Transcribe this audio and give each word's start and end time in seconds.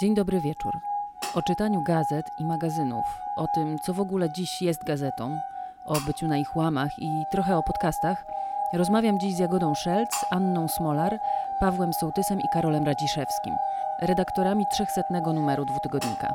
Dzień 0.00 0.14
dobry 0.14 0.40
wieczór. 0.40 0.72
O 1.34 1.42
czytaniu 1.42 1.82
gazet 1.82 2.30
i 2.38 2.44
magazynów, 2.44 3.04
o 3.36 3.46
tym, 3.54 3.78
co 3.78 3.94
w 3.94 4.00
ogóle 4.00 4.32
dziś 4.32 4.62
jest 4.62 4.84
gazetą, 4.84 5.38
o 5.86 6.00
byciu 6.00 6.28
na 6.28 6.36
ich 6.36 6.56
łamach 6.56 6.98
i 6.98 7.24
trochę 7.32 7.56
o 7.56 7.62
podcastach, 7.62 8.24
rozmawiam 8.74 9.20
dziś 9.20 9.34
z 9.34 9.38
Jagodą 9.38 9.74
Szelc, 9.74 10.10
Anną 10.30 10.68
Smolar, 10.68 11.18
Pawłem 11.60 11.92
Sołtysem 11.92 12.40
i 12.40 12.48
Karolem 12.54 12.84
Radziszewskim, 12.84 13.54
redaktorami 14.02 14.64
300 14.72 15.02
numeru 15.34 15.64
dwutygodnika. 15.64 16.34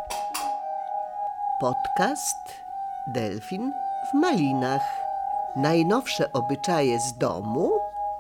Podcast 1.62 2.54
Delfin 3.08 3.74
w 4.12 4.14
Malinach. 4.14 5.02
Najnowsze 5.56 6.34
obyczaje 6.34 7.00
z 7.00 7.18
domu 7.18 7.72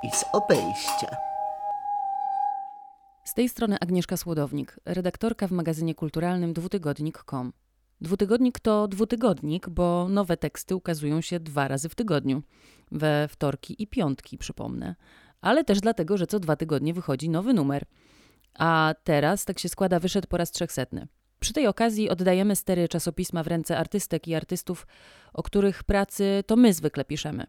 i 0.04 0.12
z 0.12 0.26
obejścia. 0.34 1.33
Z 3.34 3.36
tej 3.36 3.50
strony 3.50 3.78
Agnieszka 3.80 4.18
Słodownik, 4.18 4.80
redaktorka 4.86 5.48
w 5.48 5.52
magazynie 5.52 5.96
kulturalnym 5.96 6.54
dwutygodnik.com. 6.54 7.54
Dwutygodnik 8.02 8.60
to 8.60 8.88
dwutygodnik, 8.88 9.70
bo 9.70 10.10
nowe 10.10 10.38
teksty 10.38 10.76
ukazują 10.76 11.22
się 11.22 11.40
dwa 11.40 11.68
razy 11.68 11.90
w 11.90 11.96
tygodniu. 11.96 12.44
We 12.92 13.28
wtorki 13.28 13.84
i 13.84 13.88
piątki, 13.88 14.38
przypomnę. 14.38 14.96
Ale 15.42 15.64
też 15.64 15.82
dlatego, 15.82 16.18
że 16.18 16.28
co 16.28 16.40
dwa 16.40 16.56
tygodnie 16.56 16.94
wychodzi 16.94 17.30
nowy 17.30 17.54
numer. 17.54 17.86
A 18.54 18.96
teraz, 19.04 19.46
tak 19.46 19.60
się 19.60 19.70
składa, 19.70 20.00
wyszedł 20.00 20.28
po 20.28 20.38
raz 20.38 20.52
trzechsetny. 20.52 21.08
Przy 21.40 21.54
tej 21.54 21.68
okazji 21.68 22.10
oddajemy 22.10 22.56
stery 22.56 22.88
czasopisma 22.88 23.44
w 23.44 23.48
ręce 23.48 23.78
artystek 23.78 24.28
i 24.28 24.36
artystów, 24.36 24.88
o 25.34 25.44
których 25.44 25.84
pracy 25.84 26.44
to 26.48 26.56
my 26.56 26.74
zwykle 26.74 27.06
piszemy. 27.06 27.48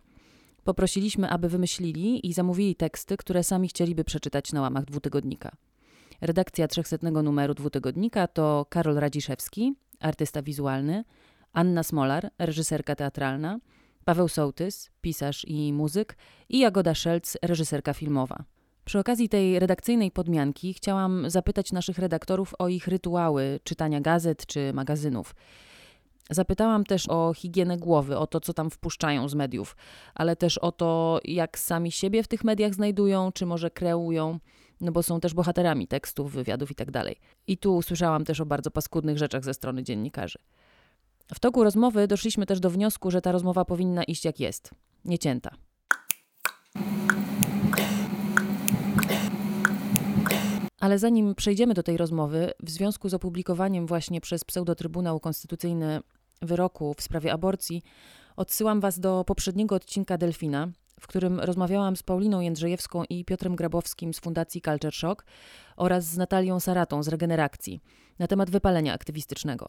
Poprosiliśmy, 0.64 1.30
aby 1.30 1.48
wymyślili 1.48 2.28
i 2.28 2.32
zamówili 2.32 2.76
teksty, 2.76 3.16
które 3.16 3.42
sami 3.42 3.68
chcieliby 3.68 4.04
przeczytać 4.04 4.52
na 4.52 4.60
łamach 4.60 4.84
dwutygodnika. 4.84 5.56
Redakcja 6.24 6.68
300 6.68 6.96
numeru 7.10 7.54
dwutygodnika 7.54 8.26
to 8.26 8.66
Karol 8.68 8.94
Radziszewski, 8.94 9.74
artysta 10.00 10.42
wizualny, 10.42 11.04
Anna 11.52 11.82
Smolar, 11.82 12.30
reżyserka 12.38 12.96
teatralna, 12.96 13.58
Paweł 14.04 14.28
Sołtys, 14.28 14.90
pisarz 15.00 15.44
i 15.44 15.72
muzyk 15.72 16.16
i 16.48 16.58
Jagoda 16.58 16.94
Szelc, 16.94 17.36
reżyserka 17.42 17.94
filmowa. 17.94 18.44
Przy 18.84 18.98
okazji 18.98 19.28
tej 19.28 19.58
redakcyjnej 19.58 20.10
podmianki 20.10 20.74
chciałam 20.74 21.30
zapytać 21.30 21.72
naszych 21.72 21.98
redaktorów 21.98 22.54
o 22.58 22.68
ich 22.68 22.88
rytuały 22.88 23.60
czytania 23.64 24.00
gazet 24.00 24.46
czy 24.46 24.72
magazynów. 24.72 25.34
Zapytałam 26.30 26.84
też 26.84 27.08
o 27.08 27.34
higienę 27.34 27.78
głowy, 27.78 28.18
o 28.18 28.26
to, 28.26 28.40
co 28.40 28.52
tam 28.52 28.70
wpuszczają 28.70 29.28
z 29.28 29.34
mediów, 29.34 29.76
ale 30.14 30.36
też 30.36 30.58
o 30.58 30.72
to, 30.72 31.20
jak 31.24 31.58
sami 31.58 31.92
siebie 31.92 32.22
w 32.22 32.28
tych 32.28 32.44
mediach 32.44 32.74
znajdują, 32.74 33.32
czy 33.32 33.46
może 33.46 33.70
kreują, 33.70 34.38
no 34.84 34.92
bo 34.92 35.02
są 35.02 35.20
też 35.20 35.34
bohaterami 35.34 35.88
tekstów, 35.88 36.32
wywiadów 36.32 36.70
itd. 36.70 36.92
Tak 36.92 37.14
I 37.46 37.58
tu 37.58 37.76
usłyszałam 37.76 38.24
też 38.24 38.40
o 38.40 38.46
bardzo 38.46 38.70
paskudnych 38.70 39.18
rzeczach 39.18 39.44
ze 39.44 39.54
strony 39.54 39.82
dziennikarzy. 39.82 40.38
W 41.34 41.40
toku 41.40 41.64
rozmowy 41.64 42.06
doszliśmy 42.08 42.46
też 42.46 42.60
do 42.60 42.70
wniosku, 42.70 43.10
że 43.10 43.20
ta 43.20 43.32
rozmowa 43.32 43.64
powinna 43.64 44.04
iść 44.04 44.24
jak 44.24 44.40
jest, 44.40 44.70
niecięta. 45.04 45.50
Ale 50.80 50.98
zanim 50.98 51.34
przejdziemy 51.34 51.74
do 51.74 51.82
tej 51.82 51.96
rozmowy, 51.96 52.52
w 52.62 52.70
związku 52.70 53.08
z 53.08 53.14
opublikowaniem 53.14 53.86
właśnie 53.86 54.20
przez 54.20 54.44
Pseudotrybunał 54.44 55.20
Konstytucyjny 55.20 56.00
wyroku 56.42 56.94
w 56.94 57.02
sprawie 57.02 57.32
aborcji, 57.32 57.82
odsyłam 58.36 58.80
Was 58.80 59.00
do 59.00 59.24
poprzedniego 59.26 59.74
odcinka 59.74 60.18
Delfina, 60.18 60.68
w 61.00 61.06
którym 61.06 61.40
rozmawiałam 61.40 61.96
z 61.96 62.02
Pauliną 62.02 62.40
Jędrzejewską 62.40 63.04
i 63.08 63.24
Piotrem 63.24 63.56
Grabowskim 63.56 64.14
z 64.14 64.20
Fundacji 64.20 64.60
Culture 64.60 64.94
Shock 64.94 65.24
oraz 65.76 66.04
z 66.04 66.16
Natalią 66.16 66.60
Saratą 66.60 67.02
z 67.02 67.08
Regenerakcji 67.08 67.80
na 68.18 68.26
temat 68.26 68.50
wypalenia 68.50 68.94
aktywistycznego. 68.94 69.68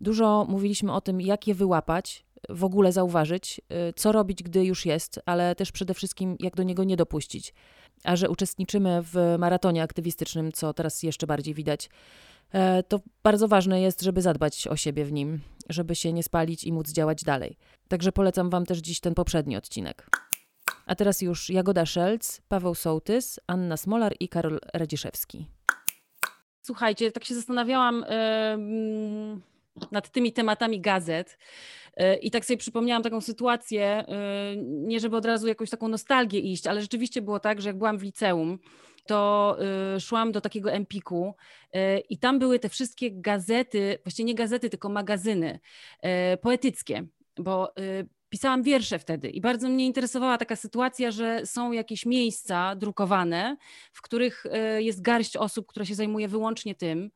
Dużo 0.00 0.46
mówiliśmy 0.48 0.92
o 0.92 1.00
tym, 1.00 1.20
jak 1.20 1.46
je 1.46 1.54
wyłapać, 1.54 2.24
w 2.48 2.64
ogóle 2.64 2.92
zauważyć, 2.92 3.60
y, 3.88 3.92
co 3.96 4.12
robić, 4.12 4.42
gdy 4.42 4.64
już 4.64 4.86
jest, 4.86 5.20
ale 5.26 5.54
też 5.54 5.72
przede 5.72 5.94
wszystkim, 5.94 6.36
jak 6.40 6.56
do 6.56 6.62
niego 6.62 6.84
nie 6.84 6.96
dopuścić. 6.96 7.54
A 8.04 8.16
że 8.16 8.30
uczestniczymy 8.30 9.02
w 9.02 9.36
maratonie 9.38 9.82
aktywistycznym, 9.82 10.52
co 10.52 10.74
teraz 10.74 11.02
jeszcze 11.02 11.26
bardziej 11.26 11.54
widać, 11.54 11.90
e, 12.52 12.82
to 12.82 13.00
bardzo 13.22 13.48
ważne 13.48 13.80
jest, 13.80 14.02
żeby 14.02 14.22
zadbać 14.22 14.66
o 14.66 14.76
siebie 14.76 15.04
w 15.04 15.12
nim, 15.12 15.40
żeby 15.68 15.94
się 15.94 16.12
nie 16.12 16.22
spalić 16.22 16.64
i 16.64 16.72
móc 16.72 16.92
działać 16.92 17.24
dalej. 17.24 17.56
Także 17.88 18.12
polecam 18.12 18.50
Wam 18.50 18.66
też 18.66 18.78
dziś 18.78 19.00
ten 19.00 19.14
poprzedni 19.14 19.56
odcinek. 19.56 20.06
A 20.90 20.94
teraz 20.94 21.22
już 21.22 21.50
Jagoda 21.50 21.86
Szelc, 21.86 22.40
Paweł 22.48 22.74
Sołtys, 22.74 23.40
Anna 23.46 23.76
Smolar 23.76 24.14
i 24.20 24.28
Karol 24.28 24.60
Radziszewski. 24.74 25.46
Słuchajcie, 26.62 27.12
tak 27.12 27.24
się 27.24 27.34
zastanawiałam 27.34 28.04
yy, 29.76 29.86
nad 29.92 30.10
tymi 30.10 30.32
tematami 30.32 30.80
gazet. 30.80 31.38
E, 31.96 32.16
I 32.16 32.30
tak 32.30 32.44
sobie 32.44 32.56
przypomniałam 32.56 33.02
taką 33.02 33.20
sytuację, 33.20 33.84
e, 33.84 34.04
nie 34.62 35.00
żeby 35.00 35.16
od 35.16 35.24
razu 35.24 35.48
jakąś 35.48 35.70
taką 35.70 35.88
nostalgię 35.88 36.38
iść, 36.40 36.66
ale 36.66 36.80
rzeczywiście 36.80 37.22
było 37.22 37.40
tak, 37.40 37.60
że 37.60 37.68
jak 37.68 37.78
byłam 37.78 37.98
w 37.98 38.02
liceum, 38.02 38.58
to 39.06 39.56
szłam 40.00 40.32
do 40.32 40.40
takiego 40.40 40.72
Empiku 40.72 41.34
i 42.10 42.18
tam 42.18 42.38
były 42.38 42.58
te 42.58 42.68
wszystkie 42.68 43.10
gazety, 43.12 43.98
właściwie 44.04 44.26
nie 44.26 44.34
gazety, 44.34 44.70
tylko 44.70 44.88
magazyny 44.88 45.60
poetyckie, 46.40 47.06
bo 47.38 47.72
pisałam 48.30 48.62
wiersze 48.62 48.98
wtedy 48.98 49.30
i 49.30 49.40
bardzo 49.40 49.68
mnie 49.68 49.86
interesowała 49.86 50.38
taka 50.38 50.56
sytuacja, 50.56 51.10
że 51.10 51.46
są 51.46 51.72
jakieś 51.72 52.06
miejsca 52.06 52.76
drukowane, 52.76 53.56
w 53.92 54.02
których 54.02 54.46
e, 54.46 54.82
jest 54.82 55.02
garść 55.02 55.36
osób, 55.36 55.66
która 55.66 55.86
się 55.86 55.94
zajmuje 55.94 56.28
wyłącznie 56.28 56.74
tym 56.74 57.10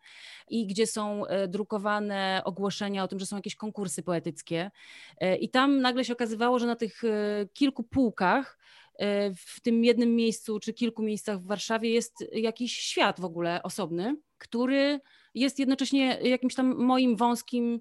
i 0.48 0.66
gdzie 0.66 0.86
są 0.86 1.26
e, 1.26 1.48
drukowane 1.48 2.42
ogłoszenia 2.44 3.04
o 3.04 3.08
tym, 3.08 3.18
że 3.18 3.26
są 3.26 3.36
jakieś 3.36 3.56
konkursy 3.56 4.02
poetyckie. 4.02 4.70
E, 5.18 5.36
I 5.36 5.48
tam 5.48 5.80
nagle 5.80 6.04
się 6.04 6.12
okazywało, 6.12 6.58
że 6.58 6.66
na 6.66 6.76
tych 6.76 7.02
kilku 7.52 7.82
półkach 7.82 8.58
w 9.36 9.60
tym 9.60 9.84
jednym 9.84 10.16
miejscu 10.16 10.60
czy 10.60 10.72
kilku 10.72 11.02
miejscach 11.02 11.40
w 11.40 11.46
Warszawie 11.46 11.90
jest 11.90 12.24
jakiś 12.32 12.76
świat 12.76 13.20
w 13.20 13.24
ogóle 13.24 13.62
osobny, 13.62 14.16
który 14.38 15.00
jest 15.34 15.58
jednocześnie 15.58 16.18
jakimś 16.22 16.54
tam 16.54 16.76
moim 16.76 17.16
wąskim 17.16 17.80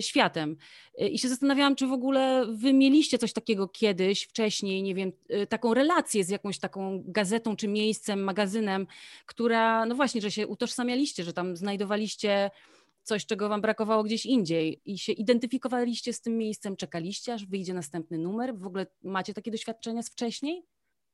światem. 0.00 0.56
E, 0.98 1.08
I 1.08 1.18
się 1.18 1.28
zastanawiałam, 1.28 1.76
czy 1.76 1.86
w 1.86 1.92
ogóle 1.92 2.46
wy 2.52 2.72
mieliście 2.72 3.18
coś 3.18 3.32
takiego 3.32 3.68
kiedyś, 3.68 4.22
wcześniej, 4.22 4.82
nie 4.82 4.94
wiem, 4.94 5.12
e, 5.28 5.46
taką 5.46 5.74
relację 5.74 6.24
z 6.24 6.28
jakąś 6.28 6.58
taką 6.58 7.02
gazetą 7.06 7.56
czy 7.56 7.68
miejscem, 7.68 8.24
magazynem, 8.24 8.86
która, 9.26 9.86
no 9.86 9.94
właśnie, 9.94 10.20
że 10.20 10.30
się 10.30 10.46
utożsamialiście, 10.46 11.24
że 11.24 11.32
tam 11.32 11.56
znajdowaliście 11.56 12.50
coś, 13.02 13.26
czego 13.26 13.48
wam 13.48 13.60
brakowało 13.60 14.02
gdzieś 14.02 14.26
indziej 14.26 14.80
i 14.84 14.98
się 14.98 15.12
identyfikowaliście 15.12 16.12
z 16.12 16.20
tym 16.20 16.38
miejscem, 16.38 16.76
czekaliście, 16.76 17.34
aż 17.34 17.46
wyjdzie 17.46 17.74
następny 17.74 18.18
numer. 18.18 18.56
W 18.58 18.66
ogóle 18.66 18.86
macie 19.02 19.34
takie 19.34 19.50
doświadczenia 19.50 20.02
z 20.02 20.10
wcześniej? 20.10 20.62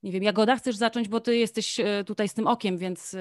Nie 0.02 0.12
wiem, 0.12 0.22
Jagoda, 0.22 0.56
chcesz 0.56 0.76
zacząć, 0.76 1.08
bo 1.08 1.20
ty 1.20 1.36
jesteś 1.36 1.76
tutaj 2.06 2.28
z 2.28 2.34
tym 2.34 2.46
okiem, 2.46 2.78
więc 2.78 3.16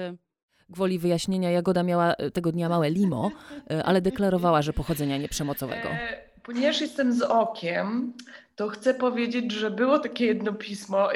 Gwoli 0.70 0.98
wyjaśnienia, 0.98 1.50
Jagoda 1.50 1.82
miała 1.82 2.14
e, 2.14 2.30
tego 2.30 2.52
dnia 2.52 2.68
małe 2.68 2.90
limo, 2.90 3.30
e, 3.70 3.84
ale 3.84 4.00
deklarowała, 4.00 4.62
że 4.62 4.72
pochodzenia 4.72 5.16
nieprzemocowego. 5.16 5.88
E, 5.88 6.22
ponieważ 6.42 6.80
jestem 6.80 7.12
z 7.12 7.22
okiem, 7.22 8.12
to 8.56 8.68
chcę 8.68 8.94
powiedzieć, 8.94 9.52
że 9.52 9.70
było 9.70 9.98
takie 9.98 10.26
jedno 10.26 10.52
pismo. 10.52 11.08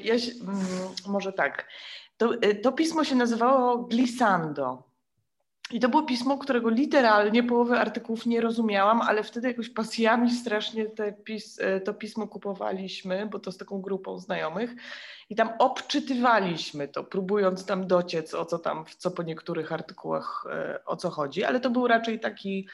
Ja, 0.00 0.14
może 1.06 1.32
tak. 1.32 1.68
To, 2.16 2.30
to 2.62 2.72
pismo 2.72 3.04
się 3.04 3.14
nazywało 3.14 3.78
Glissando. 3.78 4.87
I 5.72 5.80
to 5.80 5.88
było 5.88 6.02
pismo, 6.02 6.38
którego 6.38 6.70
literalnie 6.70 7.42
połowy 7.42 7.78
artykułów 7.78 8.26
nie 8.26 8.40
rozumiałam, 8.40 9.02
ale 9.02 9.22
wtedy 9.22 9.48
jakoś 9.48 9.70
pasjami 9.70 10.30
strasznie 10.30 10.86
pis, 11.24 11.58
to 11.84 11.94
pismo 11.94 12.28
kupowaliśmy, 12.28 13.26
bo 13.26 13.38
to 13.38 13.52
z 13.52 13.58
taką 13.58 13.80
grupą 13.80 14.18
znajomych 14.18 14.74
i 15.30 15.34
tam 15.34 15.50
obczytywaliśmy 15.58 16.88
to, 16.88 17.04
próbując 17.04 17.66
tam 17.66 17.86
dociec 17.86 18.34
o 18.34 18.44
co 18.44 18.58
tam, 18.58 18.84
co 18.98 19.10
po 19.10 19.22
niektórych 19.22 19.72
artykułach 19.72 20.44
e, 20.50 20.84
o 20.84 20.96
co 20.96 21.10
chodzi, 21.10 21.44
ale 21.44 21.60
to 21.60 21.70
był 21.70 21.86
raczej 21.86 22.20
taki 22.20 22.68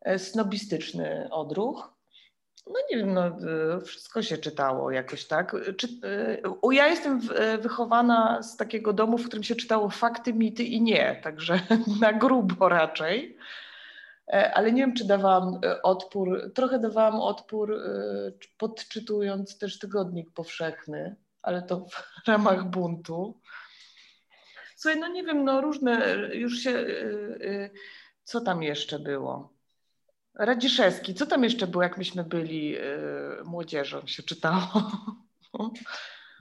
e, 0.00 0.18
snobistyczny 0.18 1.28
odruch. 1.30 2.01
No 2.66 2.74
nie 2.90 2.96
wiem, 2.96 3.14
no, 3.14 3.26
e, 3.26 3.80
wszystko 3.80 4.22
się 4.22 4.38
czytało 4.38 4.90
jakoś 4.90 5.24
tak. 5.24 5.56
Czy, 5.76 5.88
ja 6.72 6.86
jestem 6.86 7.20
wychowana 7.60 8.42
z 8.42 8.56
takiego 8.56 8.92
domu, 8.92 9.18
w 9.18 9.26
którym 9.26 9.42
się 9.42 9.54
czytało 9.54 9.90
fakty, 9.90 10.34
mity 10.34 10.64
i 10.64 10.82
nie, 10.82 11.20
także 11.22 11.60
na 12.00 12.12
grubo 12.12 12.68
raczej. 12.68 13.36
Ale 14.54 14.72
nie 14.72 14.82
wiem, 14.82 14.94
czy 14.94 15.06
dawałam 15.06 15.60
odpór, 15.82 16.52
trochę 16.54 16.78
dawałam 16.78 17.20
odpór 17.20 17.80
podczytując 18.58 19.58
też 19.58 19.78
tygodnik 19.78 20.32
powszechny 20.32 21.16
ale 21.42 21.62
to 21.62 21.86
w 21.86 22.26
ramach 22.28 22.70
buntu. 22.70 23.40
Słuchaj, 24.76 25.00
no 25.00 25.08
nie 25.08 25.22
wiem, 25.22 25.44
no 25.44 25.60
różne, 25.60 26.16
już 26.32 26.58
się, 26.58 26.70
y, 26.70 27.38
y, 27.42 27.70
co 28.24 28.40
tam 28.40 28.62
jeszcze 28.62 28.98
było? 28.98 29.51
Radziszewski, 30.34 31.14
co 31.14 31.26
tam 31.26 31.44
jeszcze 31.44 31.66
było, 31.66 31.82
jak 31.82 31.98
myśmy 31.98 32.24
byli 32.24 32.76
y, 32.76 32.80
młodzieżą, 33.44 34.06
się 34.06 34.22
czytało? 34.22 34.90
No 35.54 35.70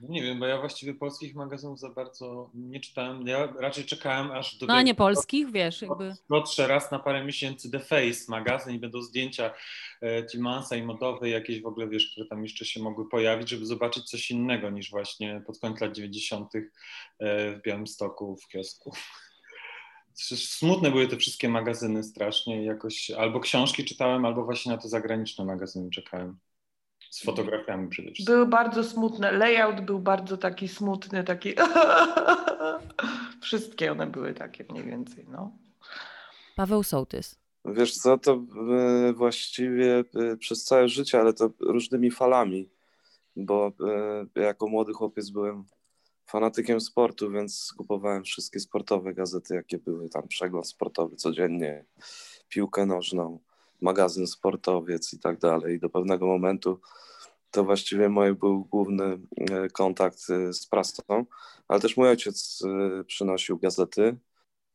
nie 0.09 0.23
wiem, 0.23 0.39
bo 0.39 0.45
ja 0.45 0.59
właściwie 0.59 0.93
polskich 0.93 1.35
magazynów 1.35 1.79
za 1.79 1.89
bardzo 1.89 2.49
nie 2.53 2.79
czytałem. 2.79 3.27
Ja 3.27 3.53
raczej 3.59 3.85
czekałem 3.85 4.31
aż 4.31 4.55
do. 4.57 4.65
No 4.65 4.73
a 4.73 4.81
nie 4.81 4.95
polskich, 4.95 5.51
wiesz, 5.51 5.81
jakby. 5.81 6.15
Dotrze 6.29 6.67
raz 6.67 6.91
na 6.91 6.99
parę 6.99 7.25
miesięcy 7.25 7.71
The 7.71 7.79
Face 7.79 8.25
magazyn 8.27 8.75
i 8.75 8.79
będą 8.79 9.01
zdjęcia 9.01 9.53
e, 10.01 10.23
Timansa 10.23 10.75
i 10.75 10.83
modowe 10.83 11.29
jakieś 11.29 11.61
w 11.61 11.65
ogóle, 11.65 11.87
wiesz, 11.87 12.11
które 12.11 12.27
tam 12.27 12.43
jeszcze 12.43 12.65
się 12.65 12.79
mogły 12.79 13.09
pojawić, 13.09 13.49
żeby 13.49 13.65
zobaczyć 13.65 14.09
coś 14.09 14.31
innego 14.31 14.69
niż 14.69 14.91
właśnie 14.91 15.43
pod 15.45 15.59
koniec 15.59 15.81
lat 15.81 15.91
90. 15.91 16.55
E, 16.55 16.61
w 17.55 17.61
Białymstoku 17.61 18.37
w 18.37 18.47
kiosku. 18.47 18.91
Smutne 20.15 20.91
były 20.91 21.07
te 21.07 21.17
wszystkie 21.17 21.49
magazyny 21.49 22.03
strasznie 22.03 22.65
jakoś, 22.65 23.11
albo 23.11 23.39
książki 23.39 23.85
czytałem, 23.85 24.25
albo 24.25 24.43
właśnie 24.43 24.71
na 24.71 24.77
te 24.77 24.89
zagraniczne 24.89 25.45
magazyny 25.45 25.89
czekałem. 25.89 26.37
Z 27.09 27.23
fotografiami 27.23 27.89
przede 27.89 28.11
wszystkim. 28.11 28.35
Były 28.35 28.47
bardzo 28.47 28.83
smutne. 28.83 29.31
Layout 29.31 29.81
był 29.81 29.99
bardzo 29.99 30.37
taki 30.37 30.67
smutny, 30.67 31.23
taki. 31.23 31.53
Wszystkie 33.41 33.91
one 33.91 34.07
były 34.07 34.33
takie 34.33 34.65
mniej 34.69 34.83
więcej, 34.83 35.25
no. 35.29 35.57
Paweł 36.55 36.83
Sołtys. 36.83 37.41
Wiesz 37.65 37.93
co, 37.93 38.17
to 38.17 38.43
e, 39.11 39.13
właściwie 39.13 40.03
e, 40.15 40.37
przez 40.37 40.63
całe 40.63 40.89
życie, 40.89 41.19
ale 41.19 41.33
to 41.33 41.49
różnymi 41.59 42.11
falami, 42.11 42.69
bo 43.35 43.71
e, 44.35 44.41
jako 44.41 44.67
młody 44.67 44.93
chłopiec 44.93 45.29
byłem 45.29 45.65
fanatykiem 46.31 46.81
sportu, 46.81 47.31
więc 47.31 47.73
kupowałem 47.77 48.23
wszystkie 48.23 48.59
sportowe 48.59 49.13
gazety, 49.13 49.55
jakie 49.55 49.77
były, 49.77 50.09
tam 50.09 50.27
przegląd 50.27 50.67
sportowy 50.67 51.15
codziennie, 51.15 51.85
piłkę 52.49 52.85
nożną, 52.85 53.39
magazyn 53.81 54.27
sportowiec 54.27 55.13
i 55.13 55.19
tak 55.19 55.39
dalej. 55.39 55.79
Do 55.79 55.89
pewnego 55.89 56.27
momentu 56.27 56.79
to 57.51 57.63
właściwie 57.63 58.09
mój 58.09 58.35
był 58.35 58.65
główny 58.65 59.05
e, 59.05 59.69
kontakt 59.69 60.19
e, 60.29 60.53
z 60.53 60.67
prasą, 60.67 61.25
ale 61.67 61.79
też 61.79 61.97
mój 61.97 62.09
ojciec 62.09 62.63
e, 62.65 63.03
przynosił 63.03 63.57
gazety 63.57 64.17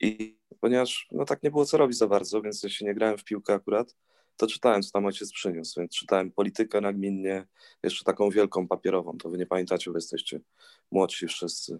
i 0.00 0.38
ponieważ 0.60 1.08
no 1.12 1.24
tak 1.24 1.42
nie 1.42 1.50
było 1.50 1.64
co 1.64 1.76
robić 1.76 1.98
za 1.98 2.06
bardzo, 2.06 2.42
więc 2.42 2.62
jeśli 2.62 2.86
nie 2.86 2.94
grałem 2.94 3.18
w 3.18 3.24
piłkę 3.24 3.54
akurat, 3.54 3.96
to 4.36 4.46
czytałem, 4.46 4.82
co 4.82 4.90
tam 4.90 5.06
ojciec 5.06 5.32
przyniósł, 5.32 5.80
więc 5.80 5.92
czytałem 5.92 6.32
politykę 6.32 6.80
nagminnie, 6.80 7.46
jeszcze 7.82 8.04
taką 8.04 8.30
wielką 8.30 8.68
papierową, 8.68 9.18
to 9.18 9.30
wy 9.30 9.38
nie 9.38 9.46
pamiętacie, 9.46 9.90
bo 9.90 9.96
jesteście 9.96 10.40
młodsi 10.90 11.26
wszyscy. 11.26 11.78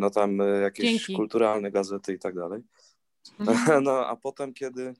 No 0.00 0.10
tam 0.10 0.38
jakieś 0.62 0.90
Dzięki. 0.90 1.16
kulturalne 1.16 1.70
gazety 1.70 2.12
i 2.12 2.18
tak 2.18 2.34
dalej. 2.34 2.62
Mhm. 3.40 3.84
No 3.84 4.06
a 4.06 4.16
potem, 4.16 4.54
kiedy 4.54 4.94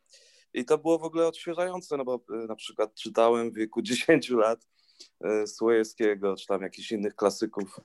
i 0.54 0.64
to 0.64 0.78
było 0.78 0.98
w 0.98 1.04
ogóle 1.04 1.26
odświeżające, 1.26 1.96
no 1.96 2.04
bo 2.04 2.20
y, 2.44 2.46
na 2.46 2.56
przykład 2.56 2.94
czytałem 2.94 3.50
w 3.50 3.54
wieku 3.54 3.82
10 3.92 4.30
lat 4.30 4.66
Słojewskiego, 5.46 6.36
czy 6.36 6.46
tam 6.46 6.62
jakichś 6.62 6.92
innych 6.92 7.14
klasyków 7.14 7.80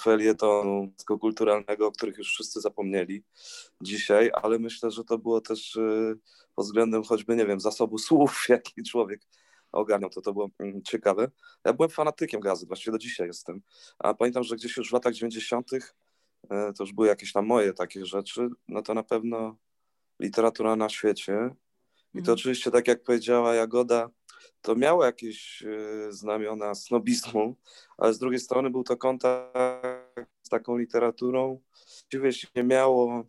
felietonu 0.00 0.92
kulturalnego, 1.20 1.86
o 1.86 1.92
których 1.92 2.18
już 2.18 2.28
wszyscy 2.28 2.60
zapomnieli 2.60 3.24
dzisiaj, 3.80 4.30
ale 4.42 4.58
myślę, 4.58 4.90
że 4.90 5.04
to 5.04 5.18
było 5.18 5.40
też 5.40 5.78
pod 6.54 6.64
względem 6.64 7.02
choćby, 7.02 7.36
nie 7.36 7.46
wiem, 7.46 7.60
zasobu 7.60 7.98
słów, 7.98 8.46
jaki 8.48 8.82
człowiek 8.82 9.20
ogarniał, 9.72 10.10
to 10.10 10.20
to 10.20 10.32
było 10.32 10.50
mm, 10.58 10.82
ciekawe. 10.82 11.30
Ja 11.64 11.72
byłem 11.72 11.90
fanatykiem 11.90 12.40
gazet, 12.40 12.68
właściwie 12.68 12.92
do 12.92 12.98
dzisiaj 12.98 13.26
jestem, 13.26 13.62
a 13.98 14.14
pamiętam, 14.14 14.42
że 14.44 14.56
gdzieś 14.56 14.76
już 14.76 14.90
w 14.90 14.92
latach 14.92 15.14
90. 15.14 15.70
to 16.48 16.84
już 16.84 16.92
były 16.92 17.08
jakieś 17.08 17.32
tam 17.32 17.46
moje 17.46 17.72
takie 17.72 18.06
rzeczy, 18.06 18.48
no 18.68 18.82
to 18.82 18.94
na 18.94 19.02
pewno 19.02 19.56
literatura 20.20 20.76
na 20.76 20.88
świecie, 20.88 21.50
i 22.14 22.16
to 22.16 22.18
mhm. 22.18 22.34
oczywiście, 22.34 22.70
tak 22.70 22.88
jak 22.88 23.02
powiedziała 23.02 23.54
Jagoda, 23.54 24.10
to 24.60 24.76
miało 24.76 25.04
jakieś 25.04 25.62
e, 25.62 26.12
znamiona 26.12 26.74
snobizmu, 26.74 27.56
ale 27.98 28.14
z 28.14 28.18
drugiej 28.18 28.40
strony 28.40 28.70
był 28.70 28.84
to 28.84 28.96
kontakt 28.96 29.58
z 30.42 30.48
taką 30.48 30.76
literaturą. 30.76 31.60
Właściwie 32.12 32.52
nie 32.56 32.64
miało 32.64 33.24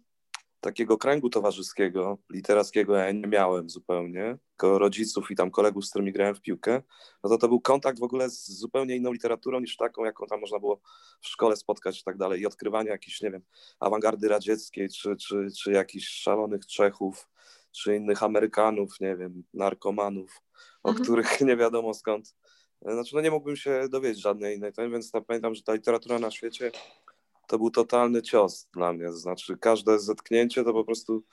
takiego 0.66 0.98
kręgu 0.98 1.30
towarzyskiego, 1.30 2.18
literackiego 2.32 2.96
ja 2.96 3.12
nie 3.12 3.28
miałem 3.28 3.70
zupełnie, 3.70 4.38
tylko 4.50 4.80
rodziców 4.80 5.32
i 5.32 5.36
tam 5.36 5.52
kolegów, 5.52 5.86
z 5.86 5.90
którymi 5.90 6.12
grałem 6.14 6.36
w 6.36 6.42
piłkę, 6.42 6.82
no 7.24 7.30
to 7.30 7.38
to 7.38 7.48
był 7.48 7.62
kontakt 7.62 8.00
w 8.00 8.04
ogóle 8.04 8.30
z 8.30 8.48
zupełnie 8.48 8.96
inną 8.96 9.12
literaturą 9.12 9.60
niż 9.60 9.78
taką, 9.78 10.06
jaką 10.06 10.28
tam 10.28 10.40
można 10.40 10.60
było 10.60 10.82
w 11.22 11.28
szkole 11.28 11.56
spotkać 11.56 12.02
i 12.02 12.04
tak 12.04 12.18
dalej. 12.18 12.42
I 12.42 12.46
odkrywanie 12.46 12.90
jakiejś, 12.90 13.22
nie 13.22 13.32
wiem, 13.32 13.42
awangardy 13.80 14.28
radzieckiej, 14.28 14.90
czy, 14.90 15.16
czy, 15.16 15.48
czy 15.60 15.72
jakichś 15.72 16.08
szalonych 16.08 16.66
Czechów, 16.66 17.28
czy 17.72 17.96
innych 17.96 18.24
Amerykanów, 18.24 19.00
nie 19.00 19.16
wiem, 19.16 19.44
narkomanów, 19.54 20.42
o 20.86 20.90
mhm. 20.90 21.04
których 21.04 21.42
nie 21.42 21.58
wiadomo 21.58 21.94
skąd. 21.94 22.36
Znaczy, 22.82 23.16
no 23.16 23.22
nie 23.22 23.32
mógłbym 23.32 23.56
się 23.56 23.90
dowiedzieć 23.90 24.22
żadnej 24.22 24.56
innej, 24.56 24.72
więc 24.78 25.12
pamiętam, 25.28 25.56
że 25.56 25.64
ta 25.64 25.74
literatura 25.74 26.20
na 26.20 26.32
świecie 26.32 26.72
to 27.48 27.58
był 27.58 27.72
totalny 27.72 28.22
cios 28.22 28.68
dla 28.74 28.94
mnie. 28.94 29.12
Znaczy, 29.14 29.58
każde 29.58 30.00
zetknięcie 30.00 30.64
to 30.64 30.74
po 30.74 30.84
prostu 30.84 31.24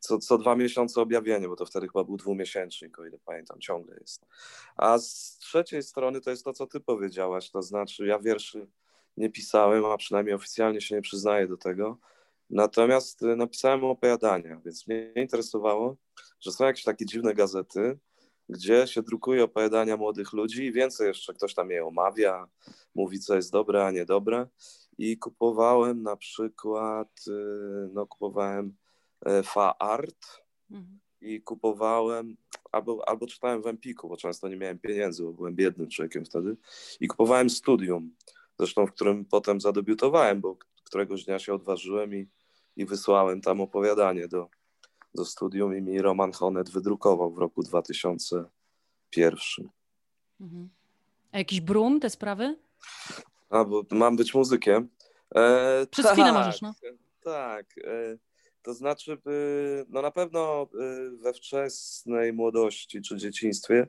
co, 0.00 0.18
co 0.18 0.38
dwa 0.38 0.56
miesiące 0.56 1.00
objawienie, 1.00 1.48
bo 1.48 1.56
to 1.56 1.66
wtedy 1.66 1.86
chyba 1.86 2.04
był 2.04 2.16
dwumiesięcznik, 2.16 2.98
o 2.98 3.06
ile 3.06 3.18
pamiętam, 3.24 3.60
ciągle 3.60 3.96
jest. 4.00 4.26
A 4.76 4.98
z 4.98 5.38
trzeciej 5.38 5.82
strony 5.82 6.20
to 6.20 6.30
jest 6.30 6.44
to, 6.44 6.52
co 6.52 6.66
ty 6.66 6.80
powiedziałaś, 6.80 7.50
to 7.50 7.62
znaczy 7.62 8.06
ja 8.06 8.18
wierszy 8.18 8.66
nie 9.16 9.30
pisałem, 9.30 9.84
a 9.84 9.96
przynajmniej 9.96 10.34
oficjalnie 10.34 10.80
się 10.80 10.94
nie 10.94 11.02
przyznaję 11.02 11.48
do 11.48 11.56
tego, 11.56 11.98
Natomiast 12.50 13.22
y, 13.22 13.36
napisałem 13.36 13.84
opowiadania, 13.84 14.60
więc 14.64 14.86
mnie 14.86 15.12
interesowało, 15.16 15.96
że 16.40 16.52
są 16.52 16.64
jakieś 16.64 16.84
takie 16.84 17.06
dziwne 17.06 17.34
gazety, 17.34 17.98
gdzie 18.48 18.86
się 18.86 19.02
drukuje 19.02 19.44
opowiadania 19.44 19.96
młodych 19.96 20.32
ludzi 20.32 20.64
i 20.64 20.72
więcej 20.72 21.06
jeszcze 21.06 21.34
ktoś 21.34 21.54
tam 21.54 21.70
je 21.70 21.86
omawia, 21.86 22.48
mówi 22.94 23.20
co 23.20 23.36
jest 23.36 23.52
dobre, 23.52 23.86
a 23.86 23.90
niedobre. 23.90 24.46
I 24.98 25.18
kupowałem 25.18 26.02
na 26.02 26.16
przykład, 26.16 27.08
y, 27.28 27.32
no 27.92 28.06
kupowałem 28.06 28.76
e, 29.26 29.42
Fa 29.42 29.78
Art 29.78 30.26
mhm. 30.70 31.00
i 31.20 31.42
kupowałem, 31.42 32.36
albo, 32.72 33.08
albo 33.08 33.26
czytałem 33.26 33.62
w 33.62 33.66
Empiku, 33.66 34.08
bo 34.08 34.16
często 34.16 34.48
nie 34.48 34.56
miałem 34.56 34.78
pieniędzy, 34.78 35.22
bo 35.22 35.32
byłem 35.32 35.54
biednym 35.54 35.88
człowiekiem 35.88 36.24
wtedy. 36.24 36.56
I 37.00 37.08
kupowałem 37.08 37.50
Studium, 37.50 38.14
zresztą 38.58 38.86
w 38.86 38.92
którym 38.92 39.24
potem 39.24 39.60
zadebiutowałem, 39.60 40.40
bo 40.40 40.58
któregoś 40.84 41.24
dnia 41.24 41.38
się 41.38 41.54
odważyłem 41.54 42.14
i, 42.14 42.28
i 42.76 42.86
wysłałem 42.86 43.40
tam 43.40 43.60
opowiadanie 43.60 44.28
do, 44.28 44.48
do 45.16 45.24
studium 45.24 45.76
i 45.76 45.82
mi 45.82 46.02
Roman 46.02 46.32
Honet 46.32 46.70
wydrukował 46.70 47.32
w 47.32 47.38
roku 47.38 47.62
2001. 47.62 49.38
Mhm. 50.40 50.68
A 51.32 51.38
jakiś 51.38 51.60
brum, 51.60 52.00
te 52.00 52.10
sprawy? 52.10 52.58
A, 53.50 53.64
bo 53.64 53.82
mam 53.90 54.16
być 54.16 54.34
muzykiem. 54.34 54.88
E, 55.34 55.86
Przez 55.90 56.04
tak, 56.04 56.14
chwilę 56.14 56.32
możesz, 56.32 56.62
no. 56.62 56.74
Tak. 57.22 57.66
E, 57.78 58.18
to 58.62 58.74
znaczy, 58.74 59.18
no 59.88 60.02
na 60.02 60.10
pewno 60.10 60.62
e, 60.62 60.66
we 61.10 61.32
wczesnej 61.32 62.32
młodości 62.32 63.02
czy 63.02 63.16
dzieciństwie 63.16 63.88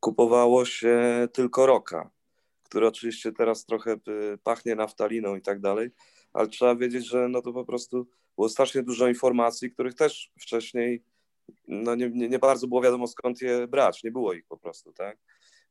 kupowało 0.00 0.64
się 0.64 1.28
tylko 1.32 1.66
roka, 1.66 2.10
który 2.62 2.86
oczywiście 2.86 3.32
teraz 3.32 3.64
trochę 3.64 3.92
e, 3.92 3.98
pachnie 4.42 4.74
naftaliną 4.74 5.36
i 5.36 5.42
tak 5.42 5.60
dalej, 5.60 5.90
ale 6.32 6.48
trzeba 6.48 6.74
wiedzieć, 6.74 7.06
że 7.06 7.28
no 7.28 7.42
to 7.42 7.52
po 7.52 7.64
prostu 7.64 8.06
było 8.38 8.48
strasznie 8.48 8.82
dużo 8.82 9.08
informacji, 9.08 9.70
których 9.70 9.94
też 9.94 10.30
wcześniej 10.40 11.04
no 11.68 11.94
nie, 11.94 12.10
nie, 12.10 12.28
nie 12.28 12.38
bardzo 12.38 12.66
było 12.66 12.82
wiadomo 12.82 13.06
skąd 13.06 13.42
je 13.42 13.66
brać, 13.66 14.04
nie 14.04 14.10
było 14.10 14.32
ich 14.32 14.46
po 14.46 14.56
prostu, 14.56 14.92
tak? 14.92 15.18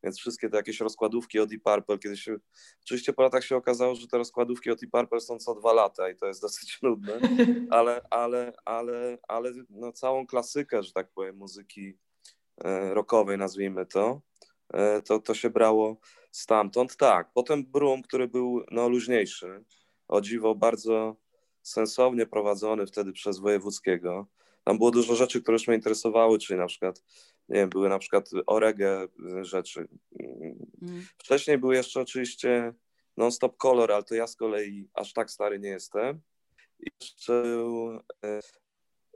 Więc 0.04 0.20
wszystkie 0.20 0.50
te 0.50 0.58
jakieś 0.58 0.80
rozkładówki 0.80 1.40
od 1.40 1.50
Deep 1.50 1.64
Purple, 1.64 2.00
kiedy 2.00 2.18
się, 2.18 2.36
oczywiście 2.84 3.14
po 3.14 3.22
latach 3.24 3.44
się 3.44 3.56
okazało, 3.56 3.96
że 3.96 4.08
te 4.08 4.18
rozkładówki 4.18 4.72
od 4.72 4.80
Deep 4.80 4.92
Purple 4.92 5.20
są 5.20 5.38
co 5.38 5.56
dwa 5.56 5.74
lata 5.74 6.10
i 6.10 6.16
to 6.16 6.28
jest 6.28 6.42
dosyć 6.42 6.80
nudne, 6.84 7.20
ale, 7.70 8.02
ale, 8.10 8.54
ale, 8.66 9.18
ale 9.28 9.52
no 9.70 9.92
całą 9.92 10.28
klasykę, 10.28 10.84
że 10.84 10.92
tak 10.92 11.12
powiem, 11.12 11.38
muzyki 11.38 11.98
e, 12.64 12.94
rockowej, 12.94 13.38
nazwijmy 13.38 13.86
to, 13.86 14.22
e, 14.74 15.02
to, 15.02 15.20
to 15.20 15.34
się 15.34 15.50
brało 15.50 15.98
stamtąd. 16.32 16.98
Tak, 16.98 17.30
potem 17.34 17.66
Brum, 17.66 18.02
który 18.02 18.28
był 18.28 18.64
no, 18.72 18.90
luźniejszy, 18.90 19.64
o 20.08 20.22
dziwo 20.22 20.56
bardzo 20.56 21.16
sensownie 21.68 22.26
prowadzony 22.26 22.88
wtedy 22.88 23.14
przez 23.14 23.40
Wojewódzkiego. 23.40 24.28
Tam 24.64 24.78
było 24.78 24.92
dużo 24.92 25.16
rzeczy, 25.16 25.42
które 25.42 25.56
już 25.56 25.68
mnie 25.68 25.76
interesowały, 25.76 26.40
czyli 26.40 26.60
na 26.60 26.68
przykład, 26.68 27.04
nie 27.50 27.56
wiem, 27.56 27.70
były 27.70 27.90
na 27.90 28.00
przykład 28.00 28.30
orege 28.46 29.08
rzeczy. 29.42 29.88
Mm. 30.82 31.06
Wcześniej 31.18 31.58
był 31.58 31.72
jeszcze 31.72 32.02
oczywiście 32.02 32.74
Non-Stop 33.18 33.58
Color, 33.58 33.92
ale 33.92 34.04
to 34.04 34.16
ja 34.16 34.28
z 34.28 34.36
kolei 34.36 34.90
aż 34.94 35.14
tak 35.14 35.32
stary 35.32 35.60
nie 35.60 35.70
jestem. 35.70 36.22
I 36.80 36.90
jeszcze 37.02 37.44
e, 38.24 38.40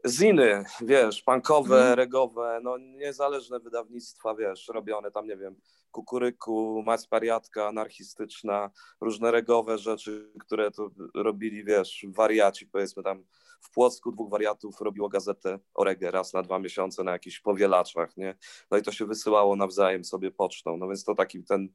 ziny, 0.08 0.64
wiesz, 0.82 1.22
punkowe, 1.22 1.82
mm. 1.82 1.94
regowe, 1.94 2.60
no 2.64 2.78
niezależne 2.78 3.60
wydawnictwa, 3.60 4.36
wiesz, 4.36 4.68
robione 4.68 5.12
tam, 5.12 5.28
nie 5.28 5.38
wiem, 5.38 5.56
kukuryku, 5.92 6.84
mać 6.86 7.08
pariatka, 7.08 7.68
anarchistyczna, 7.68 8.72
różne 9.02 9.32
regowe 9.32 9.78
rzeczy, 9.78 10.32
które 10.40 10.72
to 10.72 10.90
robili, 11.16 11.64
wiesz, 11.64 12.06
wariaci, 12.10 12.68
powiedzmy 12.68 13.04
tam 13.04 13.24
w 13.62 13.72
Płocku 13.72 14.12
dwóch 14.12 14.30
wariatów 14.30 14.82
robiło 14.82 15.10
gazetę 15.10 15.60
o 15.74 15.84
reggae 15.84 16.12
raz 16.12 16.34
na 16.34 16.42
dwa 16.44 16.60
miesiące 16.60 17.04
na 17.04 17.12
jakichś 17.12 17.40
powielaczach, 17.40 18.18
nie? 18.18 18.38
No 18.72 18.78
i 18.78 18.82
to 18.82 18.92
się 18.92 19.06
wysyłało 19.06 19.56
nawzajem 19.56 20.04
sobie 20.04 20.32
pocztą, 20.32 20.78
no 20.78 20.88
więc 20.88 21.04
to 21.04 21.16
taki 21.16 21.44
ten, 21.44 21.70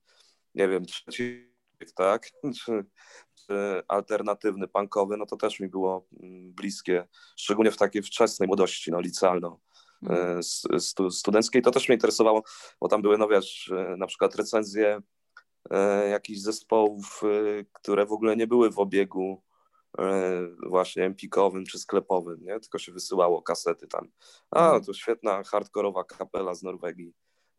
nie 0.55 0.69
wiem, 0.69 0.85
trzeci 0.85 1.56
tak? 1.97 2.27
Czy, 2.65 2.85
czy 3.35 3.83
alternatywny, 3.89 4.69
punkowy, 4.69 5.17
no 5.17 5.27
to 5.27 5.37
też 5.37 5.61
mi 5.61 5.69
było 5.69 6.07
mm, 6.23 6.53
bliskie, 6.53 7.09
szczególnie 7.37 7.71
w 7.71 7.77
takiej 7.77 8.03
wczesnej 8.03 8.47
młodości, 8.47 8.91
no 8.91 9.01
licealno. 9.01 9.61
Mhm. 10.03 10.43
stu, 10.81 11.11
studenckiej, 11.11 11.63
to 11.63 11.71
też 11.71 11.89
mnie 11.89 11.95
interesowało, 11.95 12.43
bo 12.81 12.89
tam 12.89 13.03
były, 13.03 13.19
no 13.19 13.29
wiesz, 13.29 13.73
na 13.99 14.07
przykład 14.07 14.35
recenzje 14.35 15.01
e, 15.71 16.09
jakichś 16.09 16.41
zespołów, 16.41 17.21
e, 17.25 17.65
które 17.73 18.07
w 18.07 18.13
ogóle 18.13 18.37
nie 18.37 18.47
były 18.47 18.71
w 18.71 18.79
obiegu 18.79 19.43
e, 19.99 20.43
właśnie 20.67 21.05
empikowym 21.05 21.65
czy 21.67 21.79
sklepowym, 21.79 22.45
nie? 22.45 22.61
tylko 22.61 22.79
się 22.79 22.93
wysyłało 22.93 23.43
kasety 23.43 23.87
tam. 23.87 24.09
A, 24.51 24.65
Mhm. 24.65 24.85
to 24.85 24.95
świetna 24.95 25.43
hardkorowa 25.43 26.05
kapela 26.05 26.55
z 26.55 26.63
Norwegii, 26.63 27.15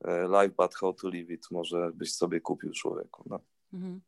e, 0.05 0.27
Live 0.27 0.55
But 0.55 0.75
How 0.75 0.93
to 0.93 1.09
Live 1.09 1.29
It, 1.29 1.47
może 1.51 1.91
byś 1.93 2.13
sobie 2.13 2.41
kupił 2.41 2.71
człowieku. 2.71 3.23
No. 3.29 3.39
Mhm. 3.73 4.01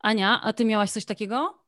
Ania, 0.00 0.40
a 0.42 0.52
ty 0.52 0.64
miałaś 0.64 0.90
coś 0.90 1.04
takiego? 1.04 1.60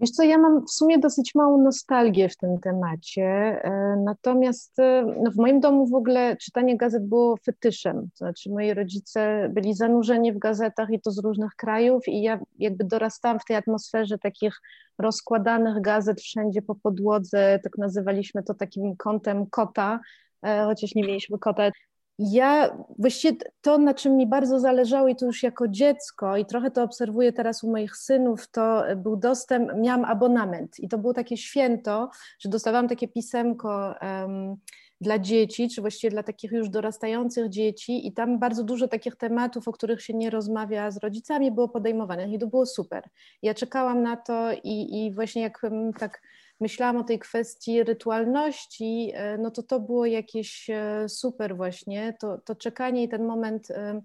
Wiesz 0.00 0.10
co, 0.10 0.22
ja 0.22 0.38
mam 0.38 0.66
w 0.66 0.70
sumie 0.70 0.98
dosyć 0.98 1.34
małą 1.34 1.62
nostalgię 1.62 2.28
w 2.28 2.36
tym 2.36 2.60
temacie, 2.60 3.24
e, 3.24 3.96
natomiast 4.04 4.78
e, 4.78 5.14
no 5.22 5.30
w 5.30 5.36
moim 5.36 5.60
domu 5.60 5.86
w 5.86 5.94
ogóle 5.94 6.36
czytanie 6.36 6.76
gazet 6.76 7.06
było 7.08 7.36
fetyszem, 7.36 8.02
to 8.02 8.16
znaczy 8.16 8.50
moi 8.50 8.74
rodzice 8.74 9.48
byli 9.52 9.74
zanurzeni 9.74 10.32
w 10.32 10.38
gazetach 10.38 10.90
i 10.90 11.00
to 11.00 11.10
z 11.10 11.18
różnych 11.18 11.54
krajów 11.56 12.08
i 12.08 12.22
ja 12.22 12.40
jakby 12.58 12.84
dorastałam 12.84 13.38
w 13.40 13.44
tej 13.44 13.56
atmosferze 13.56 14.18
takich 14.18 14.60
rozkładanych 14.98 15.80
gazet 15.80 16.20
wszędzie 16.20 16.62
po 16.62 16.74
podłodze, 16.74 17.60
tak 17.62 17.78
nazywaliśmy 17.78 18.42
to 18.42 18.54
takim 18.54 18.96
kątem 18.96 19.46
kota, 19.46 20.00
e, 20.42 20.64
chociaż 20.64 20.94
nie 20.94 21.02
mieliśmy 21.02 21.38
kota. 21.38 21.70
Ja 22.18 22.76
właściwie 22.98 23.36
to, 23.60 23.78
na 23.78 23.94
czym 23.94 24.16
mi 24.16 24.26
bardzo 24.26 24.60
zależało 24.60 25.08
i 25.08 25.16
to 25.16 25.26
już 25.26 25.42
jako 25.42 25.68
dziecko 25.68 26.36
i 26.36 26.46
trochę 26.46 26.70
to 26.70 26.82
obserwuję 26.82 27.32
teraz 27.32 27.64
u 27.64 27.70
moich 27.70 27.96
synów, 27.96 28.50
to 28.50 28.84
był 28.96 29.16
dostęp, 29.16 29.70
miałam 29.76 30.04
abonament 30.04 30.80
i 30.80 30.88
to 30.88 30.98
było 30.98 31.14
takie 31.14 31.36
święto, 31.36 32.10
że 32.38 32.48
dostawałam 32.48 32.88
takie 32.88 33.08
pisemko 33.08 33.94
um, 34.02 34.56
dla 35.00 35.18
dzieci, 35.18 35.68
czy 35.68 35.80
właściwie 35.80 36.10
dla 36.10 36.22
takich 36.22 36.52
już 36.52 36.68
dorastających 36.68 37.48
dzieci 37.48 38.06
i 38.06 38.12
tam 38.12 38.38
bardzo 38.38 38.64
dużo 38.64 38.88
takich 38.88 39.16
tematów, 39.16 39.68
o 39.68 39.72
których 39.72 40.02
się 40.02 40.14
nie 40.14 40.30
rozmawia 40.30 40.90
z 40.90 40.96
rodzicami 40.96 41.52
było 41.52 41.68
podejmowanych 41.68 42.32
i 42.32 42.38
to 42.38 42.46
było 42.46 42.66
super. 42.66 43.08
Ja 43.42 43.54
czekałam 43.54 44.02
na 44.02 44.16
to 44.16 44.52
i, 44.52 45.06
i 45.06 45.14
właśnie 45.14 45.42
jak 45.42 45.62
tak 45.98 46.20
myślałam 46.60 46.96
o 46.96 47.04
tej 47.04 47.18
kwestii 47.18 47.82
rytualności, 47.82 49.12
e, 49.14 49.38
no 49.38 49.50
to 49.50 49.62
to 49.62 49.80
było 49.80 50.06
jakieś 50.06 50.70
e, 50.70 51.08
super 51.08 51.56
właśnie, 51.56 52.16
to, 52.20 52.38
to 52.38 52.54
czekanie 52.54 53.02
i 53.02 53.08
ten 53.08 53.24
moment 53.24 53.70
e, 53.70 54.00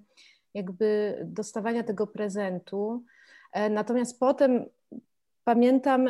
jakby 0.53 1.19
dostawania 1.25 1.83
tego 1.83 2.07
prezentu. 2.07 3.03
Natomiast 3.69 4.19
potem 4.19 4.65
pamiętam 5.49 6.07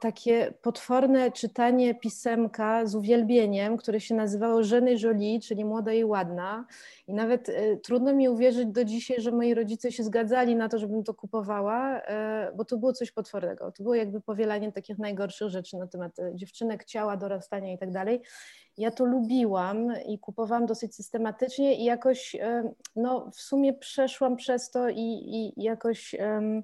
takie 0.00 0.52
potworne 0.62 1.32
czytanie 1.32 1.94
pisemka 1.94 2.86
z 2.86 2.94
uwielbieniem, 2.94 3.76
które 3.76 4.00
się 4.00 4.14
nazywało 4.14 4.62
Żeny 4.62 4.94
Jolie, 5.02 5.40
czyli 5.40 5.64
Młoda 5.64 5.92
i 5.92 6.04
Ładna. 6.04 6.66
I 7.08 7.14
nawet 7.14 7.50
trudno 7.82 8.14
mi 8.14 8.28
uwierzyć 8.28 8.66
do 8.66 8.84
dzisiaj, 8.84 9.20
że 9.20 9.32
moi 9.32 9.54
rodzice 9.54 9.92
się 9.92 10.02
zgadzali 10.02 10.56
na 10.56 10.68
to, 10.68 10.78
żebym 10.78 11.04
to 11.04 11.14
kupowała, 11.14 12.02
bo 12.56 12.64
to 12.64 12.76
było 12.76 12.92
coś 12.92 13.12
potwornego. 13.12 13.72
To 13.72 13.82
było 13.82 13.94
jakby 13.94 14.20
powielanie 14.20 14.72
takich 14.72 14.98
najgorszych 14.98 15.48
rzeczy 15.48 15.76
na 15.76 15.86
temat 15.86 16.16
dziewczynek, 16.34 16.84
ciała, 16.84 17.16
dorastania 17.16 17.72
i 17.72 17.78
tak 17.78 17.90
dalej. 17.90 18.20
Ja 18.78 18.90
to 18.90 19.04
lubiłam 19.04 19.92
i 20.06 20.18
kupowałam 20.18 20.66
dosyć 20.66 20.94
systematycznie 20.94 21.74
i 21.74 21.84
jakoś, 21.84 22.36
no 22.96 23.30
w 23.30 23.40
sumie 23.40 23.72
przeszłam 23.72 24.36
przez 24.36 24.70
to 24.70 24.88
i, 24.88 25.22
i 25.56 25.62
jakoś... 25.62 26.14
Um, 26.14 26.62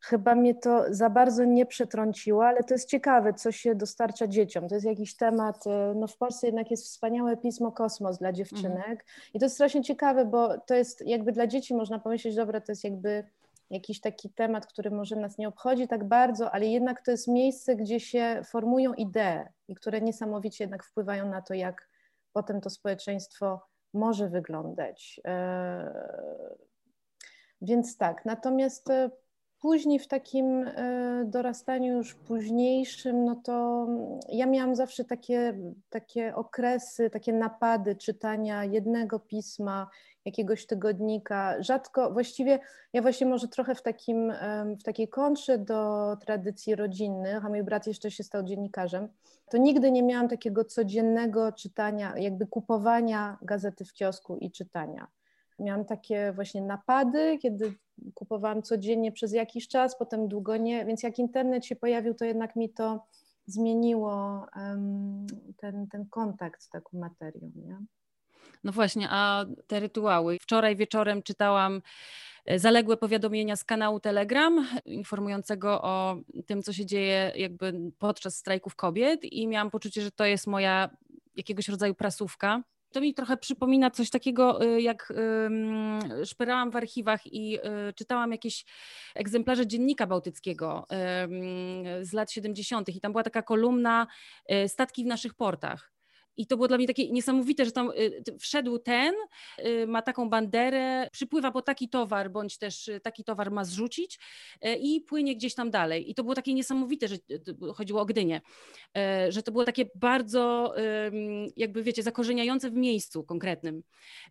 chyba 0.00 0.34
mnie 0.34 0.54
to 0.54 0.84
za 0.90 1.10
bardzo 1.10 1.44
nie 1.44 1.66
przetrąciło, 1.66 2.46
ale 2.46 2.64
to 2.64 2.74
jest 2.74 2.88
ciekawe, 2.88 3.34
co 3.34 3.52
się 3.52 3.74
dostarcza 3.74 4.26
dzieciom. 4.26 4.68
To 4.68 4.74
jest 4.74 4.86
jakiś 4.86 5.16
temat, 5.16 5.64
no 5.94 6.06
w 6.06 6.16
Polsce 6.16 6.46
jednak 6.46 6.70
jest 6.70 6.84
wspaniałe 6.84 7.36
pismo 7.36 7.72
Kosmos 7.72 8.18
dla 8.18 8.32
dziewczynek 8.32 8.76
mhm. 8.76 8.98
i 9.34 9.38
to 9.38 9.44
jest 9.44 9.54
strasznie 9.54 9.82
ciekawe, 9.82 10.24
bo 10.24 10.58
to 10.58 10.74
jest 10.74 11.06
jakby 11.06 11.32
dla 11.32 11.46
dzieci 11.46 11.74
można 11.74 11.98
pomyśleć, 11.98 12.36
dobra, 12.36 12.60
to 12.60 12.72
jest 12.72 12.84
jakby 12.84 13.24
jakiś 13.70 14.00
taki 14.00 14.30
temat, 14.30 14.66
który 14.66 14.90
może 14.90 15.16
nas 15.16 15.38
nie 15.38 15.48
obchodzi 15.48 15.88
tak 15.88 16.04
bardzo, 16.04 16.50
ale 16.50 16.66
jednak 16.66 17.04
to 17.04 17.10
jest 17.10 17.28
miejsce, 17.28 17.76
gdzie 17.76 18.00
się 18.00 18.40
formują 18.44 18.94
idee 18.94 19.44
i 19.68 19.74
które 19.74 20.00
niesamowicie 20.00 20.64
jednak 20.64 20.84
wpływają 20.84 21.28
na 21.28 21.42
to, 21.42 21.54
jak 21.54 21.88
potem 22.32 22.60
to 22.60 22.70
społeczeństwo 22.70 23.60
może 23.94 24.28
wyglądać. 24.28 25.20
Więc 27.60 27.96
tak, 27.96 28.24
natomiast 28.24 28.88
Później 29.60 29.98
w 29.98 30.08
takim 30.08 30.62
e, 30.62 31.24
dorastaniu 31.26 31.96
już 31.96 32.14
późniejszym, 32.14 33.24
no 33.24 33.36
to 33.44 33.86
ja 34.28 34.46
miałam 34.46 34.76
zawsze 34.76 35.04
takie, 35.04 35.58
takie 35.90 36.34
okresy, 36.34 37.10
takie 37.10 37.32
napady 37.32 37.96
czytania 37.96 38.64
jednego 38.64 39.18
pisma, 39.18 39.90
jakiegoś 40.24 40.66
tygodnika. 40.66 41.62
Rzadko, 41.62 42.12
właściwie 42.12 42.58
ja 42.92 43.02
właśnie 43.02 43.26
może 43.26 43.48
trochę 43.48 43.74
w, 43.74 43.82
takim, 43.82 44.32
w 44.80 44.82
takiej 44.82 45.08
kontrze 45.08 45.58
do 45.58 46.16
tradycji 46.20 46.74
rodzinnych, 46.74 47.44
a 47.44 47.48
mój 47.48 47.62
brat 47.62 47.86
jeszcze 47.86 48.10
się 48.10 48.24
stał 48.24 48.42
dziennikarzem, 48.42 49.08
to 49.50 49.58
nigdy 49.58 49.92
nie 49.92 50.02
miałam 50.02 50.28
takiego 50.28 50.64
codziennego 50.64 51.52
czytania, 51.52 52.18
jakby 52.18 52.46
kupowania 52.46 53.38
gazety 53.42 53.84
w 53.84 53.92
kiosku 53.92 54.36
i 54.36 54.50
czytania. 54.50 55.06
Miałam 55.58 55.84
takie 55.84 56.32
właśnie 56.32 56.62
napady, 56.62 57.38
kiedy 57.38 57.74
kupowałam 58.14 58.62
codziennie 58.62 59.12
przez 59.12 59.32
jakiś 59.32 59.68
czas, 59.68 59.98
potem 59.98 60.28
długo 60.28 60.56
nie, 60.56 60.84
więc 60.84 61.02
jak 61.02 61.18
internet 61.18 61.66
się 61.66 61.76
pojawił, 61.76 62.14
to 62.14 62.24
jednak 62.24 62.56
mi 62.56 62.70
to 62.70 63.04
zmieniło 63.46 64.46
ten, 65.56 65.88
ten 65.88 66.06
kontakt 66.10 66.62
z 66.62 66.68
taką 66.68 66.98
materią. 66.98 67.50
Nie? 67.54 67.78
No 68.64 68.72
właśnie, 68.72 69.08
a 69.10 69.44
te 69.66 69.80
rytuały. 69.80 70.38
Wczoraj 70.40 70.76
wieczorem 70.76 71.22
czytałam 71.22 71.82
e, 72.46 72.58
zaległe 72.58 72.96
powiadomienia 72.96 73.56
z 73.56 73.64
kanału 73.64 74.00
Telegram, 74.00 74.66
informującego 74.84 75.82
o 75.82 76.16
tym, 76.46 76.62
co 76.62 76.72
się 76.72 76.86
dzieje 76.86 77.32
jakby 77.36 77.72
podczas 77.98 78.36
strajków 78.36 78.76
kobiet 78.76 79.24
i 79.24 79.48
miałam 79.48 79.70
poczucie, 79.70 80.02
że 80.02 80.10
to 80.10 80.24
jest 80.24 80.46
moja 80.46 80.90
jakiegoś 81.36 81.68
rodzaju 81.68 81.94
prasówka, 81.94 82.62
to 82.92 83.00
mi 83.00 83.14
trochę 83.14 83.36
przypomina 83.36 83.90
coś 83.90 84.10
takiego, 84.10 84.64
y, 84.64 84.82
jak 84.82 85.12
szperałam 86.24 86.70
w 86.70 86.76
archiwach 86.76 87.26
i 87.26 87.58
y, 87.58 87.92
czytałam 87.94 88.32
jakieś 88.32 88.64
egzemplarze 89.14 89.66
dziennika 89.66 90.06
bałtyckiego 90.06 90.86
z 92.02 92.12
lat 92.12 92.32
70. 92.32 92.88
i 92.88 93.00
tam 93.00 93.12
była 93.12 93.22
taka 93.22 93.42
kolumna 93.42 94.06
y, 94.52 94.68
statki 94.68 95.04
w 95.04 95.06
naszych 95.06 95.34
portach. 95.34 95.97
I 96.38 96.46
to 96.46 96.56
było 96.56 96.68
dla 96.68 96.76
mnie 96.76 96.86
takie 96.86 97.10
niesamowite, 97.10 97.64
że 97.64 97.72
tam 97.72 97.90
y, 97.90 98.38
wszedł 98.38 98.78
ten, 98.78 99.14
y, 99.66 99.86
ma 99.86 100.02
taką 100.02 100.30
banderę, 100.30 101.08
przypływa 101.12 101.52
po 101.52 101.62
taki 101.62 101.88
towar, 101.88 102.30
bądź 102.30 102.58
też 102.58 102.88
y, 102.88 103.00
taki 103.00 103.24
towar 103.24 103.50
ma 103.50 103.64
zrzucić 103.64 104.18
i 104.80 105.00
płynie 105.00 105.36
gdzieś 105.36 105.54
tam 105.54 105.70
dalej. 105.70 106.10
I 106.10 106.14
to 106.14 106.22
było 106.22 106.34
takie 106.34 106.54
niesamowite, 106.54 107.08
że 107.08 107.16
chodziło 107.74 108.00
o 108.00 108.06
Gdynię, 108.06 108.40
że 109.28 109.42
to 109.42 109.52
było 109.52 109.64
takie 109.64 109.84
bardzo, 109.94 110.74
jakby 111.56 111.82
wiecie, 111.82 112.02
zakorzeniające 112.02 112.70
w 112.70 112.74
miejscu 112.74 113.24
konkretnym. 113.24 113.82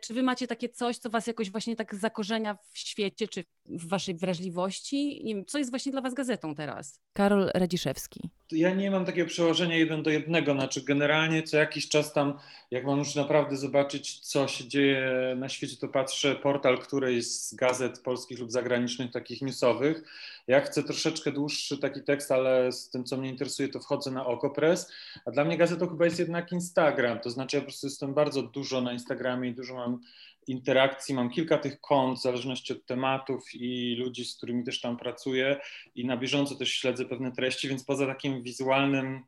Czy 0.02 0.14
wy 0.14 0.24
macie 0.24 0.48
takie 0.48 0.70
coś, 0.70 0.98
co 0.98 1.10
was 1.10 1.28
jakoś 1.28 1.52
właśnie 1.52 1.76
tak 1.76 1.96
zakorzenia 1.96 2.58
w 2.72 2.78
świecie, 2.78 3.28
czy 3.28 3.44
w 3.66 3.88
waszej 3.88 4.16
wrażliwości? 4.16 5.22
Nie 5.24 5.36
wiem, 5.36 5.46
co 5.46 5.58
jest 5.58 5.70
właśnie 5.70 5.92
dla 5.92 6.02
was 6.02 6.14
gazetą 6.14 6.56
teraz? 6.56 7.02
Karol 7.14 7.52
Radziszewski. 7.54 8.30
Ja 8.52 8.74
nie 8.74 8.92
mam 8.92 9.06
takiego 9.06 9.28
przełożenia 9.28 9.76
jeden 9.76 10.04
do 10.04 10.10
jednego, 10.10 10.54
znaczy 10.54 10.82
generalnie 10.82 11.44
co 11.44 11.58
jakiś 11.58 11.90
czas 11.90 12.14
tam, 12.14 12.40
jak 12.72 12.86
mam 12.86 13.00
już 13.00 13.16
naprawdę 13.16 13.58
zobaczyć, 13.58 14.20
co 14.20 14.48
się 14.48 14.68
dzieje 14.68 15.36
na 15.38 15.50
świecie, 15.50 15.78
to 15.78 15.88
patrzę 15.88 16.36
portal 16.36 16.78
którejś 16.78 17.26
z 17.26 17.56
gazet 17.56 18.00
polskich 18.00 18.40
lub 18.40 18.52
zagranicznych, 18.52 19.12
takich 19.12 19.42
newsowych. 19.42 20.04
Ja 20.48 20.62
chcę 20.62 20.84
troszeczkę 20.84 21.32
dłuższy 21.32 21.78
taki 21.78 22.02
tekst, 22.02 22.32
ale 22.32 22.72
z 22.72 22.90
tym, 22.90 23.04
co 23.04 23.18
mnie 23.18 23.30
interesuje, 23.30 23.70
to 23.70 23.80
wchodzę 23.80 24.12
na 24.12 24.26
Okopres, 24.26 24.92
a 25.26 25.32
dla 25.32 25.46
mnie 25.46 25.58
gazetą 25.58 25.88
chyba 25.88 26.06
jest 26.06 26.20
jednak 26.20 26.52
Instagram, 26.52 27.20
to 27.20 27.30
znaczy 27.30 27.58
ja 27.58 27.62
po 27.62 27.68
prostu 27.68 27.88
jestem 27.88 28.14
bardzo 28.14 28.44
dużo 28.44 28.82
na 28.82 28.94
Instagramie 28.94 29.50
i 29.50 29.54
dużo 29.54 29.76
mam 29.76 30.00
interakcji, 30.48 31.16
mam 31.16 31.30
kilka 31.30 31.58
tych 31.58 31.82
kont 31.82 32.20
w 32.20 32.22
zależności 32.22 32.74
od 32.74 32.86
tematów 32.86 33.44
i 33.54 33.96
ludzi, 33.96 34.26
z 34.26 34.38
którymi 34.38 34.64
też 34.64 34.82
tam 34.82 34.98
pracuję 34.98 35.60
i 35.96 36.06
na 36.06 36.18
bieżąco 36.18 36.56
też 36.56 36.74
śledzę 36.74 37.06
pewne 37.06 37.32
treści, 37.32 37.68
więc 37.68 37.84
poza 37.84 38.08
takim 38.08 38.44
wizualnym 38.44 39.24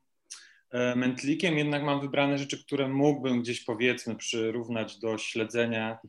e, 0.71 0.95
mętlikiem 0.95 1.57
jednak 1.57 1.83
mam 1.83 2.01
wybrane 2.01 2.38
rzeczy, 2.38 2.63
które 2.63 2.88
mógłbym 2.88 3.41
gdzieś 3.41 3.63
powiedzmy 3.63 4.15
przyrównać 4.15 4.99
do 4.99 5.17
śledzenia 5.17 5.99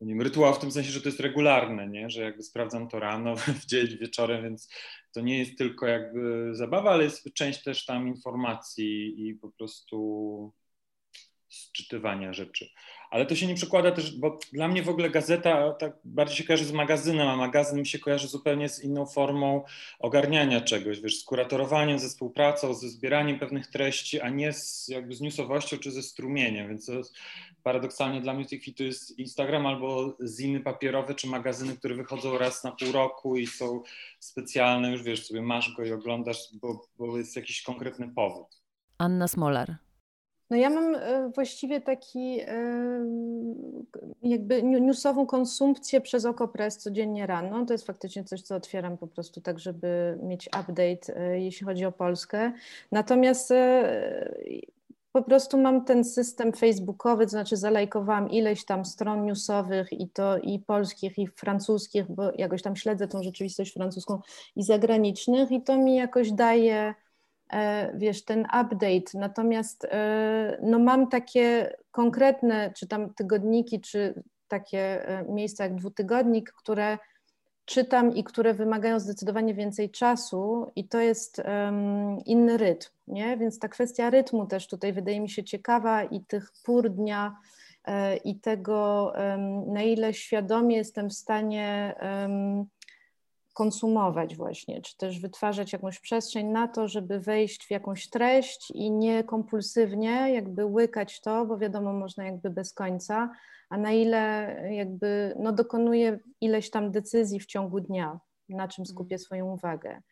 wiem, 0.00 0.22
rytuał 0.22 0.54
w 0.54 0.58
tym 0.58 0.72
sensie, 0.72 0.90
że 0.90 1.00
to 1.00 1.08
jest 1.08 1.20
regularne, 1.20 1.88
nie? 1.88 2.10
że 2.10 2.22
jakby 2.22 2.42
sprawdzam 2.42 2.88
to 2.88 3.00
rano, 3.00 3.36
w 3.62 3.66
dzień, 3.66 3.98
wieczorem, 3.98 4.42
więc 4.42 4.68
to 5.12 5.20
nie 5.20 5.38
jest 5.38 5.58
tylko 5.58 5.86
jakby 5.86 6.50
zabawa, 6.52 6.90
ale 6.90 7.04
jest 7.04 7.34
część 7.34 7.62
też 7.62 7.84
tam 7.84 8.08
informacji 8.08 9.28
i 9.28 9.34
po 9.34 9.50
prostu 9.50 10.52
czytywania 11.72 12.32
rzeczy. 12.32 12.68
Ale 13.10 13.26
to 13.26 13.36
się 13.36 13.46
nie 13.46 13.54
przekłada 13.54 13.92
też, 13.92 14.16
bo 14.16 14.38
dla 14.52 14.68
mnie 14.68 14.82
w 14.82 14.88
ogóle 14.88 15.10
gazeta 15.10 15.72
tak 15.72 15.92
bardziej 16.04 16.36
się 16.36 16.44
kojarzy 16.44 16.64
z 16.64 16.72
magazynem, 16.72 17.28
a 17.28 17.36
magazyn 17.36 17.78
mi 17.78 17.86
się 17.86 17.98
kojarzy 17.98 18.28
zupełnie 18.28 18.68
z 18.68 18.84
inną 18.84 19.06
formą 19.06 19.64
ogarniania 19.98 20.60
czegoś, 20.60 21.00
wiesz, 21.00 21.20
z 21.20 21.24
kuratorowaniem, 21.24 21.98
ze 21.98 22.08
współpracą, 22.08 22.74
ze 22.74 22.88
zbieraniem 22.88 23.38
pewnych 23.38 23.66
treści, 23.66 24.20
a 24.20 24.28
nie 24.28 24.52
z, 24.52 24.88
jakby 24.88 25.14
z 25.14 25.20
newsowością 25.20 25.76
czy 25.78 25.90
ze 25.90 26.02
strumieniem, 26.02 26.68
więc 26.68 26.90
paradoksalnie 27.62 28.20
dla 28.20 28.34
mnie 28.34 28.44
w 28.44 28.48
tej 28.48 28.60
chwili 28.60 28.76
to 28.76 28.82
jest 28.82 29.18
Instagram 29.18 29.66
albo 29.66 30.16
ziny 30.38 30.60
papierowe 30.60 31.14
czy 31.14 31.26
magazyny, 31.26 31.76
które 31.76 31.94
wychodzą 31.94 32.38
raz 32.38 32.64
na 32.64 32.72
pół 32.72 32.92
roku 32.92 33.36
i 33.36 33.46
są 33.46 33.82
specjalne, 34.18 34.92
już 34.92 35.02
wiesz, 35.02 35.26
sobie 35.26 35.42
masz 35.42 35.74
go 35.76 35.84
i 35.84 35.92
oglądasz, 35.92 36.38
bo, 36.52 36.86
bo 36.98 37.18
jest 37.18 37.36
jakiś 37.36 37.62
konkretny 37.62 38.08
powód. 38.08 38.46
Anna 38.98 39.28
Smolar. 39.28 39.85
No 40.50 40.56
ja 40.56 40.70
mam 40.70 40.94
e, 40.94 41.30
właściwie 41.34 41.80
taki 41.80 42.40
e, 42.40 43.06
jakby 44.22 44.62
newsową 44.62 45.26
konsumpcję 45.26 46.00
przez 46.00 46.24
Okopres 46.24 46.78
codziennie 46.78 47.26
rano. 47.26 47.66
To 47.66 47.74
jest 47.74 47.86
faktycznie 47.86 48.24
coś, 48.24 48.42
co 48.42 48.56
otwieram 48.56 48.98
po 48.98 49.06
prostu 49.06 49.40
tak, 49.40 49.58
żeby 49.58 50.18
mieć 50.22 50.46
update, 50.46 51.16
e, 51.16 51.40
jeśli 51.40 51.66
chodzi 51.66 51.84
o 51.84 51.92
Polskę. 51.92 52.52
Natomiast 52.92 53.52
po 55.12 55.22
prostu 55.22 55.58
mam 55.58 55.84
ten 55.84 56.04
system 56.04 56.52
facebookowy, 56.52 57.24
to 57.24 57.30
znaczy 57.30 57.56
zalajkowałam 57.56 58.30
ileś 58.30 58.64
tam 58.64 58.84
stron 58.84 59.24
newsowych 59.24 59.92
i 59.92 60.08
to 60.08 60.38
i 60.38 60.58
polskich, 60.58 61.18
i 61.18 61.26
francuskich, 61.26 62.10
bo 62.10 62.32
jakoś 62.32 62.62
tam 62.62 62.76
śledzę 62.76 63.08
tą 63.08 63.22
rzeczywistość 63.22 63.72
francuską 63.72 64.20
i 64.56 64.62
zagranicznych 64.62 65.50
i 65.50 65.62
to 65.62 65.78
mi 65.78 65.96
jakoś 65.96 66.32
daje 66.32 66.94
wiesz, 67.94 68.24
ten 68.24 68.40
update. 68.40 69.14
Natomiast 69.14 69.84
e, 69.84 70.58
no 70.62 70.78
mam 70.78 71.08
takie 71.08 71.76
konkretne, 71.90 72.72
czy 72.76 72.86
tam 72.86 73.14
tygodniki, 73.14 73.80
czy 73.80 74.22
takie 74.48 75.08
e, 75.08 75.24
miejsca 75.28 75.64
jak 75.64 75.74
dwutygodnik, 75.74 76.52
które 76.52 76.98
czytam 77.64 78.14
i 78.14 78.24
które 78.24 78.54
wymagają 78.54 79.00
zdecydowanie 79.00 79.54
więcej 79.54 79.90
czasu 79.90 80.70
i 80.76 80.88
to 80.88 81.00
jest 81.00 81.38
um, 81.38 82.18
inny 82.24 82.56
rytm, 82.56 82.88
nie? 83.06 83.36
Więc 83.36 83.58
ta 83.58 83.68
kwestia 83.68 84.10
rytmu 84.10 84.46
też 84.46 84.68
tutaj 84.68 84.92
wydaje 84.92 85.20
mi 85.20 85.30
się 85.30 85.44
ciekawa 85.44 86.04
i 86.04 86.20
tych 86.20 86.52
pór 86.64 86.90
dnia 86.90 87.36
i 88.24 88.40
tego, 88.40 89.12
na 89.66 89.82
ile 89.82 90.14
świadomie 90.14 90.76
jestem 90.76 91.08
w 91.08 91.14
stanie 91.14 91.94
konsumować 93.56 94.36
właśnie, 94.36 94.82
czy 94.82 94.96
też 94.96 95.20
wytwarzać 95.20 95.72
jakąś 95.72 96.00
przestrzeń 96.00 96.46
na 96.46 96.68
to, 96.68 96.88
żeby 96.88 97.20
wejść 97.20 97.66
w 97.66 97.70
jakąś 97.70 98.10
treść 98.10 98.70
i 98.70 98.90
nie 98.90 99.24
kompulsywnie 99.24 100.32
jakby 100.32 100.64
łykać 100.64 101.20
to, 101.20 101.46
bo 101.46 101.58
wiadomo, 101.58 101.92
można 101.92 102.24
jakby 102.24 102.50
bez 102.50 102.72
końca, 102.72 103.30
a 103.70 103.78
na 103.78 103.92
ile 103.92 104.54
jakby 104.70 105.34
no 105.38 105.52
dokonuję 105.52 106.18
ileś 106.40 106.70
tam 106.70 106.90
decyzji 106.90 107.40
w 107.40 107.46
ciągu 107.46 107.80
dnia, 107.80 108.20
na 108.48 108.68
czym 108.68 108.86
skupię 108.86 109.14
mhm. 109.14 109.18
swoją 109.18 109.52
uwagę. 109.52 110.02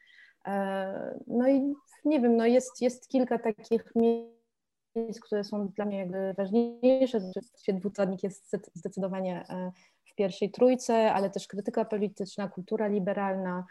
E, 0.46 1.18
no 1.26 1.48
i 1.48 1.74
nie 2.04 2.20
wiem, 2.20 2.36
no 2.36 2.46
jest, 2.46 2.82
jest 2.82 3.08
kilka 3.08 3.38
takich 3.38 3.92
miejsc, 3.96 5.20
które 5.20 5.44
są 5.44 5.68
dla 5.68 5.84
mnie 5.84 5.98
jakby 5.98 6.34
ważniejsze. 6.36 7.20
Dwutadnik 7.68 8.22
jest 8.22 8.56
zdecydowanie 8.74 9.44
e, 9.48 9.72
w 10.14 10.16
pierwszej 10.16 10.50
trójce, 10.50 11.12
ale 11.12 11.30
też 11.30 11.46
krytyka 11.46 11.84
polityczna, 11.84 12.48
kultura 12.48 12.86
liberalna. 12.86 13.64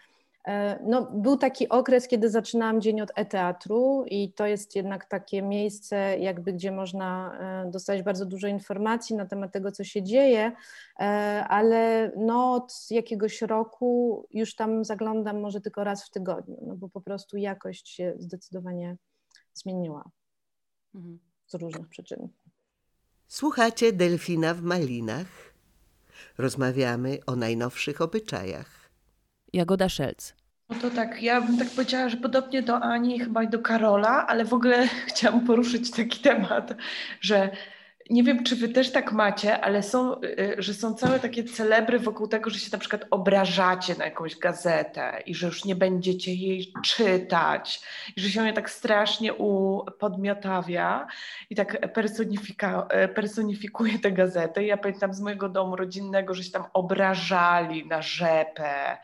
E, 0.48 0.80
no, 0.86 1.12
był 1.12 1.38
taki 1.38 1.70
okres, 1.70 2.08
kiedy 2.08 2.30
zaczynałam 2.30 2.82
dzień 2.82 3.02
od 3.02 3.12
e-teatru 3.16 4.06
i 4.08 4.34
to 4.34 4.46
jest 4.46 4.76
jednak 4.76 5.06
takie 5.06 5.42
miejsce, 5.42 6.18
jakby 6.20 6.54
gdzie 6.54 6.72
można 6.72 7.38
e, 7.68 7.72
dostać 7.72 8.02
bardzo 8.02 8.26
dużo 8.26 8.48
informacji 8.48 9.16
na 9.16 9.26
temat 9.26 9.52
tego, 9.52 9.72
co 9.72 9.84
się 9.84 10.04
dzieje, 10.04 10.52
e, 11.00 11.04
ale 11.50 12.12
no, 12.18 12.54
od 12.54 12.74
jakiegoś 12.92 13.42
roku 13.42 14.26
już 14.32 14.56
tam 14.56 14.86
zaglądam 14.86 15.42
może 15.42 15.62
tylko 15.62 15.84
raz 15.84 16.06
w 16.06 16.10
tygodniu, 16.10 16.58
no 16.62 16.76
bo 16.76 16.90
po 16.90 17.02
prostu 17.02 17.38
jakość 17.38 17.90
się 17.90 18.14
zdecydowanie 18.18 18.98
zmieniła 19.54 20.04
mhm. 20.96 21.20
z 21.48 21.54
różnych 21.54 21.88
przyczyn. 21.88 22.28
Słuchacie 23.28 23.94
Delfina 23.94 24.54
w 24.54 24.62
Malinach 24.62 25.53
Rozmawiamy 26.38 27.18
o 27.26 27.36
najnowszych 27.36 28.02
obyczajach. 28.02 28.90
Jagoda 29.54 29.90
Szelc. 29.90 30.34
No 30.70 30.76
to 30.82 30.90
tak, 30.90 31.24
ja 31.24 31.42
bym 31.42 31.58
tak 31.58 31.70
powiedziała, 31.70 32.10
że 32.10 32.18
podobnie 32.18 32.62
do 32.62 32.80
Ani, 32.80 33.20
chyba 33.20 33.44
i 33.44 33.48
do 33.48 33.60
Karola, 33.60 34.28
ale 34.28 34.46
w 34.46 34.54
ogóle 34.54 34.88
chciałam 35.08 35.46
poruszyć 35.46 35.92
taki 35.92 36.20
temat, 36.20 36.74
że 37.22 37.50
nie 38.10 38.24
wiem, 38.24 38.44
czy 38.44 38.56
wy 38.56 38.70
też 38.70 38.92
tak 38.92 39.12
macie, 39.12 39.62
ale 39.62 39.84
są, 39.84 40.22
y, 40.22 40.56
że 40.58 40.74
są 40.74 40.94
całe 40.94 41.20
takie 41.20 41.44
celebry 41.44 42.00
wokół 42.00 42.28
tego, 42.28 42.50
że 42.50 42.60
się 42.60 42.70
na 42.72 42.78
przykład 42.78 43.06
obrażacie 43.12 43.96
na 43.96 44.06
jakąś 44.06 44.38
gazetę 44.38 45.24
i 45.26 45.36
że 45.36 45.48
już 45.48 45.66
nie 45.66 45.76
będziecie 45.76 46.34
jej 46.34 46.74
czytać, 46.84 47.82
i 48.18 48.22
że 48.22 48.30
się 48.30 48.48
je 48.48 48.54
tak 48.54 48.70
strasznie 48.70 49.34
upodmiotawia 49.34 51.08
i 51.50 51.56
tak 51.56 51.78
e, 51.82 53.08
personifikuje 53.08 54.00
tę 54.00 54.12
gazetę. 54.12 54.64
Ja 54.64 54.78
pamiętam 54.78 55.14
z 55.14 55.22
mojego 55.22 55.50
domu 55.50 55.76
rodzinnego, 55.76 56.34
że 56.34 56.44
się 56.44 56.52
tam 56.52 56.66
obrażali 56.74 57.88
na 57.88 58.02
rzepę 58.02 58.98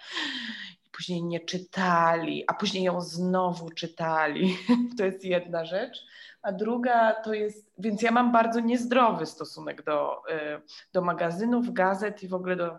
później 0.91 1.23
nie 1.23 1.39
czytali, 1.39 2.43
a 2.47 2.53
później 2.53 2.83
ją 2.83 3.01
znowu 3.01 3.69
czytali. 3.69 4.57
To 4.97 5.05
jest 5.05 5.25
jedna 5.25 5.65
rzecz 5.65 6.05
a 6.41 6.51
druga 6.51 7.13
to 7.13 7.33
jest, 7.33 7.71
więc 7.77 8.01
ja 8.01 8.11
mam 8.11 8.31
bardzo 8.31 8.59
niezdrowy 8.59 9.25
stosunek 9.25 9.83
do, 9.83 10.21
y, 10.29 10.61
do 10.93 11.01
magazynów, 11.01 11.73
gazet 11.73 12.23
i 12.23 12.27
w 12.27 12.33
ogóle 12.33 12.55
do. 12.55 12.77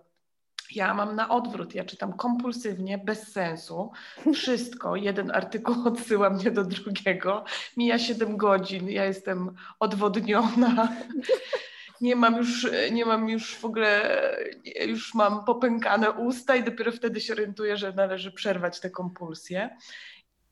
Ja 0.74 0.94
mam 0.94 1.16
na 1.16 1.28
odwrót, 1.28 1.74
ja 1.74 1.84
czytam 1.84 2.12
kompulsywnie, 2.12 2.98
bez 2.98 3.32
sensu, 3.32 3.90
wszystko, 4.34 4.96
jeden 4.96 5.30
artykuł 5.30 5.74
odsyła 5.88 6.30
mnie 6.30 6.50
do 6.50 6.64
drugiego, 6.64 7.44
mija 7.76 7.98
7 7.98 8.36
godzin, 8.36 8.90
ja 8.90 9.04
jestem 9.04 9.54
odwodniona, 9.80 10.88
nie 12.00 12.16
mam 12.16 12.36
już, 12.36 12.66
nie 12.92 13.04
mam 13.04 13.28
już 13.28 13.56
w 13.56 13.64
ogóle, 13.64 14.20
już 14.86 15.14
mam 15.14 15.44
popękane 15.44 16.10
usta 16.10 16.56
i 16.56 16.64
dopiero 16.64 16.92
wtedy 16.92 17.20
się 17.20 17.32
orientuję, 17.32 17.76
że 17.76 17.92
należy 17.92 18.32
przerwać 18.32 18.80
te 18.80 18.90
kompulsje. 18.90 19.76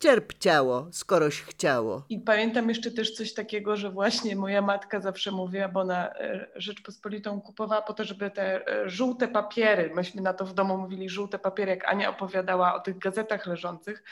Cierp 0.02 0.38
ciało, 0.38 0.86
skoroś 0.92 1.42
chciało. 1.42 2.02
I 2.08 2.20
pamiętam 2.20 2.68
jeszcze 2.68 2.90
też 2.90 3.14
coś 3.14 3.34
takiego, 3.34 3.76
że 3.76 3.90
właśnie 3.90 4.36
moja 4.36 4.62
matka 4.62 5.00
zawsze 5.00 5.30
mówiła, 5.30 5.68
bo 5.68 5.84
na 5.84 6.14
e, 6.14 6.46
Rzeczpospolitą 6.56 7.40
kupowała 7.40 7.82
po 7.82 7.92
to, 7.92 8.04
żeby 8.04 8.30
te 8.30 8.68
e, 8.68 8.88
żółte 8.90 9.28
papiery, 9.28 9.90
myśmy 9.94 10.22
na 10.22 10.34
to 10.34 10.44
w 10.44 10.54
domu 10.54 10.78
mówili 10.78 11.08
żółte 11.08 11.38
papiery, 11.38 11.70
jak 11.70 11.88
Ania 11.88 12.10
opowiadała 12.10 12.74
o 12.74 12.80
tych 12.80 12.98
gazetach 12.98 13.46
leżących, 13.46 14.02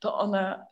to 0.00 0.18
ona 0.18 0.66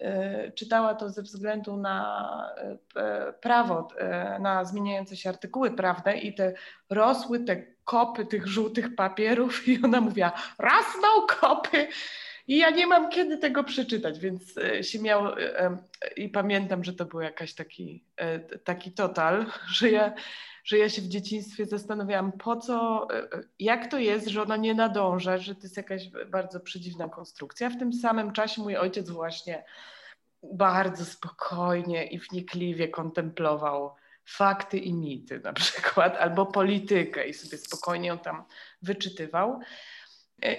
y, 0.46 0.52
czytała 0.52 0.94
to 0.94 1.10
ze 1.10 1.22
względu 1.22 1.76
na 1.76 2.54
y, 2.58 3.32
prawo, 3.32 3.88
y, 4.36 4.40
na 4.40 4.64
zmieniające 4.64 5.16
się 5.16 5.28
artykuły 5.28 5.70
prawne 5.70 6.18
i 6.18 6.34
te 6.34 6.54
rosły 6.90 7.40
te 7.40 7.62
kopy 7.84 8.26
tych 8.26 8.46
żółtych 8.46 8.94
papierów 8.94 9.62
i 9.68 9.84
ona 9.84 10.00
mówiła, 10.00 10.32
rosną 10.58 11.08
kopy 11.40 11.88
i 12.46 12.58
ja 12.58 12.70
nie 12.70 12.86
mam 12.86 13.10
kiedy 13.10 13.38
tego 13.38 13.64
przeczytać, 13.64 14.18
więc 14.18 14.58
e, 14.58 14.84
się 14.84 14.98
miał 14.98 15.26
e, 15.26 15.60
e, 15.60 15.78
i 16.16 16.28
pamiętam, 16.28 16.84
że 16.84 16.92
to 16.92 17.04
był 17.04 17.20
jakaś 17.20 17.54
taki, 17.54 18.04
taki 18.64 18.92
total, 18.92 19.46
że 19.78 19.90
ja, 19.90 20.14
że 20.64 20.78
ja 20.78 20.88
się 20.88 21.02
w 21.02 21.08
dzieciństwie 21.08 21.66
zastanawiałam, 21.66 22.32
po 22.32 22.56
co, 22.56 23.08
jak 23.58 23.90
to 23.90 23.98
jest, 23.98 24.28
że 24.28 24.42
ona 24.42 24.56
nie 24.56 24.74
nadąża, 24.74 25.38
że 25.38 25.54
to 25.54 25.62
jest 25.62 25.76
jakaś 25.76 26.08
bardzo 26.08 26.60
przedziwna 26.60 27.08
konstrukcja. 27.08 27.70
W 27.70 27.78
tym 27.78 27.92
samym 27.92 28.32
czasie 28.32 28.62
mój 28.62 28.76
ojciec 28.76 29.10
właśnie 29.10 29.64
bardzo 30.42 31.04
spokojnie 31.04 32.06
i 32.06 32.18
wnikliwie 32.18 32.88
kontemplował 32.88 33.94
fakty 34.24 34.78
i 34.78 34.94
mity 34.94 35.40
na 35.40 35.52
przykład, 35.52 36.16
albo 36.16 36.46
politykę 36.46 37.28
i 37.28 37.34
sobie 37.34 37.58
spokojnie 37.58 38.08
ją 38.08 38.18
tam 38.18 38.44
wyczytywał. 38.82 39.60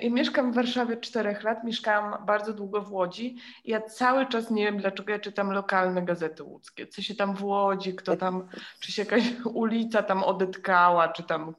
I 0.02 0.12
mieszkam 0.12 0.52
w 0.52 0.56
Warszawie 0.56 0.98
czterech 0.98 1.44
lat, 1.44 1.64
mieszkałam 1.64 2.26
bardzo 2.26 2.54
długo 2.54 2.82
w 2.82 2.92
Łodzi. 2.92 3.36
Ja 3.66 3.82
cały 3.82 4.26
czas 4.26 4.52
nie 4.52 4.66
wiem, 4.66 4.78
dlaczego 4.78 5.12
ja 5.12 5.20
czytam 5.20 5.52
lokalne 5.52 6.02
gazety 6.02 6.44
łódzkie. 6.44 6.88
Co 6.88 7.02
się 7.02 7.16
tam 7.16 7.36
w 7.36 7.44
Łodzi, 7.44 7.96
kto 7.96 8.18
tam, 8.18 8.48
czy 8.80 8.92
się 8.92 9.02
jakaś 9.02 9.24
ulica 9.54 10.04
tam 10.04 10.24
odetkała, 10.24 11.08
czy 11.08 11.24
tam, 11.24 11.56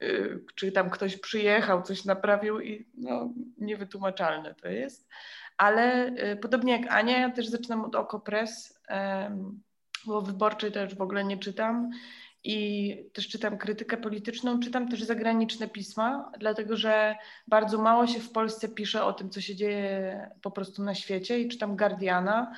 yy, 0.00 0.44
czy 0.54 0.72
tam 0.72 0.90
ktoś 0.90 1.16
przyjechał, 1.16 1.82
coś 1.82 2.04
naprawił 2.04 2.60
i 2.60 2.88
no, 2.94 3.28
niewytłumaczalne 3.58 4.54
to 4.54 4.68
jest. 4.68 5.08
Ale 5.56 6.10
yy, 6.16 6.36
podobnie 6.36 6.72
jak 6.80 6.92
Ania, 6.92 7.18
ja 7.18 7.30
też 7.30 7.48
zaczynam 7.48 7.84
od 7.84 7.94
Okopres, 7.94 8.80
yy, 8.90 8.96
bo 10.06 10.22
wyborczej 10.22 10.72
też 10.72 10.94
w 10.94 11.02
ogóle 11.02 11.24
nie 11.24 11.38
czytam 11.38 11.90
i 12.44 12.96
też 13.12 13.28
czytam 13.28 13.58
krytykę 13.58 13.96
polityczną, 13.96 14.60
czytam 14.60 14.88
też 14.88 15.02
zagraniczne 15.02 15.68
pisma, 15.68 16.32
dlatego 16.38 16.76
że 16.76 17.16
bardzo 17.48 17.78
mało 17.78 18.06
się 18.06 18.20
w 18.20 18.32
Polsce 18.32 18.68
pisze 18.68 19.04
o 19.04 19.12
tym, 19.12 19.30
co 19.30 19.40
się 19.40 19.56
dzieje 19.56 20.30
po 20.42 20.50
prostu 20.50 20.82
na 20.82 20.94
świecie 20.94 21.40
i 21.40 21.48
czytam 21.48 21.76
Guardiana. 21.76 22.52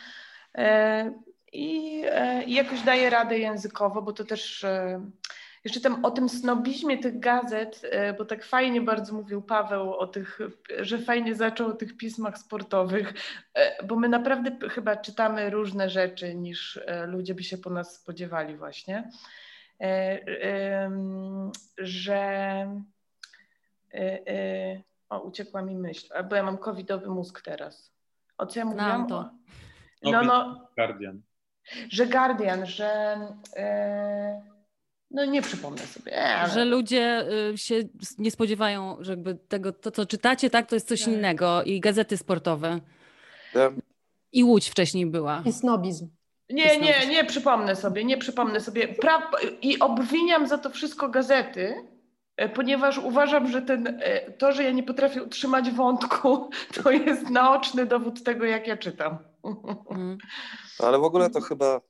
E, 0.59 1.13
i, 1.53 2.03
e, 2.05 2.45
i 2.45 2.55
jakoś 2.55 2.81
daję 2.81 3.11
radę 3.11 3.39
językowo, 3.39 4.03
bo 4.03 4.13
to 4.13 4.25
też 4.25 4.65
e, 4.65 5.07
jeszcze 5.65 5.81
tam 5.81 6.05
o 6.05 6.11
tym 6.11 6.29
snobizmie 6.29 6.99
tych 6.99 7.19
gazet, 7.19 7.83
bo 8.19 8.25
tak 8.25 8.45
fajnie 8.45 8.81
bardzo 8.81 9.15
mówił 9.15 9.43
Paweł 9.43 9.95
o 9.95 10.07
tych, 10.07 10.39
że 10.81 10.99
fajnie 10.99 11.35
zaczął 11.35 11.69
o 11.69 11.73
tych 11.73 11.97
pismach 11.97 12.39
sportowych, 12.39 13.15
bo 13.85 13.97
my 13.97 14.09
naprawdę 14.09 14.69
chyba 14.69 14.97
czytamy 14.97 15.51
różne 15.51 15.91
rzeczy 15.91 16.35
niż 16.35 16.81
ludzie 17.07 17.35
by 17.35 17.43
się 17.43 17.59
po 17.59 17.71
nas 17.71 17.95
spodziewali 17.95 18.57
właśnie. 18.57 19.11
Że 21.79 22.67
o, 25.09 25.21
uciekła 25.21 25.63
mi 25.63 25.77
myśl, 25.77 26.09
bo 26.29 26.37
ja 26.37 26.43
mam 26.43 26.59
covidowy 26.59 27.09
mózg 27.09 27.43
teraz. 27.43 27.93
O 28.39 28.47
co 28.47 28.59
ja 28.59 28.65
mówiłam? 28.65 29.07
to. 29.07 29.31
No, 30.03 30.23
no. 30.23 30.69
Guardian. 30.77 31.23
Że 31.89 32.07
Guardian, 32.07 32.67
że. 32.67 33.19
E, 33.57 34.43
no 35.11 35.25
nie 35.25 35.43
przypomnę 35.43 35.81
sobie. 35.81 36.19
E, 36.19 36.35
ale... 36.35 36.53
Że 36.53 36.65
ludzie 36.65 37.27
y, 37.53 37.59
się 37.59 37.81
nie 38.19 38.31
spodziewają, 38.31 38.97
że 39.01 39.13
jakby 39.13 39.35
tego, 39.35 39.73
to 39.73 39.91
co 39.91 40.07
czytacie, 40.07 40.51
tak, 40.51 40.69
to 40.69 40.77
jest 40.77 40.89
coś 40.89 41.01
tak. 41.01 41.15
innego. 41.15 41.63
I 41.63 41.81
gazety 41.81 42.17
sportowe. 42.17 42.81
Ja. 43.55 43.73
I 44.33 44.45
Łódź 44.45 44.69
wcześniej 44.69 45.07
była. 45.07 45.43
I 45.47 45.53
snobizm. 45.53 46.09
Nie, 46.51 46.79
nie, 46.79 47.07
nie 47.07 47.25
przypomnę 47.25 47.77
sobie, 47.77 48.05
nie 48.05 48.19
przypomnę 48.19 48.61
sobie. 48.61 48.89
Pra... 48.89 49.31
I 49.63 49.79
obwiniam 49.79 50.47
za 50.47 50.59
to 50.59 50.71
wszystko 50.71 51.09
gazety, 51.09 51.75
E, 52.37 52.49
ponieważ 52.49 52.99
uważam, 52.99 53.49
że 53.49 53.63
ten, 53.63 53.87
e, 53.87 54.33
to, 54.33 54.53
że 54.53 54.65
ja 54.65 54.71
nie 54.71 54.83
potrafię 54.83 55.23
utrzymać 55.23 55.71
wątku, 55.71 56.51
to 56.83 56.91
jest 56.91 57.31
naoczny 57.31 57.87
dowód 57.87 58.23
tego, 58.23 58.45
jak 58.45 58.67
ja 58.67 58.77
czytam. 58.77 59.19
Mm. 59.91 60.19
Ale 60.79 60.99
w 60.99 61.05
ogóle 61.05 61.31
to 61.31 61.41
chyba 61.41 61.81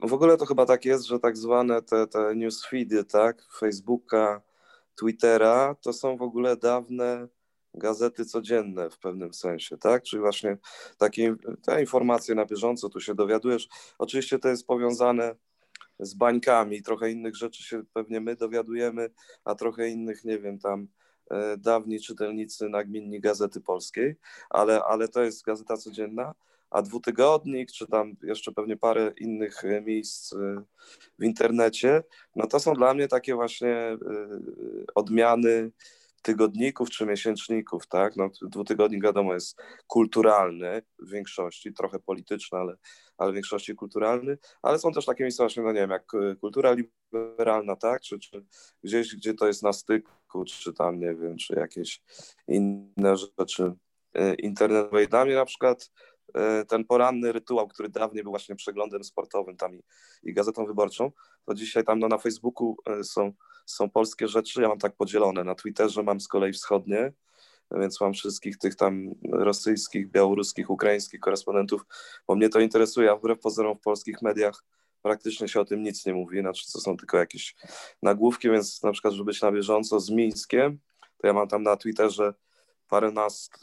w 0.00 0.12
ogóle 0.12 0.36
to 0.36 0.46
chyba 0.46 0.66
tak 0.66 0.84
jest, 0.84 1.06
że 1.06 1.18
tak 1.18 1.36
zwane 1.36 1.82
te, 1.82 2.06
te 2.06 2.36
newsfeedy, 2.36 3.04
tak, 3.04 3.42
Facebooka, 3.58 4.42
Twittera, 5.00 5.74
to 5.80 5.92
są 5.92 6.16
w 6.16 6.22
ogóle 6.22 6.56
dawne 6.56 7.28
gazety 7.76 8.24
codzienne 8.24 8.90
w 8.90 8.98
pewnym 8.98 9.34
sensie, 9.34 9.78
tak? 9.78 10.02
Czyli 10.02 10.20
właśnie 10.20 10.58
takie 10.98 11.36
te 11.62 11.80
informacje 11.80 12.34
na 12.34 12.46
bieżąco, 12.46 12.88
tu 12.88 13.00
się 13.00 13.14
dowiadujesz. 13.14 13.68
Oczywiście 13.98 14.38
to 14.38 14.48
jest 14.48 14.66
powiązane 14.66 15.34
z 15.98 16.14
bańkami, 16.14 16.82
trochę 16.82 17.10
innych 17.10 17.36
rzeczy 17.36 17.62
się 17.62 17.82
pewnie 17.92 18.20
my 18.20 18.36
dowiadujemy, 18.36 19.10
a 19.44 19.54
trochę 19.54 19.88
innych, 19.88 20.24
nie 20.24 20.38
wiem, 20.38 20.58
tam 20.58 20.88
e, 21.30 21.56
dawni 21.56 22.00
czytelnicy 22.00 22.68
nagminni 22.68 23.20
Gazety 23.20 23.60
Polskiej, 23.60 24.16
ale, 24.50 24.84
ale 24.84 25.08
to 25.08 25.22
jest 25.22 25.44
gazeta 25.44 25.76
codzienna, 25.76 26.34
a 26.70 26.82
dwutygodnik, 26.82 27.72
czy 27.72 27.86
tam 27.86 28.16
jeszcze 28.22 28.52
pewnie 28.52 28.76
parę 28.76 29.12
innych 29.18 29.64
e, 29.64 29.80
miejsc 29.80 30.32
e, 30.32 30.62
w 31.18 31.24
internecie, 31.24 32.02
no 32.36 32.46
to 32.46 32.60
są 32.60 32.74
dla 32.74 32.94
mnie 32.94 33.08
takie 33.08 33.34
właśnie 33.34 33.98
odmiany 34.94 35.70
tygodników 36.26 36.90
czy 36.90 37.06
miesięczników, 37.06 37.86
tak? 37.86 38.16
No, 38.16 38.30
dwutygodnik 38.42 39.02
wiadomo 39.04 39.34
jest 39.34 39.62
kulturalny 39.86 40.82
w 40.98 41.10
większości, 41.10 41.72
trochę 41.72 41.98
polityczny, 41.98 42.58
ale, 42.58 42.76
ale 43.18 43.32
w 43.32 43.34
większości 43.34 43.74
kulturalny, 43.74 44.38
ale 44.62 44.78
są 44.78 44.92
też 44.92 45.04
takie 45.04 45.24
miejsca 45.24 45.42
właśnie, 45.42 45.62
no 45.62 45.72
nie 45.72 45.80
wiem, 45.80 45.90
jak 45.90 46.14
e, 46.14 46.36
kultura 46.36 46.74
liberalna, 47.12 47.76
tak? 47.76 48.00
Czy, 48.00 48.18
czy 48.18 48.44
gdzieś, 48.82 49.16
gdzie 49.16 49.34
to 49.34 49.46
jest 49.46 49.62
na 49.62 49.72
styku, 49.72 50.44
czy 50.46 50.72
tam, 50.72 50.98
nie 51.00 51.14
wiem, 51.14 51.36
czy 51.36 51.54
jakieś 51.54 52.02
inne 52.48 53.16
rzeczy 53.16 53.72
e, 54.14 54.34
internetowe. 54.34 55.04
I 55.04 55.08
dla 55.08 55.24
mnie 55.24 55.34
na 55.34 55.44
przykład 55.44 55.90
e, 56.34 56.64
ten 56.64 56.84
poranny 56.84 57.32
rytuał, 57.32 57.68
który 57.68 57.88
dawniej 57.88 58.22
był 58.22 58.32
właśnie 58.32 58.56
przeglądem 58.56 59.04
sportowym 59.04 59.56
tam 59.56 59.74
i, 59.74 59.82
i 60.22 60.34
gazetą 60.34 60.66
wyborczą, 60.66 61.12
to 61.44 61.54
dzisiaj 61.54 61.84
tam 61.84 61.98
no, 61.98 62.08
na 62.08 62.18
Facebooku 62.18 62.76
są 63.02 63.32
są 63.66 63.90
polskie 63.90 64.28
rzeczy, 64.28 64.62
ja 64.62 64.68
mam 64.68 64.78
tak 64.78 64.96
podzielone. 64.96 65.44
Na 65.44 65.54
Twitterze 65.54 66.02
mam 66.02 66.20
z 66.20 66.28
kolei 66.28 66.52
wschodnie, 66.52 67.12
więc 67.70 68.00
mam 68.00 68.12
wszystkich 68.12 68.58
tych 68.58 68.76
tam 68.76 69.14
rosyjskich, 69.32 70.10
białoruskich, 70.10 70.70
ukraińskich 70.70 71.20
korespondentów, 71.20 71.82
bo 72.28 72.34
mnie 72.34 72.48
to 72.48 72.60
interesuje, 72.60 73.10
a 73.10 73.16
wbrew 73.16 73.40
pozorom 73.40 73.78
w 73.78 73.80
polskich 73.80 74.22
mediach 74.22 74.64
praktycznie 75.02 75.48
się 75.48 75.60
o 75.60 75.64
tym 75.64 75.82
nic 75.82 76.06
nie 76.06 76.14
mówi, 76.14 76.40
znaczy 76.40 76.72
to 76.72 76.80
są 76.80 76.96
tylko 76.96 77.16
jakieś 77.18 77.54
nagłówki, 78.02 78.50
więc 78.50 78.82
na 78.82 78.92
przykład, 78.92 79.14
żeby 79.14 79.24
być 79.24 79.42
na 79.42 79.52
bieżąco 79.52 80.00
z 80.00 80.10
Mińskiem, 80.10 80.78
to 81.18 81.26
ja 81.26 81.32
mam 81.32 81.48
tam 81.48 81.62
na 81.62 81.76
Twitterze 81.76 82.34
paręnaст 82.88 83.58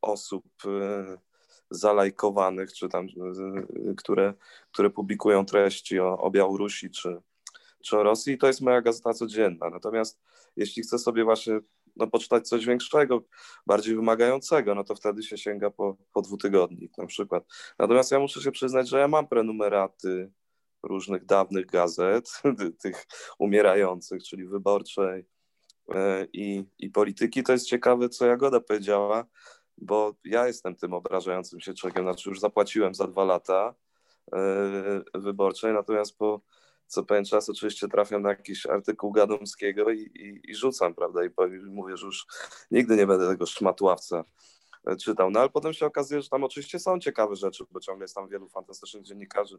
osób 0.00 0.44
e, 0.66 1.18
zalajkowanych, 1.70 2.72
czy 2.72 2.88
tam, 2.88 3.06
e, 3.06 3.94
które, 3.96 4.34
które 4.72 4.90
publikują 4.90 5.46
treści 5.46 6.00
o, 6.00 6.18
o 6.18 6.30
Białorusi, 6.30 6.90
czy, 6.90 7.20
czy 7.84 7.98
o 7.98 8.02
Rosji, 8.02 8.38
to 8.38 8.46
jest 8.46 8.60
moja 8.60 8.82
gazeta 8.82 9.14
codzienna. 9.14 9.70
Natomiast 9.70 10.20
jeśli 10.56 10.82
chcę 10.82 10.98
sobie 10.98 11.24
właśnie 11.24 11.60
no, 11.96 12.06
poczytać 12.06 12.48
coś 12.48 12.66
większego, 12.66 13.22
bardziej 13.66 13.96
wymagającego, 13.96 14.74
no 14.74 14.84
to 14.84 14.94
wtedy 14.94 15.22
się 15.22 15.38
sięga 15.38 15.70
po, 15.70 15.96
po 16.12 16.22
dwutygodnik 16.22 16.98
na 16.98 17.06
przykład. 17.06 17.44
Natomiast 17.78 18.12
ja 18.12 18.18
muszę 18.18 18.40
się 18.40 18.52
przyznać, 18.52 18.88
że 18.88 18.98
ja 18.98 19.08
mam 19.08 19.28
prenumeraty 19.28 20.32
różnych 20.82 21.24
dawnych 21.24 21.66
gazet, 21.66 22.42
tych 22.82 23.06
umierających, 23.38 24.22
czyli 24.22 24.46
wyborczej 24.46 25.26
e, 25.94 26.26
i, 26.32 26.64
i 26.78 26.90
polityki. 26.90 27.42
To 27.42 27.52
jest 27.52 27.66
ciekawe, 27.66 28.08
co 28.08 28.26
Jagoda 28.26 28.60
powiedziała, 28.60 29.26
bo 29.78 30.14
ja 30.24 30.46
jestem 30.46 30.76
tym 30.76 30.92
obrażającym 30.92 31.60
się 31.60 31.74
człowiekiem, 31.74 32.04
znaczy 32.04 32.28
już 32.28 32.40
zapłaciłem 32.40 32.94
za 32.94 33.06
dwa 33.06 33.24
lata 33.24 33.74
e, 34.32 35.02
wyborczej, 35.14 35.72
natomiast 35.72 36.18
po 36.18 36.40
co 36.86 37.04
pewien 37.04 37.24
czas 37.24 37.48
oczywiście 37.48 37.88
trafiam 37.88 38.22
na 38.22 38.28
jakiś 38.28 38.66
artykuł 38.66 39.12
Gadomskiego 39.12 39.90
i, 39.90 40.00
i, 40.00 40.50
i 40.50 40.54
rzucam, 40.54 40.94
prawda, 40.94 41.24
i 41.24 41.30
mówię, 41.66 41.96
że 41.96 42.06
już 42.06 42.26
nigdy 42.70 42.96
nie 42.96 43.06
będę 43.06 43.28
tego 43.28 43.46
szmatławca 43.46 44.24
e, 44.86 44.96
czytał. 44.96 45.30
No 45.30 45.40
ale 45.40 45.48
potem 45.48 45.72
się 45.72 45.86
okazuje, 45.86 46.22
że 46.22 46.28
tam 46.28 46.44
oczywiście 46.44 46.78
są 46.78 47.00
ciekawe 47.00 47.36
rzeczy, 47.36 47.64
bo 47.70 47.80
ciągle 47.80 48.04
jest 48.04 48.14
tam 48.14 48.28
wielu 48.28 48.48
fantastycznych 48.48 49.02
dziennikarzy. 49.02 49.58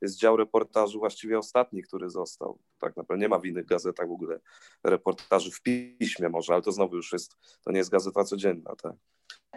Jest 0.00 0.18
dział 0.18 0.36
reportażu, 0.36 0.98
właściwie 0.98 1.38
ostatni, 1.38 1.82
który 1.82 2.10
został. 2.10 2.58
Tak 2.78 2.96
naprawdę 2.96 3.22
nie 3.22 3.28
ma 3.28 3.38
w 3.38 3.46
innych 3.46 3.66
gazetach 3.66 4.08
w 4.08 4.12
ogóle 4.12 4.40
reportaży 4.84 5.50
w 5.50 5.62
piśmie 5.62 6.28
może, 6.28 6.52
ale 6.52 6.62
to 6.62 6.72
znowu 6.72 6.96
już 6.96 7.12
jest, 7.12 7.36
to 7.64 7.72
nie 7.72 7.78
jest 7.78 7.90
gazeta 7.90 8.24
codzienna, 8.24 8.76
tak. 8.82 8.92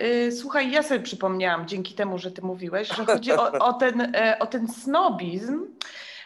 Y, 0.02 0.32
słuchaj, 0.32 0.72
ja 0.72 0.84
sobie 0.84 1.00
przypomniałam 1.00 1.68
dzięki 1.68 1.96
temu, 1.96 2.18
że 2.18 2.32
ty 2.32 2.42
mówiłeś, 2.42 2.88
że 2.88 3.06
chodzi 3.06 3.32
o, 3.32 3.52
o, 3.52 3.74
ten, 3.74 4.02
e, 4.16 4.38
o 4.40 4.48
ten 4.48 4.68
snobizm, 4.68 5.66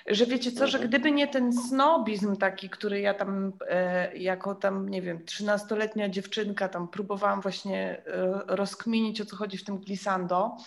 że 0.08 0.26
wiecie 0.26 0.52
co, 0.52 0.68
że 0.68 0.78
mhm. 0.78 0.90
gdyby 0.90 1.12
nie 1.12 1.28
ten 1.28 1.54
snobizm 1.54 2.36
taki, 2.36 2.70
który 2.70 3.00
ja 3.00 3.14
tam 3.14 3.54
e, 3.70 4.18
jako 4.18 4.56
tam, 4.56 4.90
nie 4.90 5.02
wiem, 5.02 5.26
trzynastoletnia 5.26 6.10
dziewczynka 6.10 6.70
tam 6.70 6.88
próbowałam 6.88 7.42
właśnie 7.42 8.02
e, 8.06 8.42
rozkminić, 8.48 9.22
o 9.22 9.26
co 9.26 9.36
chodzi 9.36 9.58
w 9.58 9.64
tym 9.64 9.78
glissando. 9.78 10.58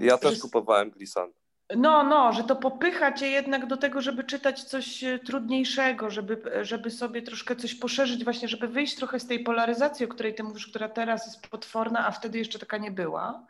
Ja 0.00 0.18
też 0.18 0.34
że, 0.34 0.40
kupowałem 0.40 0.90
glissando. 0.90 1.34
No, 1.76 2.02
no, 2.02 2.32
że 2.32 2.44
to 2.44 2.56
popycha 2.56 3.12
cię 3.12 3.28
jednak 3.28 3.66
do 3.66 3.76
tego, 3.76 4.00
żeby 4.00 4.24
czytać 4.24 4.64
coś 4.64 5.04
e, 5.04 5.18
trudniejszego, 5.18 6.10
żeby, 6.10 6.42
żeby 6.62 6.90
sobie 6.90 7.22
troszkę 7.22 7.56
coś 7.56 7.74
poszerzyć, 7.74 8.24
właśnie, 8.24 8.48
żeby 8.48 8.68
wyjść 8.68 8.96
trochę 8.96 9.20
z 9.20 9.26
tej 9.26 9.40
polaryzacji, 9.44 10.06
o 10.06 10.08
której 10.08 10.34
ty 10.34 10.42
mówisz, 10.42 10.66
która 10.66 10.88
teraz 10.88 11.26
jest 11.26 11.46
potworna, 11.48 12.06
a 12.06 12.10
wtedy 12.10 12.38
jeszcze 12.38 12.58
taka 12.58 12.78
nie 12.78 12.90
była. 12.90 13.46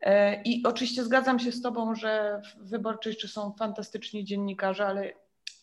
E, 0.00 0.42
I 0.42 0.62
oczywiście 0.66 1.04
zgadzam 1.04 1.38
się 1.38 1.52
z 1.52 1.62
Tobą, 1.62 1.94
że 1.94 2.42
w 2.56 2.68
Wyborczej 2.68 3.10
jeszcze 3.10 3.28
są 3.28 3.52
fantastyczni 3.52 4.24
dziennikarze, 4.24 4.86
ale 4.86 5.12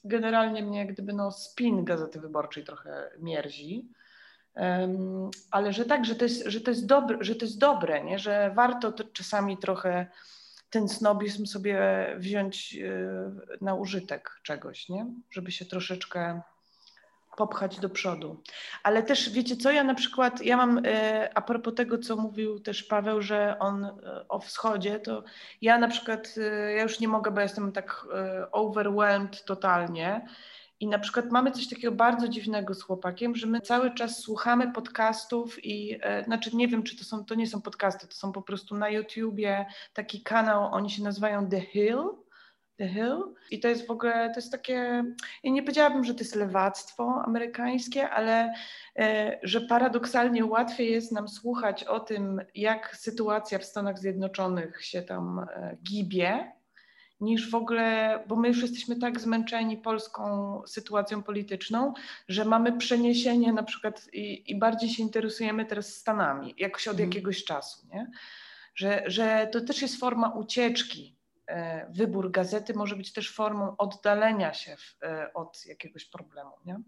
generalnie 0.03 0.63
mnie 0.63 0.85
gdyby 0.87 1.13
no 1.13 1.31
spin 1.31 1.85
Gazety 1.85 2.19
Wyborczej 2.19 2.63
trochę 2.63 3.11
mierzi. 3.19 3.89
Um, 4.55 5.29
ale 5.51 5.73
że 5.73 5.85
tak, 5.85 6.05
że 6.05 6.15
to 6.15 6.25
jest, 6.25 6.43
że 6.45 6.61
to 6.61 6.71
jest, 6.71 6.85
dobre, 6.85 7.17
że 7.21 7.35
to 7.35 7.45
jest 7.45 7.57
dobre, 7.57 8.03
nie? 8.03 8.19
że 8.19 8.51
warto 8.55 8.93
czasami 9.13 9.57
trochę 9.57 10.07
ten 10.69 10.89
snobizm 10.89 11.45
sobie 11.45 11.79
wziąć 12.17 12.75
y, 12.75 13.09
na 13.61 13.75
użytek 13.75 14.39
czegoś, 14.43 14.89
nie? 14.89 15.05
żeby 15.31 15.51
się 15.51 15.65
troszeczkę 15.65 16.41
popchać 17.35 17.79
do 17.79 17.89
przodu. 17.89 18.41
Ale 18.83 19.03
też 19.03 19.29
wiecie 19.29 19.57
co, 19.57 19.71
ja 19.71 19.83
na 19.83 19.95
przykład, 19.95 20.41
ja 20.41 20.57
mam 20.57 20.81
e, 20.85 21.29
a 21.37 21.41
propos 21.41 21.75
tego, 21.75 21.97
co 21.97 22.15
mówił 22.15 22.59
też 22.59 22.83
Paweł, 22.83 23.21
że 23.21 23.59
on 23.59 23.85
e, 23.85 23.91
o 24.29 24.39
wschodzie, 24.39 24.99
to 24.99 25.23
ja 25.61 25.77
na 25.77 25.87
przykład, 25.87 26.35
e, 26.37 26.73
ja 26.73 26.83
już 26.83 26.99
nie 26.99 27.07
mogę, 27.07 27.31
bo 27.31 27.41
jestem 27.41 27.71
tak 27.71 28.07
overwhelmed 28.51 29.45
totalnie. 29.45 30.27
I 30.79 30.87
na 30.87 30.99
przykład 30.99 31.31
mamy 31.31 31.51
coś 31.51 31.69
takiego 31.69 31.91
bardzo 31.91 32.27
dziwnego 32.27 32.73
z 32.73 32.81
chłopakiem, 32.81 33.35
że 33.35 33.47
my 33.47 33.61
cały 33.61 33.93
czas 33.93 34.19
słuchamy 34.19 34.71
podcastów 34.71 35.65
i 35.65 35.99
znaczy 36.25 36.55
nie 36.55 36.67
wiem, 36.67 36.83
czy 36.83 36.97
to 36.97 37.03
są, 37.03 37.25
to 37.25 37.35
nie 37.35 37.47
są 37.47 37.61
podcasty, 37.61 38.07
to 38.07 38.13
są 38.13 38.31
po 38.31 38.41
prostu 38.41 38.75
na 38.75 38.89
YouTubie 38.89 39.65
taki 39.93 40.21
kanał, 40.21 40.73
oni 40.73 40.89
się 40.89 41.03
nazywają 41.03 41.49
The 41.49 41.61
Hill 41.61 42.24
The 42.77 42.87
Hill. 42.87 43.35
I 43.51 43.59
to 43.59 43.67
jest 43.67 43.87
w 43.87 43.91
ogóle, 43.91 44.29
to 44.29 44.35
jest 44.35 44.51
takie, 44.51 45.03
ja 45.43 45.51
nie 45.51 45.61
powiedziałabym, 45.61 46.03
że 46.03 46.13
to 46.13 46.19
jest 46.19 46.35
lewactwo 46.35 47.21
amerykańskie, 47.25 48.09
ale 48.09 48.53
e, 48.99 49.39
że 49.43 49.61
paradoksalnie 49.61 50.45
łatwiej 50.45 50.91
jest 50.91 51.11
nam 51.11 51.27
słuchać 51.27 51.83
o 51.83 51.99
tym, 51.99 52.41
jak 52.55 52.95
sytuacja 52.97 53.59
w 53.59 53.65
Stanach 53.65 53.99
Zjednoczonych 53.99 54.85
się 54.85 55.01
tam 55.01 55.39
e, 55.39 55.77
gibie, 55.83 56.51
niż 57.19 57.51
w 57.51 57.55
ogóle, 57.55 58.19
bo 58.27 58.35
my 58.35 58.47
już 58.47 58.61
jesteśmy 58.61 58.95
tak 58.95 59.19
zmęczeni 59.19 59.77
polską 59.77 60.61
sytuacją 60.67 61.23
polityczną, 61.23 61.93
że 62.27 62.45
mamy 62.45 62.77
przeniesienie 62.77 63.53
na 63.53 63.63
przykład 63.63 64.13
i, 64.13 64.51
i 64.51 64.59
bardziej 64.59 64.89
się 64.89 65.03
interesujemy 65.03 65.65
teraz 65.65 65.87
Stanami, 65.87 66.55
jakoś 66.57 66.87
od 66.87 66.97
mm. 66.97 67.09
jakiegoś 67.09 67.43
czasu, 67.43 67.87
nie? 67.93 68.11
Że, 68.75 69.03
że 69.05 69.49
to 69.51 69.61
też 69.61 69.81
jest 69.81 69.99
forma 69.99 70.29
ucieczki. 70.29 71.14
E, 71.47 71.87
wybór 71.91 72.31
gazety 72.31 72.73
może 72.73 72.95
być 72.95 73.13
też 73.13 73.33
formą 73.33 73.77
oddalenia 73.77 74.53
się 74.53 74.75
w, 74.77 75.03
e, 75.03 75.33
od 75.33 75.65
jakiegoś 75.65 76.05
problemu, 76.05 76.51
nie? 76.65 76.79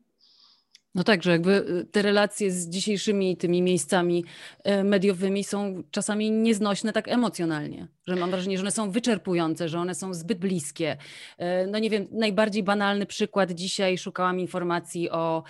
No 0.96 1.04
tak, 1.04 1.24
że 1.24 1.32
jakby 1.32 1.52
y, 1.52 1.86
te 1.92 2.02
relacje 2.02 2.52
z 2.52 2.70
dzisiejszymi 2.70 3.38
tymi 3.38 3.62
miejscami 3.62 4.26
e, 4.64 4.84
mediowymi 4.84 5.44
są 5.44 5.84
czasami 5.92 6.32
nieznośne 6.32 6.94
tak 6.94 7.08
emocjonalnie, 7.08 7.88
że 8.08 8.16
mam 8.16 8.32
wrażenie, 8.32 8.58
że 8.58 8.64
one 8.64 8.72
są 8.72 8.92
wyczerpujące, 8.92 9.70
że 9.70 9.80
one 9.80 9.96
są 9.96 10.14
zbyt 10.14 10.40
bliskie. 10.40 10.98
E, 11.38 11.68
no 11.68 11.80
nie 11.80 11.90
wiem, 11.90 12.08
najbardziej 12.12 12.64
banalny 12.64 13.06
przykład 13.06 13.52
dzisiaj 13.52 13.98
szukałam 13.98 14.40
informacji 14.40 15.10
o 15.10 15.44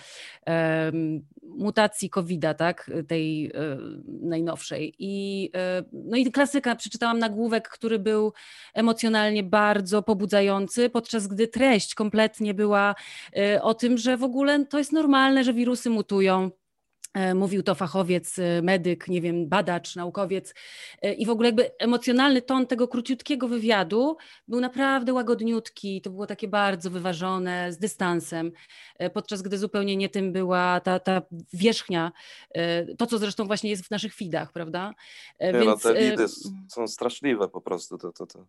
um, 0.46 1.26
mutacji 1.42 2.10
COVID-a, 2.10 2.54
tak, 2.54 2.90
tej 3.08 3.52
um, 3.52 4.04
najnowszej. 4.06 4.94
I, 4.98 5.50
um, 5.54 5.84
no 5.92 6.16
i 6.16 6.32
klasyka, 6.32 6.76
przeczytałam 6.76 7.18
nagłówek, 7.18 7.68
który 7.68 7.98
był 7.98 8.32
emocjonalnie 8.74 9.42
bardzo 9.42 10.02
pobudzający, 10.02 10.90
podczas 10.90 11.26
gdy 11.26 11.48
treść 11.48 11.94
kompletnie 11.94 12.54
była 12.54 12.94
o 13.62 13.74
tym, 13.74 13.98
że 13.98 14.16
w 14.16 14.22
ogóle 14.22 14.66
to 14.66 14.78
jest 14.78 14.92
normalne, 14.92 15.27
normalne, 15.28 15.44
że 15.44 15.52
wirusy 15.52 15.90
mutują. 15.90 16.50
E, 17.14 17.34
mówił 17.34 17.62
to 17.62 17.74
fachowiec, 17.74 18.38
e, 18.38 18.62
medyk, 18.62 19.08
nie 19.08 19.20
wiem, 19.20 19.48
badacz, 19.48 19.96
naukowiec. 19.96 20.54
E, 21.02 21.14
I 21.14 21.26
w 21.26 21.30
ogóle 21.30 21.48
jakby 21.48 21.70
emocjonalny 21.78 22.42
ton 22.42 22.66
tego 22.66 22.88
króciutkiego 22.88 23.48
wywiadu 23.48 24.16
był 24.48 24.60
naprawdę 24.60 25.12
łagodniutki. 25.12 26.00
To 26.00 26.10
było 26.10 26.26
takie 26.26 26.48
bardzo 26.48 26.90
wyważone, 26.90 27.72
z 27.72 27.78
dystansem, 27.78 28.52
podczas 29.14 29.42
gdy 29.42 29.58
zupełnie 29.58 29.96
nie 29.96 30.08
tym 30.08 30.32
była 30.32 30.80
ta, 30.80 31.00
ta 31.00 31.22
wierzchnia, 31.52 32.12
to 32.98 33.06
co 33.06 33.18
zresztą 33.18 33.46
właśnie 33.46 33.70
jest 33.70 33.86
w 33.86 33.90
naszych 33.90 34.14
feedach, 34.14 34.52
prawda? 34.52 34.94
Nie, 35.40 35.52
Więc, 35.52 35.66
no 35.66 35.76
te 35.76 36.10
lidy 36.10 36.26
są 36.68 36.88
straszliwe 36.88 37.48
po 37.48 37.60
prostu. 37.60 37.98
To, 37.98 38.12
to, 38.12 38.26
to 38.26 38.46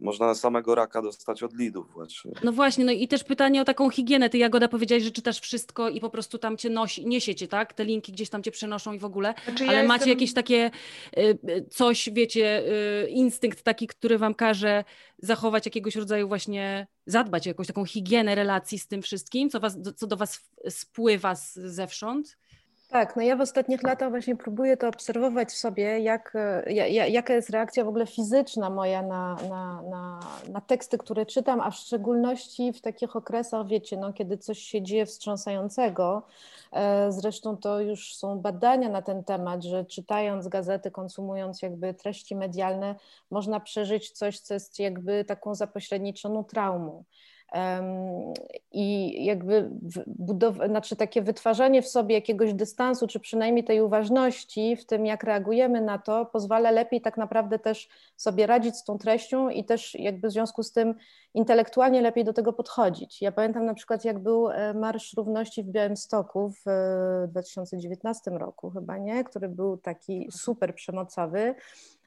można 0.00 0.34
samego 0.34 0.74
raka 0.74 1.02
dostać 1.02 1.42
od 1.42 1.54
lidów 1.54 1.92
właśnie. 1.92 2.32
No 2.44 2.52
właśnie, 2.52 2.84
no 2.84 2.92
i 2.92 3.08
też 3.08 3.24
pytanie 3.24 3.62
o 3.62 3.64
taką 3.64 3.90
higienę. 3.90 4.30
Ty 4.30 4.38
Jagoda 4.38 4.68
powiedziałeś, 4.68 5.04
że 5.04 5.10
czytasz 5.10 5.40
wszystko 5.40 5.88
i 5.88 6.00
po 6.00 6.10
prostu 6.10 6.38
tam 6.38 6.56
cię 6.56 6.70
nosi, 6.70 7.06
niesiecie, 7.06 7.48
tak? 7.48 7.72
Te 7.72 7.84
linki 7.84 8.12
gdzieś 8.12 8.30
tam 8.30 8.42
cię 8.42 8.50
przenoszą 8.50 8.92
i 8.92 8.98
w 8.98 9.04
ogóle. 9.04 9.34
Znaczy, 9.44 9.64
Ale 9.64 9.82
ja 9.82 9.88
macie 9.88 9.92
jestem... 9.92 10.10
jakieś 10.10 10.34
takie 10.34 10.70
y, 11.18 11.38
y, 11.50 11.66
coś, 11.70 12.10
wiecie, 12.12 12.62
y, 13.04 13.08
instynkt 13.08 13.62
taki, 13.62 13.86
który 13.86 14.18
wam 14.18 14.34
każe 14.34 14.84
zachować 15.18 15.66
jakiegoś 15.66 15.96
rodzaju 15.96 16.28
właśnie, 16.28 16.86
zadbać 17.06 17.46
o 17.46 17.50
jakąś 17.50 17.66
taką 17.66 17.84
higienę 17.84 18.34
relacji 18.34 18.78
z 18.78 18.88
tym 18.88 19.02
wszystkim, 19.02 19.50
co, 19.50 19.60
was, 19.60 19.78
co 19.96 20.06
do 20.06 20.16
was 20.16 20.50
spływa 20.68 21.34
z, 21.34 21.54
zewsząd? 21.54 22.36
Tak, 22.88 23.16
no 23.16 23.22
ja 23.22 23.36
w 23.36 23.40
ostatnich 23.40 23.82
latach 23.82 24.10
właśnie 24.10 24.36
próbuję 24.36 24.76
to 24.76 24.88
obserwować 24.88 25.48
w 25.48 25.56
sobie, 25.56 26.00
jak, 26.00 26.36
jaka 27.08 27.34
jest 27.34 27.50
reakcja 27.50 27.84
w 27.84 27.88
ogóle 27.88 28.06
fizyczna 28.06 28.70
moja 28.70 29.02
na, 29.02 29.36
na, 29.48 29.82
na, 29.82 30.20
na, 30.52 30.60
teksty, 30.60 30.98
które 30.98 31.26
czytam, 31.26 31.60
a 31.60 31.70
w 31.70 31.74
szczególności 31.74 32.72
w 32.72 32.80
takich 32.80 33.16
okresach, 33.16 33.66
wiecie, 33.66 33.96
no, 33.96 34.12
kiedy 34.12 34.38
coś 34.38 34.58
się 34.58 34.82
dzieje 34.82 35.06
wstrząsającego. 35.06 36.22
E, 36.72 37.12
zresztą 37.12 37.56
to 37.56 37.80
już 37.80 38.16
są 38.16 38.38
badania 38.38 38.88
na 38.88 39.02
ten 39.02 39.24
temat, 39.24 39.64
że 39.64 39.84
czytając 39.84 40.48
gazety, 40.48 40.90
konsumując 40.90 41.62
jakby 41.62 41.94
treści 41.94 42.36
medialne, 42.36 42.94
można 43.30 43.60
przeżyć 43.60 44.10
coś, 44.10 44.40
co 44.40 44.54
jest 44.54 44.78
jakby 44.78 45.24
taką 45.24 45.54
zapośredniczoną 45.54 46.44
traumą. 46.44 47.04
I 48.72 49.24
jakby 49.24 49.70
budow- 50.06 50.66
znaczy 50.66 50.96
takie 50.96 51.22
wytwarzanie 51.22 51.82
w 51.82 51.88
sobie 51.88 52.14
jakiegoś 52.14 52.54
dystansu, 52.54 53.06
czy 53.06 53.20
przynajmniej 53.20 53.64
tej 53.64 53.80
uważności 53.80 54.76
w 54.76 54.86
tym, 54.86 55.06
jak 55.06 55.24
reagujemy 55.24 55.80
na 55.80 55.98
to, 55.98 56.26
pozwala 56.26 56.70
lepiej 56.70 57.00
tak 57.00 57.16
naprawdę 57.16 57.58
też 57.58 57.88
sobie 58.16 58.46
radzić 58.46 58.76
z 58.76 58.84
tą 58.84 58.98
treścią 58.98 59.48
i 59.48 59.64
też 59.64 59.94
jakby 59.94 60.28
w 60.28 60.32
związku 60.32 60.62
z 60.62 60.72
tym 60.72 60.94
intelektualnie 61.34 62.00
lepiej 62.00 62.24
do 62.24 62.32
tego 62.32 62.52
podchodzić. 62.52 63.22
Ja 63.22 63.32
pamiętam 63.32 63.64
na 63.64 63.74
przykład, 63.74 64.04
jak 64.04 64.18
był 64.18 64.50
e, 64.50 64.74
Marsz 64.74 65.14
Równości 65.16 65.62
w 65.62 65.66
Białymstoku 65.66 66.52
w 66.66 66.70
2019 67.28 68.30
e, 68.30 68.38
roku 68.38 68.70
chyba, 68.70 68.98
nie? 68.98 69.24
Który 69.24 69.48
był 69.48 69.76
taki 69.76 70.28
super 70.32 70.74
przemocowy. 70.74 71.54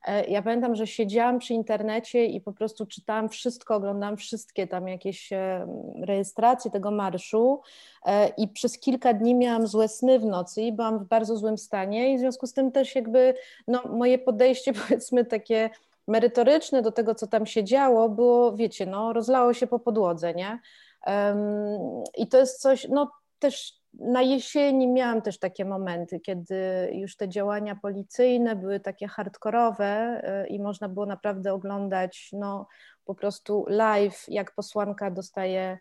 E, 0.08 0.26
ja 0.26 0.42
pamiętam, 0.42 0.76
że 0.76 0.88
siedziałam 0.88 1.40
przy 1.40 1.54
internecie 1.54 2.26
i 2.26 2.42
po 2.42 2.54
prostu 2.54 2.86
czytałam 2.86 3.30
wszystko, 3.30 3.76
oglądałam 3.76 4.18
wszystkie 4.18 4.68
tam 4.68 4.88
jakieś 4.88 5.30
rejestracje 6.04 6.72
tego 6.72 6.92
marszu 6.92 7.62
i 8.38 8.48
przez 8.48 8.80
kilka 8.80 9.14
dni 9.14 9.36
miałam 9.36 9.68
złe 9.68 9.88
sny 9.88 10.20
w 10.20 10.26
nocy 10.26 10.62
i 10.62 10.72
byłam 10.72 11.00
w 11.00 11.08
bardzo 11.08 11.38
złym 11.38 11.58
stanie 11.58 12.14
i 12.14 12.18
w 12.18 12.20
związku 12.20 12.48
z 12.48 12.54
tym 12.54 12.72
też 12.72 12.96
jakby 12.96 13.34
no, 13.68 13.84
moje 13.90 14.18
podejście 14.18 14.74
powiedzmy 14.88 15.26
takie 15.26 15.70
merytoryczne 16.08 16.82
do 16.82 16.92
tego, 16.92 17.16
co 17.16 17.28
tam 17.28 17.46
się 17.46 17.64
działo, 17.64 18.10
było, 18.10 18.56
wiecie, 18.56 18.86
no, 18.86 19.14
rozlało 19.14 19.54
się 19.54 19.68
po 19.68 19.80
podłodze, 19.80 20.34
nie? 20.34 20.60
I 22.18 22.28
to 22.28 22.38
jest 22.38 22.62
coś, 22.62 22.88
no 22.90 23.12
też 23.40 23.81
na 23.94 24.22
jesieni 24.22 24.88
miałam 24.88 25.22
też 25.22 25.40
takie 25.40 25.66
momenty, 25.66 26.20
kiedy 26.20 26.90
już 26.94 27.16
te 27.16 27.30
działania 27.30 27.76
policyjne 27.76 28.56
były 28.56 28.80
takie 28.80 29.08
hardkorowe 29.08 30.22
y, 30.46 30.48
i 30.48 30.60
można 30.60 30.90
było 30.90 31.06
naprawdę 31.06 31.54
oglądać, 31.54 32.30
no, 32.34 32.68
po 33.06 33.16
prostu 33.16 33.66
live, 33.68 34.26
jak 34.28 34.56
posłanka 34.56 35.12
dostaje 35.12 35.78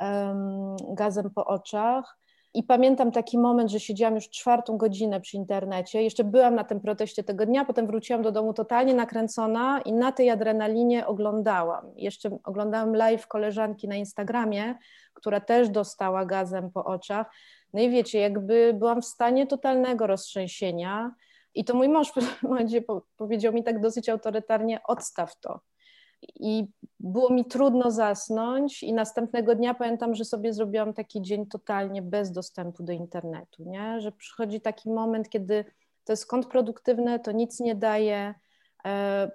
um, 0.00 0.76
gazem 0.94 1.30
po 1.30 1.46
oczach. 1.46 2.18
I 2.54 2.62
pamiętam 2.62 3.12
taki 3.12 3.38
moment, 3.38 3.70
że 3.70 3.80
siedziałam 3.80 4.14
już 4.14 4.28
czwartą 4.28 4.76
godzinę 4.76 5.20
przy 5.20 5.36
internecie. 5.36 6.02
Jeszcze 6.02 6.24
byłam 6.24 6.54
na 6.54 6.64
tym 6.64 6.80
proteście 6.80 7.24
tego 7.24 7.46
dnia, 7.46 7.64
potem 7.64 7.86
wróciłam 7.86 8.22
do 8.22 8.32
domu 8.32 8.54
totalnie 8.54 8.94
nakręcona 8.94 9.80
i 9.80 9.92
na 9.92 10.12
tej 10.12 10.30
adrenalinie 10.30 11.06
oglądałam. 11.06 11.92
Jeszcze 11.96 12.38
oglądałam 12.44 12.96
live 12.96 13.26
koleżanki 13.26 13.88
na 13.88 13.96
Instagramie, 13.96 14.74
która 15.18 15.40
też 15.40 15.68
dostała 15.68 16.24
gazem 16.24 16.70
po 16.70 16.84
oczach. 16.84 17.26
No 17.72 17.80
i 17.80 17.90
wiecie, 17.90 18.18
jakby 18.18 18.74
byłam 18.78 19.02
w 19.02 19.06
stanie 19.06 19.46
totalnego 19.46 20.06
roztrzęsienia. 20.06 21.14
I 21.54 21.64
to 21.64 21.74
mój 21.74 21.88
mąż 21.88 22.12
w 22.12 22.42
momencie 22.42 22.82
powiedział 23.16 23.52
mi 23.52 23.64
tak 23.64 23.80
dosyć 23.80 24.08
autorytarnie: 24.08 24.80
odstaw 24.84 25.40
to. 25.40 25.60
I 26.34 26.66
było 27.00 27.32
mi 27.32 27.44
trudno 27.44 27.90
zasnąć, 27.90 28.82
i 28.82 28.92
następnego 28.92 29.54
dnia 29.54 29.74
pamiętam, 29.74 30.14
że 30.14 30.24
sobie 30.24 30.52
zrobiłam 30.52 30.94
taki 30.94 31.22
dzień 31.22 31.46
totalnie 31.46 32.02
bez 32.02 32.32
dostępu 32.32 32.82
do 32.82 32.92
internetu, 32.92 33.64
nie? 33.66 34.00
że 34.00 34.12
przychodzi 34.12 34.60
taki 34.60 34.90
moment, 34.90 35.28
kiedy 35.28 35.64
to 36.04 36.12
jest 36.12 36.26
kontrproduktywne, 36.26 37.20
to 37.20 37.32
nic 37.32 37.60
nie 37.60 37.74
daje, 37.74 38.34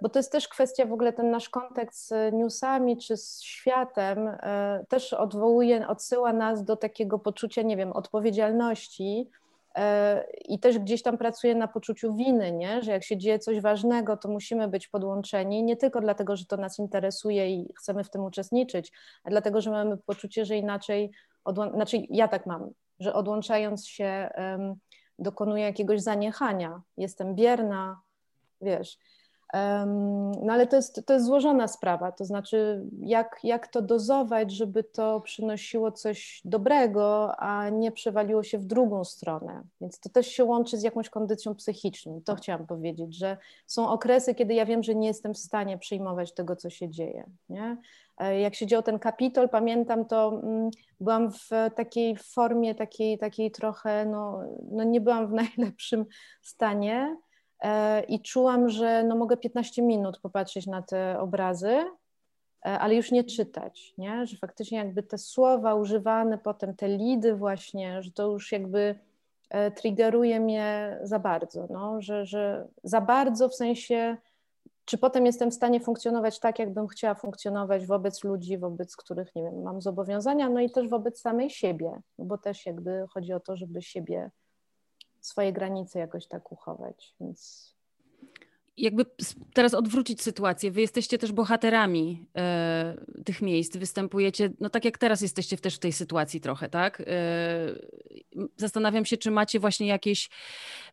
bo 0.02 0.08
to 0.08 0.18
jest 0.18 0.32
też 0.32 0.48
kwestia 0.48 0.86
w 0.86 0.92
ogóle 0.92 1.12
ten 1.12 1.30
nasz 1.30 1.48
kontekst 1.48 2.08
z 2.08 2.32
newsami 2.32 2.96
czy 2.96 3.16
z 3.16 3.42
światem 3.42 4.28
e, 4.28 4.84
też 4.88 5.12
odwołuje, 5.12 5.88
odsyła 5.88 6.32
nas 6.32 6.64
do 6.64 6.76
takiego 6.76 7.18
poczucia, 7.18 7.62
nie 7.62 7.76
wiem, 7.76 7.92
odpowiedzialności 7.92 9.30
E, 9.74 10.24
i 10.44 10.58
też 10.58 10.78
gdzieś 10.78 11.02
tam 11.02 11.18
pracuję 11.18 11.54
na 11.54 11.68
poczuciu 11.68 12.14
winy, 12.14 12.52
nie? 12.52 12.82
że 12.82 12.92
jak 12.92 13.04
się 13.04 13.16
dzieje 13.16 13.38
coś 13.38 13.60
ważnego, 13.60 14.16
to 14.16 14.28
musimy 14.28 14.68
być 14.68 14.88
podłączeni, 14.88 15.62
nie 15.62 15.76
tylko 15.76 16.00
dlatego, 16.00 16.36
że 16.36 16.44
to 16.44 16.56
nas 16.56 16.78
interesuje 16.78 17.50
i 17.50 17.74
chcemy 17.78 18.04
w 18.04 18.10
tym 18.10 18.24
uczestniczyć, 18.24 18.92
a 19.24 19.30
dlatego, 19.30 19.60
że 19.60 19.70
mamy 19.70 19.96
poczucie, 19.96 20.44
że 20.44 20.56
inaczej, 20.56 21.10
odłą- 21.44 21.74
znaczy 21.74 21.96
ja 22.10 22.28
tak 22.28 22.46
mam, 22.46 22.70
że 23.00 23.14
odłączając 23.14 23.86
się 23.86 24.30
um, 24.36 24.74
dokonuję 25.18 25.64
jakiegoś 25.64 26.00
zaniechania, 26.00 26.82
jestem 26.96 27.34
bierna, 27.34 28.00
wiesz, 28.60 28.98
no 30.42 30.52
ale 30.52 30.66
to 30.66 30.76
jest, 30.76 31.06
to 31.06 31.12
jest 31.12 31.26
złożona 31.26 31.68
sprawa, 31.68 32.12
to 32.12 32.24
znaczy 32.24 32.84
jak, 33.00 33.40
jak 33.42 33.68
to 33.68 33.82
dozować, 33.82 34.52
żeby 34.52 34.84
to 34.84 35.20
przynosiło 35.20 35.92
coś 35.92 36.40
dobrego, 36.44 37.36
a 37.36 37.68
nie 37.68 37.92
przewaliło 37.92 38.42
się 38.42 38.58
w 38.58 38.64
drugą 38.64 39.04
stronę. 39.04 39.62
Więc 39.80 40.00
to 40.00 40.08
też 40.08 40.26
się 40.26 40.44
łączy 40.44 40.78
z 40.78 40.82
jakąś 40.82 41.10
kondycją 41.10 41.54
psychiczną. 41.54 42.20
To 42.24 42.34
chciałam 42.34 42.66
powiedzieć, 42.66 43.16
że 43.16 43.36
są 43.66 43.88
okresy, 43.88 44.34
kiedy 44.34 44.54
ja 44.54 44.66
wiem, 44.66 44.82
że 44.82 44.94
nie 44.94 45.08
jestem 45.08 45.34
w 45.34 45.38
stanie 45.38 45.78
przyjmować 45.78 46.34
tego, 46.34 46.56
co 46.56 46.70
się 46.70 46.88
dzieje. 46.88 47.30
Nie? 47.48 47.76
E, 48.18 48.40
jak 48.40 48.54
się 48.54 48.66
działo 48.66 48.82
ten 48.82 48.98
kapitol, 48.98 49.48
pamiętam 49.48 50.04
to, 50.04 50.40
mm, 50.42 50.70
byłam 51.00 51.32
w 51.32 51.50
takiej 51.74 52.16
formie, 52.16 52.74
takiej, 52.74 53.18
takiej 53.18 53.50
trochę, 53.50 54.06
no, 54.06 54.40
no 54.70 54.84
nie 54.84 55.00
byłam 55.00 55.26
w 55.26 55.32
najlepszym 55.42 56.06
stanie, 56.42 57.16
i 58.08 58.22
czułam, 58.22 58.68
że 58.68 59.04
no 59.04 59.16
mogę 59.16 59.36
15 59.36 59.82
minut 59.82 60.20
popatrzeć 60.20 60.66
na 60.66 60.82
te 60.82 61.20
obrazy, 61.20 61.70
e, 61.70 62.78
ale 62.78 62.94
już 62.94 63.10
nie 63.12 63.24
czytać, 63.24 63.94
nie? 63.98 64.26
że 64.26 64.36
faktycznie 64.36 64.78
jakby 64.78 65.02
te 65.02 65.18
słowa 65.18 65.74
używane 65.74 66.38
potem, 66.38 66.76
te 66.76 66.88
lidy 66.88 67.34
właśnie, 67.34 68.02
że 68.02 68.12
to 68.12 68.30
już 68.30 68.52
jakby 68.52 68.94
e, 69.50 69.70
triggeruje 69.70 70.40
mnie 70.40 70.98
za 71.02 71.18
bardzo, 71.18 71.66
no? 71.70 72.00
że, 72.02 72.26
że 72.26 72.68
za 72.84 73.00
bardzo 73.00 73.48
w 73.48 73.54
sensie 73.54 74.16
czy 74.84 74.98
potem 74.98 75.26
jestem 75.26 75.50
w 75.50 75.54
stanie 75.54 75.80
funkcjonować 75.80 76.38
tak, 76.38 76.58
jakbym 76.58 76.88
chciała 76.88 77.14
funkcjonować 77.14 77.86
wobec 77.86 78.24
ludzi, 78.24 78.58
wobec 78.58 78.96
których, 78.96 79.34
nie 79.34 79.42
wiem, 79.42 79.62
mam 79.62 79.82
zobowiązania, 79.82 80.48
no 80.48 80.60
i 80.60 80.70
też 80.70 80.88
wobec 80.88 81.20
samej 81.20 81.50
siebie, 81.50 82.00
bo 82.18 82.38
też 82.38 82.66
jakby 82.66 83.04
chodzi 83.10 83.32
o 83.32 83.40
to, 83.40 83.56
żeby 83.56 83.82
siebie, 83.82 84.30
swoje 85.26 85.52
granice 85.52 85.98
jakoś 85.98 86.26
tak 86.26 86.52
uchować, 86.52 87.14
więc 87.20 87.74
jakby 88.76 89.06
teraz 89.54 89.74
odwrócić 89.74 90.22
sytuację. 90.22 90.70
Wy 90.70 90.80
jesteście 90.80 91.18
też 91.18 91.32
bohaterami 91.32 92.26
e, 92.36 92.96
tych 93.24 93.42
miejsc, 93.42 93.76
występujecie, 93.76 94.50
no 94.60 94.70
tak 94.70 94.84
jak 94.84 94.98
teraz 94.98 95.20
jesteście 95.20 95.56
też 95.56 95.76
w 95.76 95.78
tej 95.78 95.92
sytuacji 95.92 96.40
trochę, 96.40 96.68
tak? 96.68 97.00
E, 97.00 97.04
zastanawiam 98.56 99.04
się, 99.04 99.16
czy 99.16 99.30
macie 99.30 99.60
właśnie 99.60 99.86
jakieś, 99.86 100.30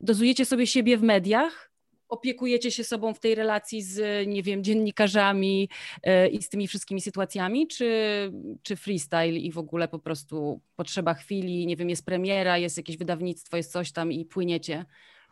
dozujecie 0.01 0.45
sobie 0.45 0.67
siebie 0.67 0.97
w 0.97 1.03
mediach, 1.03 1.70
opiekujecie 2.11 2.71
się 2.71 2.83
sobą 2.83 3.13
w 3.13 3.19
tej 3.19 3.35
relacji 3.35 3.81
z, 3.81 4.27
nie 4.27 4.43
wiem, 4.43 4.63
dziennikarzami 4.63 5.69
e, 6.03 6.27
i 6.27 6.41
z 6.41 6.49
tymi 6.49 6.67
wszystkimi 6.67 7.01
sytuacjami, 7.01 7.67
czy, 7.67 8.31
czy 8.63 8.75
freestyle 8.75 9.37
i 9.37 9.51
w 9.51 9.57
ogóle 9.57 9.87
po 9.87 9.99
prostu 9.99 10.61
potrzeba 10.75 11.13
chwili, 11.13 11.67
nie 11.67 11.75
wiem, 11.75 11.89
jest 11.89 12.05
premiera, 12.05 12.57
jest 12.57 12.77
jakieś 12.77 12.97
wydawnictwo, 12.97 13.57
jest 13.57 13.71
coś 13.71 13.91
tam 13.91 14.11
i 14.11 14.25
płyniecie? 14.25 14.85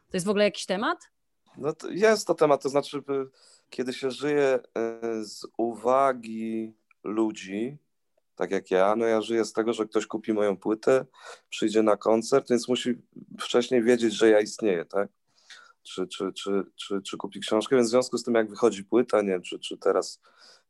To 0.09 0.17
jest 0.17 0.25
w 0.25 0.29
ogóle 0.29 0.43
jakiś 0.43 0.65
temat? 0.65 0.97
No 1.57 1.73
to 1.73 1.89
jest 1.89 2.27
to 2.27 2.35
temat, 2.35 2.63
to 2.63 2.69
znaczy, 2.69 3.03
kiedy 3.69 3.93
się 3.93 4.11
żyje 4.11 4.59
e, 4.75 5.23
z 5.23 5.47
uwagi 5.57 6.73
ludzi, 7.03 7.77
tak 8.35 8.51
jak 8.51 8.71
ja, 8.71 8.95
no 8.95 9.05
ja 9.05 9.21
żyję 9.21 9.45
z 9.45 9.53
tego, 9.53 9.73
że 9.73 9.85
ktoś 9.85 10.05
kupi 10.05 10.33
moją 10.33 10.57
płytę, 10.57 11.05
przyjdzie 11.49 11.83
na 11.83 11.97
koncert, 11.97 12.49
więc 12.49 12.67
musi 12.67 12.93
wcześniej 13.39 13.83
wiedzieć, 13.83 14.13
że 14.13 14.29
ja 14.29 14.39
istnieję, 14.39 14.85
tak? 14.85 15.09
Czy, 15.83 16.07
czy, 16.07 16.33
czy, 16.33 16.63
czy, 16.75 17.01
czy 17.01 17.17
kupi 17.17 17.39
książkę, 17.39 17.75
więc 17.75 17.87
w 17.87 17.91
związku 17.91 18.17
z 18.17 18.23
tym, 18.23 18.33
jak 18.33 18.49
wychodzi 18.49 18.83
płyta, 18.83 19.21
nie 19.21 19.41
czy, 19.41 19.59
czy 19.59 19.77
teraz 19.77 20.21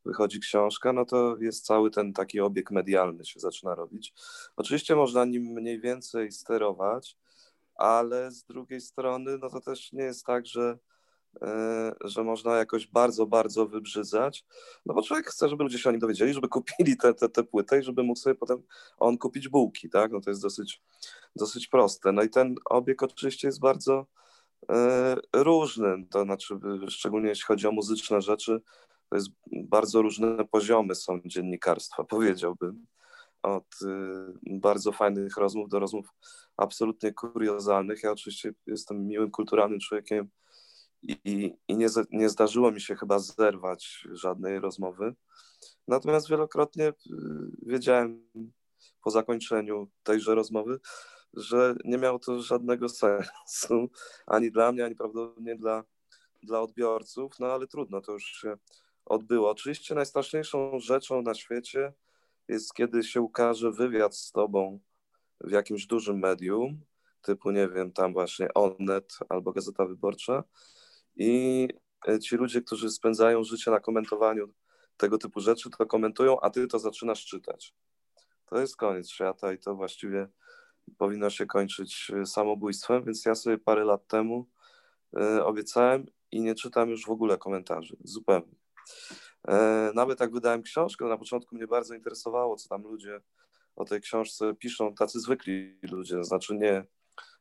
wychodzi 0.06 0.40
książka, 0.40 0.94
no 0.94 1.06
to 1.06 1.38
jest 1.40 1.66
cały 1.66 1.92
ten 1.92 2.14
taki 2.14 2.40
obieg 2.40 2.72
medialny 2.72 3.26
się 3.26 3.40
zaczyna 3.40 3.76
robić. 3.76 4.14
Oczywiście 4.56 4.96
można 4.96 5.26
nim 5.26 5.44
mniej 5.44 5.80
więcej 5.80 6.32
sterować, 6.32 7.18
ale 7.76 8.32
z 8.32 8.44
drugiej 8.44 8.82
strony, 8.82 9.38
no 9.38 9.50
to 9.50 9.62
też 9.62 9.92
nie 9.92 10.04
jest 10.04 10.26
tak, 10.26 10.46
że, 10.46 10.78
e, 11.42 11.96
że 12.04 12.24
można 12.24 12.58
jakoś 12.58 12.88
bardzo, 12.88 13.26
bardzo 13.26 13.68
wybrzydzać, 13.68 14.46
no 14.86 14.94
bo 14.94 15.02
człowiek 15.02 15.28
chce, 15.28 15.50
żeby 15.50 15.64
ludzie 15.64 15.80
się 15.80 15.90
o 15.90 15.92
nim 15.92 16.02
dowiedzieli, 16.02 16.34
żeby 16.34 16.48
kupili 16.48 16.98
te, 16.98 17.14
te, 17.14 17.30
te 17.30 17.44
płytę 17.44 17.80
i 17.80 17.84
żeby 17.84 18.04
mógł 18.04 18.20
sobie 18.20 18.36
potem 18.36 18.64
on 18.98 19.18
kupić 19.18 19.50
bułki, 19.50 19.90
tak, 19.90 20.12
no 20.12 20.22
to 20.22 20.30
jest 20.30 20.42
dosyć, 20.42 20.82
dosyć 21.36 21.68
proste. 21.68 22.12
No 22.12 22.24
i 22.24 22.30
ten 22.30 22.56
obieg 22.66 23.04
oczywiście 23.04 23.48
jest 23.48 23.60
bardzo 23.60 24.06
różny, 25.34 26.06
to 26.12 26.24
znaczy 26.24 26.60
szczególnie 26.88 27.30
jeśli 27.30 27.46
chodzi 27.46 27.68
o 27.68 27.72
muzyczne 27.72 28.22
rzeczy, 28.22 28.62
to 29.10 29.16
jest 29.16 29.30
bardzo 29.52 30.02
różne 30.02 30.46
poziomy 30.46 30.96
są 30.96 31.20
dziennikarstwa, 31.26 32.04
powiedziałbym 32.16 32.86
od 33.42 33.82
y, 33.82 34.60
bardzo 34.60 34.92
fajnych 34.92 35.38
rozmów 35.38 35.70
do 35.70 35.80
rozmów 35.80 36.08
absolutnie 36.58 37.14
kuriozalnych. 37.14 38.04
Ja 38.04 38.12
oczywiście 38.12 38.54
jestem 38.68 39.08
miłym, 39.08 39.32
kulturalnym 39.32 39.80
człowiekiem 39.80 40.30
i, 41.02 41.54
i 41.68 41.78
nie, 41.78 41.88
nie 42.12 42.30
zdarzyło 42.30 42.72
mi 42.72 42.82
się 42.82 42.96
chyba 42.96 43.20
zerwać 43.20 44.08
żadnej 44.12 44.60
rozmowy. 44.60 45.16
Natomiast 45.88 46.30
wielokrotnie 46.30 46.88
y, 46.88 46.94
wiedziałem 47.62 48.30
po 49.04 49.12
zakończeniu 49.12 49.90
tejże 50.04 50.36
rozmowy, 50.36 50.80
że 51.34 51.76
nie 51.86 51.98
miało 51.98 52.20
to 52.20 52.42
żadnego 52.42 52.90
sensu 52.90 53.90
ani 54.28 54.52
dla 54.52 54.72
mnie, 54.72 54.86
ani 54.86 54.96
prawdopodobnie 54.96 55.56
dla, 55.56 55.84
dla 56.44 56.62
odbiorców, 56.62 57.40
no 57.40 57.48
ale 57.48 57.68
trudno, 57.68 58.02
to 58.02 58.12
już 58.12 58.24
się 58.24 58.58
odbyło. 59.06 59.50
Oczywiście 59.50 59.96
najstraszniejszą 59.96 60.80
rzeczą 60.80 61.22
na 61.22 61.34
świecie 61.34 61.94
jest, 62.48 62.74
kiedy 62.74 63.04
się 63.04 63.22
ukaże 63.22 63.72
wywiad 63.72 64.16
z 64.18 64.32
tobą 64.32 64.80
w 65.42 65.52
jakimś 65.52 65.86
dużym 65.86 66.20
medium, 66.20 66.82
typu, 67.22 67.52
nie 67.52 67.68
wiem, 67.68 67.92
tam 67.92 68.14
właśnie 68.14 68.54
Onet 68.54 69.18
albo 69.30 69.52
Gazeta 69.52 69.86
Wyborcza 69.86 70.44
i 71.16 71.68
e, 72.08 72.20
ci 72.20 72.36
ludzie, 72.36 72.62
którzy 72.62 72.90
spędzają 72.90 73.44
życie 73.44 73.72
na 73.72 73.80
komentowaniu 73.80 74.54
tego 74.98 75.18
typu 75.18 75.40
rzeczy, 75.40 75.70
to 75.70 75.86
komentują, 75.86 76.40
a 76.40 76.50
ty 76.50 76.68
to 76.68 76.80
zaczynasz 76.80 77.26
czytać. 77.26 77.74
To 78.46 78.60
jest 78.60 78.76
koniec 78.76 79.10
świata 79.10 79.54
i 79.54 79.60
to 79.60 79.76
właściwie 79.76 80.28
powinno 80.98 81.30
się 81.30 81.46
kończyć 81.46 82.12
e, 82.22 82.26
samobójstwem, 82.26 83.04
więc 83.04 83.26
ja 83.26 83.36
sobie 83.36 83.58
parę 83.58 83.86
lat 83.86 84.08
temu 84.08 84.46
e, 85.18 85.46
obiecałem 85.46 86.06
i 86.32 86.42
nie 86.42 86.56
czytam 86.56 86.90
już 86.90 87.06
w 87.06 87.10
ogóle 87.10 87.38
komentarzy, 87.38 87.98
zupełnie. 88.04 88.56
E, 89.48 89.92
nawet 89.96 90.20
jak 90.20 90.32
wydałem 90.32 90.64
książkę, 90.64 91.06
na 91.06 91.18
początku 91.18 91.56
mnie 91.56 91.68
bardzo 91.68 91.96
interesowało, 91.96 92.56
co 92.56 92.70
tam 92.70 92.84
ludzie 92.84 93.22
o 93.76 93.86
tej 93.86 94.02
książce 94.02 94.56
piszą, 94.56 94.96
tacy 94.96 95.20
zwykli 95.20 95.80
ludzie, 95.92 96.24
znaczy 96.24 96.56
nie 96.56 96.86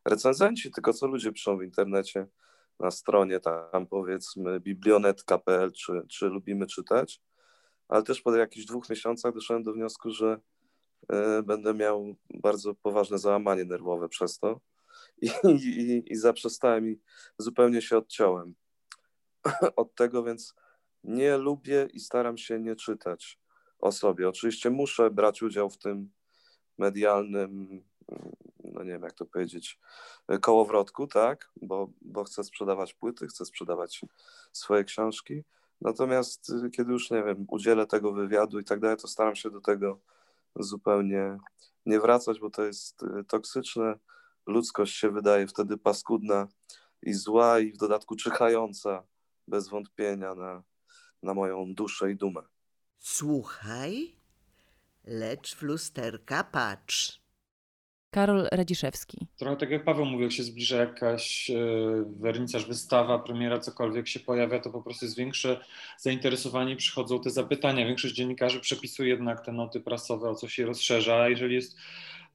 recenzenci, 0.05 0.71
tylko 0.71 0.93
co 0.93 1.07
ludzie 1.07 1.31
piszą 1.31 1.57
w 1.57 1.63
internecie 1.63 2.27
na 2.79 2.91
stronie 2.91 3.39
tam 3.39 3.87
powiedzmy 3.89 4.59
biblionet.pl, 4.59 5.71
czy, 5.71 6.01
czy 6.09 6.25
lubimy 6.25 6.67
czytać, 6.67 7.21
ale 7.87 8.03
też 8.03 8.21
po 8.21 8.35
jakichś 8.35 8.65
dwóch 8.65 8.89
miesiącach 8.89 9.33
doszedłem 9.33 9.63
do 9.63 9.73
wniosku, 9.73 10.11
że 10.11 10.33
y, 10.33 10.39
będę 11.43 11.73
miał 11.73 12.15
bardzo 12.33 12.75
poważne 12.75 13.17
załamanie 13.17 13.65
nerwowe 13.65 14.09
przez 14.09 14.39
to 14.39 14.59
i, 15.21 15.31
i, 15.65 16.13
i 16.13 16.15
zaprzestałem 16.15 16.89
i 16.89 16.99
zupełnie 17.37 17.81
się 17.81 17.97
odciąłem 17.97 18.55
od 19.75 19.95
tego, 19.95 20.23
więc 20.23 20.55
nie 21.03 21.37
lubię 21.37 21.87
i 21.93 21.99
staram 21.99 22.37
się 22.37 22.59
nie 22.59 22.75
czytać 22.75 23.39
o 23.79 23.91
sobie. 23.91 24.29
Oczywiście 24.29 24.69
muszę 24.69 25.11
brać 25.11 25.41
udział 25.41 25.69
w 25.69 25.77
tym 25.77 26.11
medialnym, 26.77 27.83
no 28.63 28.83
nie 28.83 28.91
wiem 28.91 29.03
jak 29.03 29.13
to 29.13 29.25
powiedzieć, 29.25 29.79
kołowrotku, 30.41 31.07
tak, 31.07 31.51
bo, 31.61 31.89
bo 32.01 32.23
chcę 32.23 32.43
sprzedawać 32.43 32.93
płyty, 32.93 33.27
chcę 33.27 33.45
sprzedawać 33.45 34.01
swoje 34.51 34.83
książki. 34.83 35.43
Natomiast 35.81 36.49
y, 36.49 36.69
kiedy 36.69 36.91
już, 36.91 37.11
nie 37.11 37.23
wiem, 37.23 37.45
udzielę 37.47 37.87
tego 37.87 38.13
wywiadu 38.13 38.59
i 38.59 38.63
tak 38.63 38.79
dalej, 38.79 38.97
to 38.97 39.07
staram 39.07 39.35
się 39.35 39.49
do 39.49 39.61
tego 39.61 39.99
zupełnie 40.55 41.37
nie 41.85 41.99
wracać, 41.99 42.39
bo 42.39 42.49
to 42.49 42.63
jest 42.63 43.03
y, 43.03 43.23
toksyczne. 43.23 43.99
Ludzkość 44.45 44.95
się 44.95 45.09
wydaje 45.09 45.47
wtedy 45.47 45.77
paskudna 45.77 46.47
i 47.01 47.13
zła 47.13 47.59
i 47.59 47.71
w 47.71 47.77
dodatku 47.77 48.15
czyhająca 48.15 49.03
bez 49.47 49.67
wątpienia 49.67 50.35
na, 50.35 50.63
na 51.23 51.33
moją 51.33 51.73
duszę 51.73 52.11
i 52.11 52.15
dumę. 52.15 52.41
Słuchaj, 52.97 54.15
lecz 55.03 55.55
w 55.55 55.61
lusterka 55.61 56.43
patrz. 56.43 57.21
Karol 58.11 58.47
Radziszewski. 58.51 59.27
Trochę 59.37 59.55
tak 59.55 59.69
jak 59.69 59.83
Paweł 59.83 60.05
mówił, 60.05 60.21
jak 60.21 60.31
się 60.31 60.43
zbliża 60.43 60.77
jakaś 60.77 61.49
e, 61.49 61.55
wernicarz, 62.19 62.65
wystawa, 62.65 63.19
premiera, 63.19 63.59
cokolwiek 63.59 64.07
się 64.07 64.19
pojawia, 64.19 64.59
to 64.59 64.69
po 64.69 64.81
prostu 64.81 65.05
jest 65.05 65.17
większe 65.17 65.59
zainteresowanie, 65.97 66.75
przychodzą 66.75 67.21
te 67.21 67.29
zapytania. 67.29 67.85
Większość 67.85 68.15
dziennikarzy 68.15 68.59
przepisuje 68.59 69.09
jednak 69.09 69.45
te 69.45 69.51
noty 69.51 69.79
prasowe, 69.79 70.29
o 70.29 70.35
co 70.35 70.47
się 70.47 70.65
rozszerza, 70.65 71.29
jeżeli 71.29 71.55
jest 71.55 71.77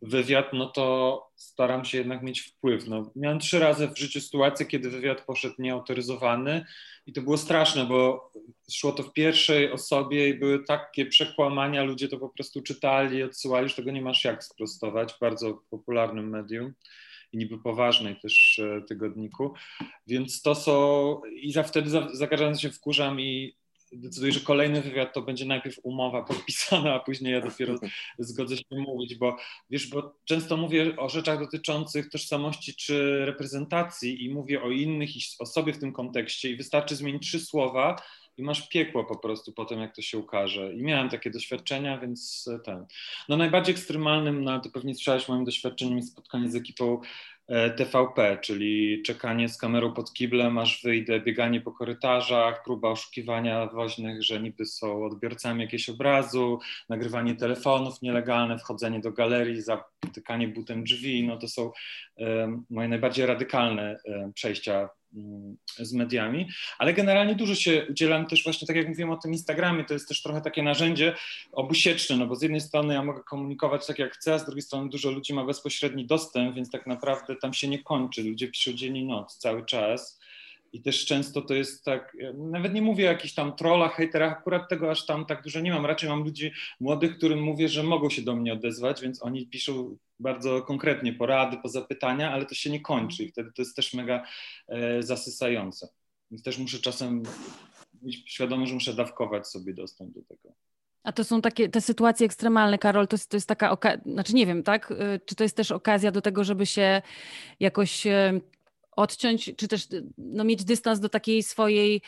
wywiad, 0.02 0.52
no 0.52 0.66
to 0.66 1.26
staram 1.36 1.84
się 1.84 1.98
jednak 1.98 2.22
mieć 2.22 2.40
wpływ. 2.40 2.88
No, 2.88 3.12
miałem 3.16 3.38
trzy 3.38 3.58
razy 3.58 3.88
w 3.88 3.98
życiu 3.98 4.20
sytuację, 4.20 4.66
kiedy 4.66 4.90
wywiad 4.90 5.20
poszedł 5.20 5.54
nieautoryzowany 5.58 6.64
i 7.06 7.12
to 7.12 7.22
było 7.22 7.36
straszne, 7.36 7.86
bo 7.86 8.32
szło 8.72 8.92
to 8.92 9.02
w 9.02 9.12
pierwszej 9.12 9.72
osobie 9.72 10.28
i 10.28 10.34
były 10.34 10.64
takie 10.64 11.06
przekłamania, 11.06 11.82
ludzie 11.82 12.08
to 12.08 12.18
po 12.18 12.28
prostu 12.28 12.62
czytali, 12.62 13.22
odsyłali, 13.22 13.68
że 13.68 13.74
tego 13.74 13.90
nie 13.90 14.02
masz 14.02 14.24
jak 14.24 14.44
sprostować 14.44 15.12
w 15.12 15.18
bardzo 15.18 15.62
popularnym 15.70 16.28
medium 16.28 16.72
i 17.32 17.38
niby 17.38 17.58
poważnej 17.58 18.16
też 18.16 18.58
e, 18.58 18.82
tygodniku. 18.82 19.54
Więc 20.06 20.42
to 20.42 20.54
są, 20.54 21.20
i 21.42 21.52
za 21.52 21.62
wtedy 21.62 21.90
za, 21.90 22.08
za 22.12 22.26
każdym 22.26 22.54
się 22.54 22.70
wkurzam 22.70 23.20
i 23.20 23.56
decyduję, 23.96 24.32
że 24.32 24.40
kolejny 24.40 24.82
wywiad 24.82 25.14
to 25.14 25.22
będzie 25.22 25.44
najpierw 25.44 25.76
umowa 25.82 26.22
podpisana, 26.22 26.94
a 26.94 27.00
później 27.00 27.32
ja 27.32 27.40
dopiero 27.40 27.74
zgodzę 28.18 28.56
się 28.56 28.64
mówić, 28.70 29.14
bo 29.14 29.36
wiesz, 29.70 29.86
bo 29.86 30.16
często 30.24 30.56
mówię 30.56 30.96
o 30.96 31.08
rzeczach 31.08 31.38
dotyczących 31.38 32.10
tożsamości 32.10 32.74
czy 32.74 33.26
reprezentacji 33.26 34.24
i 34.24 34.34
mówię 34.34 34.62
o 34.62 34.70
innych 34.70 35.16
i 35.16 35.20
o 35.38 35.46
sobie 35.46 35.72
w 35.72 35.78
tym 35.78 35.92
kontekście 35.92 36.50
i 36.50 36.56
wystarczy 36.56 36.96
zmienić 36.96 37.22
trzy 37.22 37.40
słowa 37.40 37.96
i 38.36 38.42
masz 38.42 38.68
piekło 38.68 39.04
po 39.04 39.18
prostu 39.18 39.52
po 39.52 39.64
tym, 39.64 39.80
jak 39.80 39.96
to 39.96 40.02
się 40.02 40.18
ukaże. 40.18 40.74
I 40.74 40.82
miałem 40.82 41.08
takie 41.08 41.30
doświadczenia, 41.30 41.98
więc 41.98 42.48
ten. 42.64 42.86
No 43.28 43.36
najbardziej 43.36 43.74
ekstremalnym, 43.74 44.44
no 44.44 44.60
to 44.60 44.70
pewnie 44.70 44.94
słyszałeś 44.94 45.28
moim 45.28 45.44
doświadczeniem 45.44 46.02
spotkanie 46.02 46.50
z 46.50 46.54
ekipą 46.54 47.00
E, 47.00 47.33
TVP, 47.76 48.38
czyli 48.42 49.02
czekanie 49.02 49.48
z 49.48 49.58
kamerą 49.58 49.92
pod 49.92 50.12
kiblem, 50.12 50.58
aż 50.58 50.82
wyjdę, 50.82 51.20
bieganie 51.20 51.60
po 51.60 51.72
korytarzach, 51.72 52.62
próba 52.64 52.88
oszukiwania 52.88 53.66
woźnych, 53.66 54.22
że 54.22 54.40
niby 54.40 54.66
są 54.66 55.04
odbiorcami 55.04 55.62
jakiegoś 55.62 55.88
obrazu, 55.88 56.58
nagrywanie 56.88 57.34
telefonów 57.34 58.02
nielegalne, 58.02 58.58
wchodzenie 58.58 59.00
do 59.00 59.12
galerii, 59.12 59.62
zatykanie 60.04 60.48
butem 60.48 60.84
drzwi, 60.84 61.24
no 61.24 61.36
to 61.36 61.48
są 61.48 61.70
e, 62.18 62.58
moje 62.70 62.88
najbardziej 62.88 63.26
radykalne 63.26 63.96
e, 64.08 64.32
przejścia 64.34 64.88
mm, 65.14 65.56
z 65.78 65.92
mediami, 65.92 66.48
ale 66.78 66.94
generalnie 66.94 67.34
dużo 67.34 67.54
się 67.54 67.86
udzielam 67.90 68.26
też 68.26 68.44
właśnie, 68.44 68.66
tak 68.66 68.76
jak 68.76 68.88
mówiłem 68.88 69.10
o 69.10 69.16
tym 69.16 69.32
Instagramie, 69.32 69.84
to 69.84 69.94
jest 69.94 70.08
też 70.08 70.22
trochę 70.22 70.40
takie 70.40 70.62
narzędzie 70.62 71.14
obusieczne, 71.52 72.16
no 72.16 72.26
bo 72.26 72.34
z 72.34 72.42
jednej 72.42 72.60
strony 72.60 72.94
ja 72.94 73.02
mogę 73.02 73.22
komunikować 73.22 73.86
tak 73.86 73.98
jak 73.98 74.12
chcę, 74.12 74.34
a 74.34 74.38
z 74.38 74.44
drugiej 74.44 74.62
strony 74.62 74.90
dużo 74.90 75.10
ludzi 75.10 75.34
ma 75.34 75.44
bezpośredni 75.44 76.06
dostęp, 76.06 76.56
więc 76.56 76.70
tak 76.70 76.86
naprawdę 76.86 77.36
tam 77.36 77.54
się 77.54 77.68
nie 77.68 77.82
kończy, 77.82 78.22
ludzie 78.22 78.48
piszą 78.48 78.72
dzień 78.72 78.96
i 78.96 79.04
noc 79.04 79.38
cały 79.38 79.66
czas 79.66 80.23
i 80.74 80.82
też 80.82 81.04
często 81.04 81.42
to 81.42 81.54
jest 81.54 81.84
tak, 81.84 82.16
nawet 82.34 82.74
nie 82.74 82.82
mówię 82.82 83.08
o 83.08 83.12
jakichś 83.12 83.34
tam 83.34 83.56
trollach, 83.56 83.94
hejterach, 83.94 84.32
akurat 84.32 84.68
tego 84.68 84.90
aż 84.90 85.06
tam 85.06 85.26
tak 85.26 85.42
dużo 85.42 85.60
nie 85.60 85.72
mam. 85.72 85.86
Raczej 85.86 86.08
mam 86.08 86.24
ludzi 86.24 86.52
młodych, 86.80 87.16
którym 87.16 87.42
mówię, 87.42 87.68
że 87.68 87.82
mogą 87.82 88.10
się 88.10 88.22
do 88.22 88.36
mnie 88.36 88.52
odezwać, 88.52 89.00
więc 89.02 89.22
oni 89.22 89.46
piszą 89.46 89.96
bardzo 90.20 90.62
konkretnie 90.62 91.12
porady, 91.12 91.56
po 91.62 91.68
zapytania, 91.68 92.32
ale 92.32 92.46
to 92.46 92.54
się 92.54 92.70
nie 92.70 92.80
kończy 92.80 93.24
i 93.24 93.28
wtedy 93.28 93.52
to 93.52 93.62
jest 93.62 93.76
też 93.76 93.94
mega 93.94 94.24
e, 94.68 95.02
zasysające. 95.02 95.88
Więc 96.30 96.42
też 96.42 96.58
muszę 96.58 96.78
czasem 96.78 97.22
być 97.92 98.22
świadomy, 98.26 98.66
że 98.66 98.74
muszę 98.74 98.94
dawkować 98.94 99.48
sobie 99.48 99.74
dostęp 99.74 100.14
do 100.14 100.22
tego. 100.22 100.54
A 101.02 101.12
to 101.12 101.24
są 101.24 101.40
takie 101.40 101.68
te 101.68 101.80
sytuacje 101.80 102.26
ekstremalne, 102.26 102.78
Karol, 102.78 103.08
to 103.08 103.14
jest, 103.14 103.30
to 103.30 103.36
jest 103.36 103.48
taka 103.48 103.70
okazja, 103.70 104.02
znaczy 104.06 104.34
nie 104.34 104.46
wiem, 104.46 104.62
tak? 104.62 104.90
Y, 104.90 105.20
czy 105.26 105.34
to 105.34 105.42
jest 105.42 105.56
też 105.56 105.72
okazja 105.72 106.10
do 106.10 106.20
tego, 106.20 106.44
żeby 106.44 106.66
się 106.66 107.02
jakoś 107.60 108.06
e, 108.06 108.40
odciąć, 108.96 109.50
czy 109.56 109.68
też 109.68 109.88
no, 110.18 110.44
mieć 110.44 110.64
dystans 110.64 111.00
do 111.00 111.08
takiej 111.08 111.42
swojej 111.42 112.02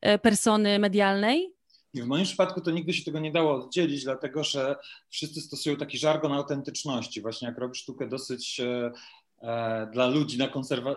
e, 0.00 0.18
persony 0.18 0.78
medialnej? 0.78 1.54
W 1.94 2.06
moim 2.06 2.24
przypadku 2.24 2.60
to 2.60 2.70
nigdy 2.70 2.92
się 2.92 3.04
tego 3.04 3.20
nie 3.20 3.32
dało 3.32 3.54
oddzielić, 3.54 4.04
dlatego 4.04 4.44
że 4.44 4.76
wszyscy 5.08 5.40
stosują 5.40 5.76
taki 5.76 5.98
żargon 5.98 6.32
autentyczności. 6.32 7.20
Właśnie 7.20 7.48
jak 7.48 7.58
robisz 7.58 7.78
sztukę 7.82 8.08
dosyć 8.08 8.60
e, 8.60 8.92
dla 9.92 10.06
ludzi 10.06 10.38
na 10.38 10.48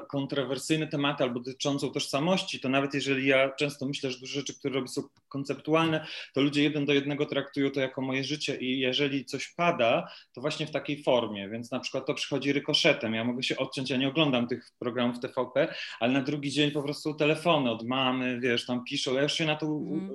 kontrowersyjne 0.10 0.88
tematy 0.88 1.24
albo 1.24 1.40
dotyczącą 1.40 1.92
tożsamości, 1.92 2.60
to 2.60 2.70
nawet 2.70 2.94
jeżeli 2.94 3.28
ja 3.28 3.50
często 3.50 3.86
myślę, 3.86 4.12
że 4.12 4.20
duże 4.20 4.34
rzeczy, 4.34 4.60
które 4.60 4.74
robię 4.74 4.88
są 4.88 5.02
konceptualne, 5.30 6.06
to 6.34 6.42
ludzie 6.42 6.64
jeden 6.64 6.86
do 6.86 6.94
jednego 6.94 7.26
traktują 7.26 7.72
to 7.72 7.80
jako 7.80 8.02
moje 8.02 8.24
życie 8.24 8.56
i 8.56 8.80
jeżeli 8.80 9.26
coś 9.26 9.48
pada, 9.48 10.12
to 10.34 10.42
właśnie 10.42 10.68
w 10.68 10.72
takiej 10.72 11.04
formie, 11.04 11.50
więc 11.50 11.72
na 11.72 11.80
przykład 11.80 12.06
to 12.06 12.14
przychodzi 12.14 12.54
rykoszetem, 12.54 13.14
ja 13.14 13.24
mogę 13.24 13.44
się 13.44 13.58
odciąć, 13.58 13.90
ja 13.90 13.98
nie 13.98 14.08
oglądam 14.08 14.48
tych 14.48 14.72
programów 14.80 15.20
TVP, 15.20 15.74
ale 16.00 16.14
na 16.14 16.22
drugi 16.22 16.52
dzień 16.52 16.72
po 16.72 16.84
prostu 16.84 17.14
telefony 17.14 17.72
od 17.72 17.84
mamy, 17.84 18.40
wiesz, 18.40 18.66
tam 18.66 18.84
piszą, 18.84 19.14
ja 19.14 19.22
już 19.22 19.34
się 19.34 19.46
na 19.46 19.56
to 19.56 19.66
mm. 19.66 20.12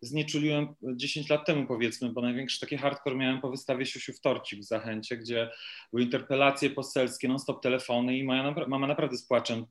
znieczuliłem 0.00 0.74
10 0.82 1.28
lat 1.28 1.46
temu 1.46 1.66
powiedzmy, 1.66 2.12
bo 2.12 2.20
największy 2.20 2.60
taki 2.60 2.76
hardcore 2.76 3.16
miałem 3.16 3.40
po 3.40 3.50
wystawie 3.50 3.86
Siusiu 3.86 4.12
w 4.12 4.20
Torcik 4.20 4.60
w 4.60 4.64
Zachęcie, 4.64 5.16
gdzie 5.16 5.50
były 5.92 6.02
interpelacje 6.02 6.70
poselskie, 6.70 7.28
non 7.28 7.38
stop 7.38 7.57
telefony 7.58 8.16
i 8.16 8.24
moja 8.24 8.54
mama 8.68 8.86
naprawdę 8.86 9.16
z 9.16 9.26
płaczem 9.26 9.66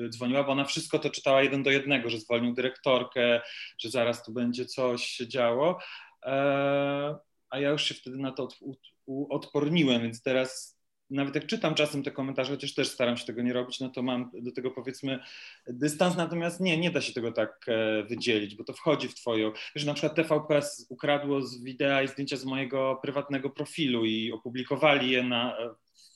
y, 0.00 0.08
dzwoniła, 0.08 0.44
bo 0.44 0.52
ona 0.52 0.64
wszystko 0.64 0.98
to 0.98 1.10
czytała 1.10 1.42
jeden 1.42 1.62
do 1.62 1.70
jednego, 1.70 2.10
że 2.10 2.18
zwolnił 2.18 2.54
dyrektorkę, 2.54 3.40
że 3.78 3.90
zaraz 3.90 4.24
tu 4.24 4.32
będzie 4.32 4.66
coś 4.66 5.04
się 5.04 5.28
działo. 5.28 5.78
E, 6.26 7.18
a 7.50 7.58
ja 7.58 7.70
już 7.70 7.84
się 7.84 7.94
wtedy 7.94 8.16
na 8.16 8.32
to 8.32 8.48
odporniłem, 9.30 10.02
więc 10.02 10.22
teraz 10.22 10.79
nawet 11.10 11.34
jak 11.34 11.46
czytam 11.46 11.74
czasem 11.74 12.02
te 12.02 12.10
komentarze, 12.10 12.52
chociaż 12.52 12.74
też 12.74 12.88
staram 12.88 13.16
się 13.16 13.26
tego 13.26 13.42
nie 13.42 13.52
robić, 13.52 13.80
no 13.80 13.88
to 13.88 14.02
mam 14.02 14.30
do 14.34 14.52
tego 14.52 14.70
powiedzmy 14.70 15.18
dystans, 15.66 16.16
natomiast 16.16 16.60
nie, 16.60 16.78
nie 16.78 16.90
da 16.90 17.00
się 17.00 17.12
tego 17.12 17.32
tak 17.32 17.66
e, 17.68 18.02
wydzielić, 18.02 18.54
bo 18.54 18.64
to 18.64 18.72
wchodzi 18.72 19.08
w 19.08 19.14
twoją, 19.14 19.52
wiesz, 19.74 19.84
na 19.84 19.94
przykład 19.94 20.14
TVP 20.14 20.60
ukradło 20.88 21.42
z 21.42 21.62
wideo 21.62 22.02
i 22.02 22.08
zdjęcia 22.08 22.36
z 22.36 22.44
mojego 22.44 22.98
prywatnego 23.02 23.50
profilu 23.50 24.04
i 24.04 24.32
opublikowali 24.32 25.10
je 25.10 25.22
na 25.22 25.56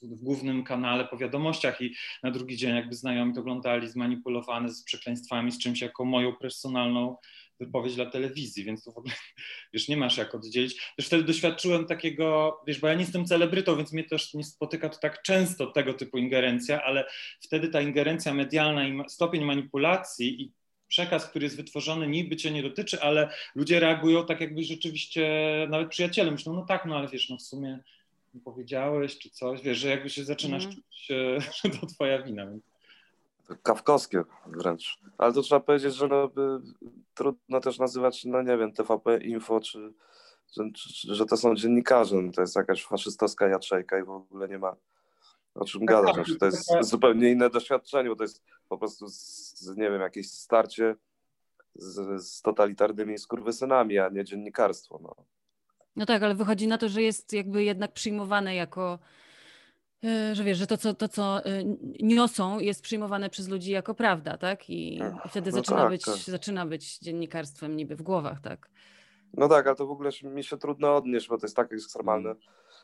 w 0.03 0.15
głównym 0.15 0.65
kanale 0.65 1.05
po 1.05 1.17
wiadomościach 1.17 1.81
i 1.81 1.95
na 2.23 2.31
drugi 2.31 2.57
dzień 2.57 2.77
jakby 2.77 2.95
znajomi 2.95 3.35
to 3.35 3.41
oglądali 3.41 3.89
zmanipulowany 3.89 4.69
z 4.69 4.85
przekleństwami, 4.85 5.53
z 5.53 5.59
czymś 5.59 5.81
jako 5.81 6.05
moją 6.05 6.37
personalną 6.37 7.17
wypowiedź 7.61 7.95
dla 7.95 8.07
telewizji, 8.07 8.65
więc 8.65 8.85
to 8.85 8.93
w 8.93 8.99
ogóle, 8.99 9.15
wiesz, 9.73 9.89
nie 9.89 9.97
masz 9.97 10.17
jak 10.17 10.35
oddzielić. 10.35 10.93
Też 10.97 11.07
wtedy 11.07 11.23
doświadczyłem 11.23 11.87
takiego, 11.87 12.61
wiesz, 12.67 12.81
bo 12.81 12.89
ja 12.89 12.95
nie 12.95 13.01
jestem 13.01 13.27
celebrytą, 13.27 13.77
więc 13.77 13.93
mnie 13.93 14.05
też 14.05 14.35
nie 14.35 14.45
spotyka 14.45 14.89
to 14.89 14.99
tak 14.99 15.23
często 15.23 15.67
tego 15.67 15.95
typu 15.95 16.19
ingerencja, 16.19 16.83
ale 16.83 17.05
wtedy 17.41 17.69
ta 17.69 17.81
ingerencja 17.81 18.35
medialna 18.35 18.89
i 18.89 19.11
stopień 19.11 19.45
manipulacji 19.45 20.43
i 20.43 20.53
przekaz, 20.89 21.27
który 21.27 21.45
jest 21.45 21.57
wytworzony, 21.57 22.09
niby 22.09 22.37
cię 22.37 22.51
nie 22.51 22.63
dotyczy, 22.63 23.03
ale 23.03 23.29
ludzie 23.55 23.81
reagują 23.81 24.27
tak 24.27 24.41
jakby 24.41 24.65
rzeczywiście, 24.65 25.31
nawet 25.71 25.89
przyjaciele 25.89 26.31
myślą, 26.31 26.53
no 26.53 26.65
tak, 26.67 26.85
no 26.87 26.97
ale 26.97 27.09
wiesz, 27.09 27.31
no 27.31 27.37
w 27.37 27.43
sumie 27.43 27.79
powiedziałeś, 28.45 29.19
czy 29.19 29.31
coś, 29.31 29.63
wiesz, 29.63 29.79
że 29.79 29.89
jakby 29.89 30.11
się 30.11 30.25
zaczynasz 30.25 30.65
mm. 30.65 30.77
czuć, 30.77 31.09
że 31.65 31.71
to 31.81 31.87
twoja 31.87 32.23
wina. 32.23 32.47
To 32.47 32.74
kawkowskie 33.63 34.23
wręcz. 34.47 34.99
Ale 35.19 35.33
to 35.33 35.43
trzeba 35.43 35.61
powiedzieć, 35.61 35.95
że 35.95 36.09
no, 36.09 36.31
trudno 37.15 37.61
też 37.61 37.79
nazywać, 37.79 38.25
no 38.25 38.43
nie 38.43 38.57
wiem, 38.59 38.73
TVP 38.73 39.19
Info, 39.19 39.61
czy, 39.61 39.93
że, 40.53 40.65
że 41.15 41.27
to 41.27 41.37
są 41.37 41.55
dziennikarze. 41.55 42.17
No, 42.17 42.33
to 42.33 42.41
jest 42.41 42.57
jakaś 42.57 42.85
faszystowska 42.85 43.49
jaczejka 43.49 43.99
i 43.99 44.03
w 44.03 44.11
ogóle 44.11 44.49
nie 44.49 44.59
ma 44.59 44.77
o 45.55 45.65
czym 45.65 45.81
tak, 45.81 45.89
gadać. 45.89 46.15
Znaczy, 46.15 46.37
to 46.37 46.47
jest 46.47 46.71
zupełnie 46.81 47.31
inne 47.31 47.51
doświadczenie, 47.51 48.09
bo 48.09 48.17
to 48.17 48.25
jest 48.25 48.43
po 48.69 48.79
prostu, 48.79 49.09
z, 49.09 49.77
nie 49.77 49.91
wiem, 49.91 50.01
jakieś 50.01 50.31
starcie 50.31 50.97
z, 51.75 52.23
z 52.25 52.43
totalitarnymi 52.43 53.19
skurwysynami, 53.19 53.99
a 53.99 54.09
nie 54.09 54.25
dziennikarstwo. 54.25 54.99
No. 55.03 55.15
No 55.97 56.07
tak, 56.07 56.23
ale 56.23 56.35
wychodzi 56.35 56.69
na 56.69 56.79
to, 56.79 56.89
że 56.89 57.03
jest 57.03 57.33
jakby 57.33 57.65
jednak 57.65 57.93
przyjmowane 57.93 58.55
jako, 58.55 58.99
że 60.33 60.45
wiesz, 60.45 60.59
że 60.59 60.67
to, 60.67 60.77
co, 60.77 60.95
to, 60.95 61.09
co 61.09 61.45
e, 61.45 61.65
niosą, 62.01 62.61
jest 62.61 62.83
przyjmowane 62.83 63.31
przez 63.31 63.49
ludzi 63.49 63.71
jako 63.71 63.95
prawda, 63.95 64.39
tak? 64.39 64.71
I, 64.71 64.99
i 64.99 65.29
wtedy 65.29 65.51
no 65.51 65.57
zaczyna, 65.57 65.77
tak, 65.77 65.91
być, 65.91 66.05
tak. 66.05 66.17
zaczyna 66.17 66.67
być 66.67 66.99
dziennikarstwem 66.99 67.77
niby 67.77 67.97
w 67.97 68.03
głowach, 68.03 68.41
tak? 68.41 68.71
No 69.37 69.49
tak, 69.49 69.67
ale 69.67 69.77
to 69.77 69.87
w 69.87 69.91
ogóle 69.91 70.11
mi 70.23 70.45
się 70.45 70.57
trudno 70.57 70.97
odnieść, 70.97 71.29
bo 71.29 71.39
to 71.39 71.47
jest 71.47 71.57
tak 71.57 71.73
ekstremalne. 71.73 72.29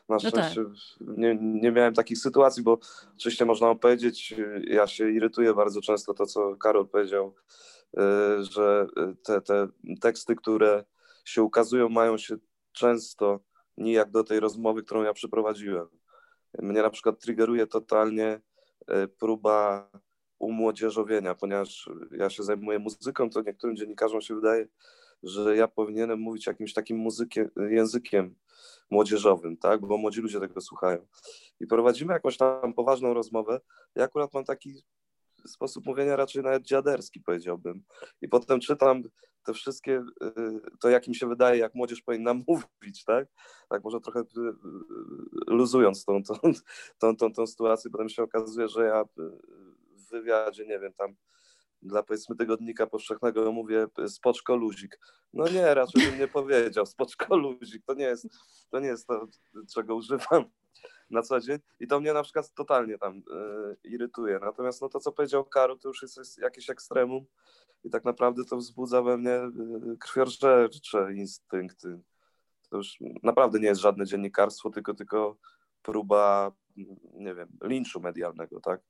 Na 0.09 0.15
no 0.15 0.19
szczęście 0.19 0.63
tak. 0.63 1.17
nie, 1.17 1.37
nie 1.41 1.71
miałem 1.71 1.93
takich 1.93 2.17
sytuacji, 2.17 2.63
bo 2.63 2.79
oczywiście 3.15 3.45
można 3.45 3.75
powiedzieć, 3.75 4.35
ja 4.63 4.87
się 4.87 5.11
irytuję 5.11 5.53
bardzo 5.53 5.81
często 5.81 6.13
to, 6.13 6.25
co 6.25 6.55
Karol 6.55 6.87
powiedział, 6.87 7.35
e, 7.97 8.43
że 8.43 8.87
te, 9.23 9.41
te 9.41 9.67
teksty, 10.01 10.35
które 10.35 10.83
się 11.25 11.43
ukazują, 11.43 11.89
mają 11.89 12.17
się 12.17 12.35
często 12.71 13.39
nijak 13.77 14.11
do 14.11 14.23
tej 14.23 14.39
rozmowy, 14.39 14.83
którą 14.83 15.03
ja 15.03 15.13
przeprowadziłem. 15.13 15.87
Mnie 16.59 16.81
na 16.81 16.89
przykład 16.89 17.19
triggeruje 17.19 17.67
totalnie 17.67 18.41
e, 18.87 19.07
próba 19.07 19.89
umłodzieżowienia, 20.39 21.35
ponieważ 21.35 21.89
ja 22.11 22.29
się 22.29 22.43
zajmuję 22.43 22.79
muzyką, 22.79 23.29
to 23.29 23.41
niektórym 23.41 23.75
dziennikarzom 23.75 24.21
się 24.21 24.35
wydaje, 24.35 24.67
że 25.23 25.55
ja 25.55 25.67
powinienem 25.67 26.19
mówić 26.19 26.47
jakimś 26.47 26.73
takim 26.73 26.97
muzykiem, 26.97 27.49
językiem 27.69 28.35
młodzieżowym, 28.89 29.57
tak? 29.57 29.81
bo 29.81 29.97
młodzi 29.97 30.21
ludzie 30.21 30.39
tego 30.39 30.61
słuchają. 30.61 31.07
I 31.59 31.67
prowadzimy 31.67 32.13
jakąś 32.13 32.37
tam 32.37 32.73
poważną 32.73 33.13
rozmowę. 33.13 33.59
Ja 33.95 34.03
akurat 34.03 34.33
mam 34.33 34.43
taki 34.43 34.83
sposób 35.47 35.85
mówienia 35.85 36.15
raczej 36.15 36.43
nawet 36.43 36.63
dziaderski, 36.63 37.19
powiedziałbym. 37.19 37.83
I 38.21 38.27
potem 38.27 38.59
czytam 38.59 39.03
te 39.45 39.53
wszystkie, 39.53 40.03
y, 40.23 40.61
to 40.79 40.89
jak 40.89 41.07
mi 41.07 41.15
się 41.15 41.27
wydaje, 41.27 41.59
jak 41.59 41.75
młodzież 41.75 42.01
powinna 42.01 42.33
mówić, 42.47 43.03
tak? 43.05 43.27
Tak 43.69 43.83
może 43.83 43.99
trochę 43.99 44.19
y, 44.19 44.23
y, 44.23 44.53
luzując 45.47 46.05
tą, 46.05 46.23
tą, 46.23 46.35
tą, 46.97 47.15
tą, 47.15 47.33
tą 47.33 47.47
sytuację, 47.47 47.91
potem 47.91 48.09
się 48.09 48.23
okazuje, 48.23 48.67
że 48.67 48.85
ja 48.85 49.03
w 49.97 50.09
wywiadzie, 50.11 50.65
nie 50.65 50.79
wiem, 50.79 50.93
tam 50.93 51.15
dla 51.81 52.03
powiedzmy 52.03 52.35
tygodnika 52.35 52.87
powszechnego 52.87 53.51
mówię 53.51 53.87
spoczko 54.07 54.55
luzik. 54.55 54.99
No 55.33 55.47
nie, 55.47 55.73
raczej 55.73 56.05
bym 56.05 56.19
nie 56.19 56.27
powiedział 56.27 56.85
spoczko 56.95 57.35
luzik. 57.35 57.83
To 57.85 57.93
nie 57.93 58.05
jest 58.05 58.27
to, 58.69 58.79
nie 58.79 58.87
jest 58.87 59.07
to 59.07 59.27
czego 59.73 59.95
używam 59.95 60.45
na 61.09 61.21
co 61.21 61.39
dzień 61.39 61.59
i 61.79 61.87
to 61.87 61.99
mnie 61.99 62.13
na 62.13 62.23
przykład 62.23 62.53
totalnie 62.53 62.97
tam 62.97 63.17
y, 63.17 63.21
irytuje. 63.83 64.39
Natomiast 64.39 64.81
no 64.81 64.89
to, 64.89 64.99
co 64.99 65.11
powiedział 65.11 65.45
Karol, 65.45 65.79
to 65.79 65.87
już 65.87 66.01
jest, 66.01 66.37
jakieś 66.37 66.69
ekstremum 66.69 67.25
i 67.83 67.89
tak 67.89 68.05
naprawdę 68.05 68.45
to 68.45 68.57
wzbudza 68.57 69.01
we 69.01 69.17
mnie 69.17 69.35
y, 69.93 69.97
krwiożercze 69.99 71.13
instynkty. 71.13 71.99
To 72.69 72.77
już 72.77 72.97
naprawdę 73.23 73.59
nie 73.59 73.67
jest 73.67 73.81
żadne 73.81 74.05
dziennikarstwo, 74.05 74.69
tylko, 74.69 74.93
tylko 74.93 75.37
próba, 75.81 76.51
nie 77.13 77.35
wiem, 77.35 77.49
linczu 77.63 77.99
medialnego, 77.99 78.59
tak? 78.59 78.81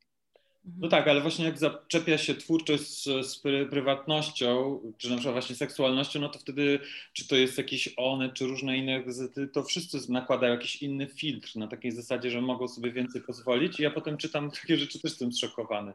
No 0.63 0.87
tak, 0.87 1.07
ale 1.07 1.21
właśnie 1.21 1.45
jak 1.45 1.57
zaczepia 1.57 2.17
się 2.17 2.35
twórczość 2.35 3.03
z, 3.03 3.27
z, 3.27 3.39
prywatnością, 3.69 4.79
czy 4.97 5.09
na 5.09 5.15
przykład 5.15 5.35
właśnie 5.35 5.55
seksualnością, 5.55 6.19
no 6.19 6.29
to 6.29 6.39
wtedy, 6.39 6.79
czy 7.13 7.27
to 7.27 7.35
jest 7.35 7.57
jakieś 7.57 7.93
one, 7.97 8.29
czy 8.33 8.47
różne 8.47 8.77
inne 8.77 9.03
gazety, 9.03 9.47
to 9.47 9.63
wszyscy 9.63 10.11
nakładają 10.11 10.53
jakiś 10.53 10.81
inny 10.81 11.07
filtr 11.07 11.55
na 11.55 11.67
takiej 11.67 11.91
zasadzie, 11.91 12.31
że 12.31 12.41
mogą 12.41 12.67
sobie 12.67 12.91
więcej 12.91 13.21
pozwolić 13.21 13.79
i 13.79 13.83
ja 13.83 13.91
potem 13.91 14.17
czytam 14.17 14.51
takie 14.51 14.77
rzeczy, 14.77 14.99
też 14.99 15.11
jestem 15.11 15.31
zszokowany. 15.31 15.93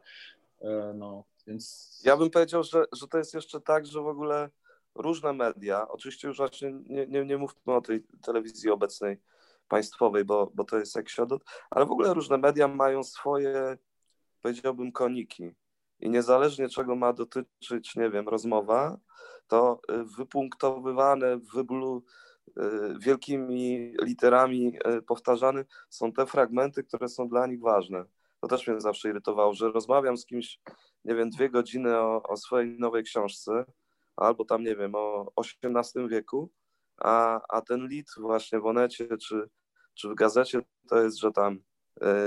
E, 0.61 0.93
no, 0.95 1.23
więc... 1.47 1.93
Ja 2.05 2.17
bym 2.17 2.29
powiedział, 2.29 2.63
że, 2.63 2.85
że 2.93 3.07
to 3.07 3.17
jest 3.17 3.33
jeszcze 3.33 3.61
tak, 3.61 3.85
że 3.85 4.01
w 4.01 4.07
ogóle 4.07 4.49
różne 4.95 5.33
media, 5.33 5.87
oczywiście 5.87 6.27
już 6.27 6.37
właśnie 6.37 6.71
nie, 6.71 7.07
nie, 7.07 7.25
nie 7.25 7.37
mówmy 7.37 7.73
o 7.73 7.81
tej 7.81 8.03
telewizji 8.21 8.69
obecnej 8.69 9.17
państwowej, 9.67 10.25
bo, 10.25 10.51
bo 10.55 10.63
to 10.63 10.77
jest 10.77 10.95
jak 10.95 11.09
siodot, 11.09 11.43
ale 11.69 11.85
w 11.85 11.91
ogóle 11.91 12.13
różne 12.13 12.37
media 12.37 12.67
mają 12.67 13.03
swoje 13.03 13.77
powiedziałbym 14.47 14.91
koniki. 14.91 15.51
i 15.99 16.09
niezależnie 16.09 16.69
czego 16.69 16.95
ma 16.95 17.13
dotyczyć, 17.13 17.95
nie 17.95 18.09
wiem, 18.09 18.29
rozmowa, 18.29 18.97
to 19.47 19.81
y, 19.91 20.03
wypunktowywane 20.17 21.37
w 21.37 21.51
wyblu 21.53 22.03
y, 22.47 22.53
wielkimi 22.99 23.93
literami 24.01 24.73
y, 24.97 25.01
powtarzane 25.01 25.65
są 25.89 26.13
te 26.13 26.25
fragmenty, 26.25 26.83
które 26.83 27.09
są 27.09 27.27
dla 27.27 27.47
nich 27.47 27.61
ważne. 27.61 28.05
To 28.41 28.47
też 28.47 28.67
mnie 28.67 28.81
zawsze 28.81 29.09
irytowało, 29.09 29.53
że 29.53 29.71
rozmawiam 29.71 30.17
z 30.17 30.25
kimś, 30.25 30.59
nie 31.05 31.15
wiem, 31.15 31.29
dwie 31.29 31.49
godziny 31.49 31.97
o, 31.97 32.23
o 32.23 32.37
swojej 32.37 32.79
nowej 32.79 33.03
książce, 33.03 33.65
albo 34.15 34.45
tam, 34.45 34.63
nie 34.63 34.75
wiem, 34.75 34.91
o 34.95 35.33
XVIII 35.37 36.07
wieku, 36.07 36.51
a, 36.97 37.41
a 37.49 37.61
ten 37.61 37.87
lit 37.87 38.07
właśnie 38.17 38.59
w 38.59 38.65
Onecie 38.65 39.17
czy, 39.17 39.49
czy 39.93 40.09
w 40.09 40.15
gazecie 40.15 40.61
to 40.89 41.03
jest, 41.03 41.19
że 41.19 41.31
tam 41.31 41.59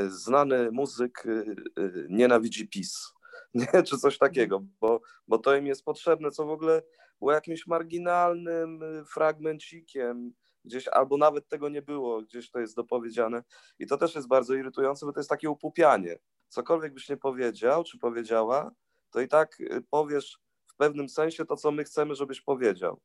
znany 0.08 0.70
muzyk 0.72 1.26
y, 1.26 1.56
y, 1.78 2.06
nienawidzi 2.10 2.68
PiS, 2.68 3.12
nie? 3.54 3.82
czy 3.82 3.98
coś 3.98 4.18
takiego, 4.18 4.62
bo, 4.80 5.00
bo 5.28 5.38
to 5.38 5.56
im 5.56 5.66
jest 5.66 5.84
potrzebne, 5.84 6.30
co 6.30 6.46
w 6.46 6.50
ogóle 6.50 6.82
było 7.18 7.32
jakimś 7.32 7.66
marginalnym 7.66 8.80
fragmencikiem, 9.06 10.32
gdzieś, 10.64 10.88
albo 10.88 11.16
nawet 11.16 11.48
tego 11.48 11.68
nie 11.68 11.82
było, 11.82 12.22
gdzieś 12.22 12.50
to 12.50 12.60
jest 12.60 12.76
dopowiedziane. 12.76 13.42
I 13.78 13.86
to 13.86 13.96
też 13.96 14.14
jest 14.14 14.28
bardzo 14.28 14.54
irytujące, 14.54 15.06
bo 15.06 15.12
to 15.12 15.20
jest 15.20 15.30
takie 15.30 15.50
upupianie. 15.50 16.18
Cokolwiek 16.48 16.94
byś 16.94 17.08
nie 17.08 17.16
powiedział, 17.16 17.84
czy 17.84 17.98
powiedziała, 17.98 18.70
to 19.10 19.20
i 19.20 19.28
tak 19.28 19.58
powiesz 19.90 20.38
w 20.66 20.76
pewnym 20.76 21.08
sensie 21.08 21.44
to, 21.44 21.56
co 21.56 21.70
my 21.70 21.84
chcemy, 21.84 22.14
żebyś 22.14 22.40
powiedział 22.40 23.00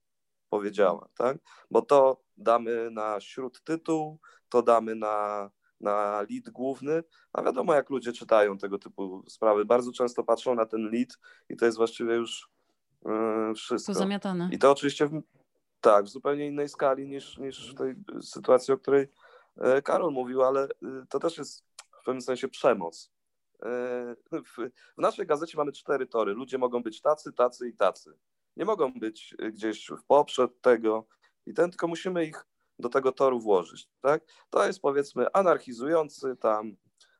powiedziała, 0.49 1.09
tak? 1.18 1.38
Bo 1.72 1.82
to 1.82 2.22
damy 2.38 2.91
na 2.91 3.20
śródtytuł, 3.20 4.20
to 4.49 4.61
damy 4.61 4.95
na, 4.95 5.49
na 5.82 6.21
lead 6.30 6.49
główny, 6.49 7.03
a 7.34 7.43
wiadomo 7.43 7.73
jak 7.73 7.89
ludzie 7.89 8.13
czytają 8.13 8.57
tego 8.57 8.80
typu 8.80 9.23
sprawy. 9.28 9.65
Bardzo 9.65 9.91
często 9.91 10.23
patrzą 10.23 10.55
na 10.55 10.65
ten 10.65 10.91
lead 10.91 11.19
i 11.49 11.55
to 11.55 11.65
jest 11.65 11.78
właściwie 11.78 12.15
już 12.15 12.49
yy, 13.05 13.53
wszystko. 13.55 13.93
zamiatane. 13.93 14.49
I 14.51 14.59
to 14.59 14.71
oczywiście 14.71 15.07
w, 15.07 15.21
tak, 15.82 16.05
w 16.05 16.09
zupełnie 16.09 16.47
innej 16.47 16.69
skali 16.69 17.07
niż, 17.07 17.38
niż 17.38 17.71
w 17.71 17.78
tej 17.78 17.95
sytuacji, 18.21 18.73
o 18.73 18.78
której 18.78 19.07
yy, 19.57 19.82
Karol 19.82 20.13
mówił, 20.13 20.43
ale 20.43 20.67
yy, 20.82 21.05
to 21.09 21.19
też 21.19 21.38
jest 21.38 21.65
w 22.01 22.05
pewnym 22.05 22.21
sensie 22.21 22.47
przemoc. 22.47 23.11
Yy, 24.32 24.41
w, 24.41 24.71
w 24.97 25.01
naszej 25.01 25.28
gazecie 25.28 25.57
mamy 25.57 25.71
cztery 25.71 26.07
tory. 26.07 26.34
Ludzie 26.34 26.57
mogą 26.57 26.84
być 26.84 27.01
tacy, 27.01 27.34
tacy 27.34 27.69
i 27.69 27.73
tacy 27.73 28.13
nie 28.57 28.65
mogą 28.65 28.93
być 28.93 29.36
gdzieś 29.53 29.88
w 29.88 30.03
poprzek 30.03 30.51
tego 30.61 31.07
i 31.45 31.53
ten, 31.53 31.69
tylko 31.69 31.88
musimy 31.88 32.26
ich 32.26 32.45
do 32.80 32.89
tego 32.89 33.11
toru 33.11 33.39
włożyć, 33.39 33.89
tak? 34.01 34.23
To 34.49 34.67
jest 34.67 34.82
powiedzmy 34.82 35.28
anarchizujący 35.34 36.36
tam 36.36 36.76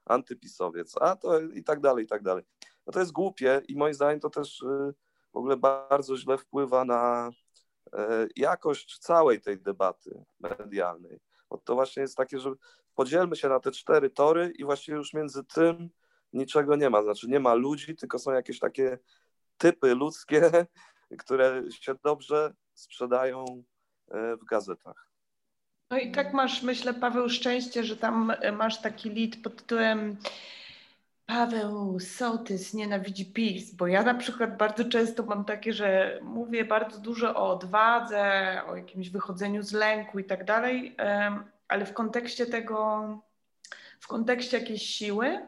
antypisowiec, 0.06 0.96
a 1.02 1.16
to 1.16 1.40
i 1.40 1.64
tak 1.64 1.80
dalej, 1.80 2.06
i 2.06 2.08
tak 2.08 2.24
dalej. 2.24 2.44
No 2.88 2.94
to 2.94 3.00
jest 3.00 3.12
głupie 3.12 3.62
i 3.68 3.76
moim 3.76 3.94
zdaniem 3.94 4.20
to 4.20 4.30
też 4.30 4.62
y, 4.62 4.94
w 5.34 5.38
ogóle 5.38 5.58
bardzo 5.58 6.18
źle 6.18 6.38
wpływa 6.38 6.86
na 6.86 7.30
y, 7.88 7.92
jakość 8.36 8.98
całej 9.00 9.42
tej 9.42 9.62
debaty 9.62 10.24
medialnej. 10.40 11.20
Bo 11.50 11.58
to 11.58 11.76
właśnie 11.76 12.02
jest 12.02 12.18
takie, 12.18 12.40
że 12.40 12.52
podzielmy 12.96 13.36
się 13.36 13.50
na 13.50 13.60
te 13.60 13.72
cztery 13.72 14.10
tory 14.10 14.54
i 14.58 14.66
właściwie 14.66 14.98
już 14.98 15.14
między 15.14 15.44
tym 15.44 15.90
niczego 16.34 16.76
nie 16.76 16.90
ma. 16.90 17.04
Znaczy 17.04 17.28
nie 17.28 17.40
ma 17.40 17.54
ludzi, 17.54 17.96
tylko 17.96 18.20
są 18.20 18.32
jakieś 18.32 18.60
takie 18.60 19.00
typy 19.58 19.96
ludzkie, 19.96 20.52
które 21.24 21.64
się 21.72 21.96
dobrze 22.04 22.54
sprzedają 22.74 23.46
e, 24.08 24.38
w 24.38 24.46
gazetach. 24.46 25.15
No 25.90 25.98
i 25.98 26.12
tak 26.12 26.34
masz, 26.34 26.64
myślę, 26.64 26.94
Paweł, 26.94 27.30
szczęście, 27.30 27.84
że 27.84 27.98
tam 27.98 28.34
e, 28.42 28.52
masz 28.52 28.82
taki 28.82 29.10
lit 29.10 29.44
pod 29.44 29.56
tytułem 29.56 30.18
Paweł 31.26 32.00
Sołtys 32.00 32.74
nienawidzi 32.74 33.26
PiS, 33.26 33.76
bo 33.76 33.88
ja 33.88 34.04
na 34.04 34.14
przykład 34.14 34.58
bardzo 34.58 34.86
często 34.86 35.24
mam 35.24 35.46
takie, 35.46 35.74
że 35.74 36.20
mówię 36.22 36.66
bardzo 36.66 37.00
dużo 37.00 37.36
o 37.36 37.50
odwadze, 37.50 38.62
o 38.68 38.76
jakimś 38.76 39.10
wychodzeniu 39.10 39.64
z 39.64 39.72
lęku 39.72 40.20
i 40.20 40.24
tak 40.24 40.46
dalej, 40.46 40.96
ale 41.68 41.86
w 41.86 41.94
kontekście 41.94 42.46
tego, 42.46 43.08
w 44.00 44.08
kontekście 44.08 44.60
jakiejś 44.60 44.82
siły 44.82 45.48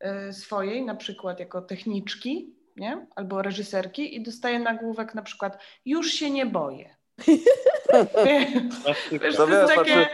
e, 0.00 0.32
swojej, 0.32 0.84
na 0.84 0.94
przykład 0.94 1.40
jako 1.40 1.62
techniczki, 1.62 2.54
nie? 2.76 3.06
albo 3.16 3.42
reżyserki 3.42 4.16
i 4.16 4.22
dostaje 4.22 4.58
nagłówek 4.58 5.14
na 5.14 5.22
przykład 5.22 5.62
już 5.84 6.12
się 6.12 6.30
nie 6.30 6.46
boję. 6.46 6.99
wiesz, 9.22 9.36
to 9.36 9.48
jest 9.48 9.74
takie, 9.74 10.08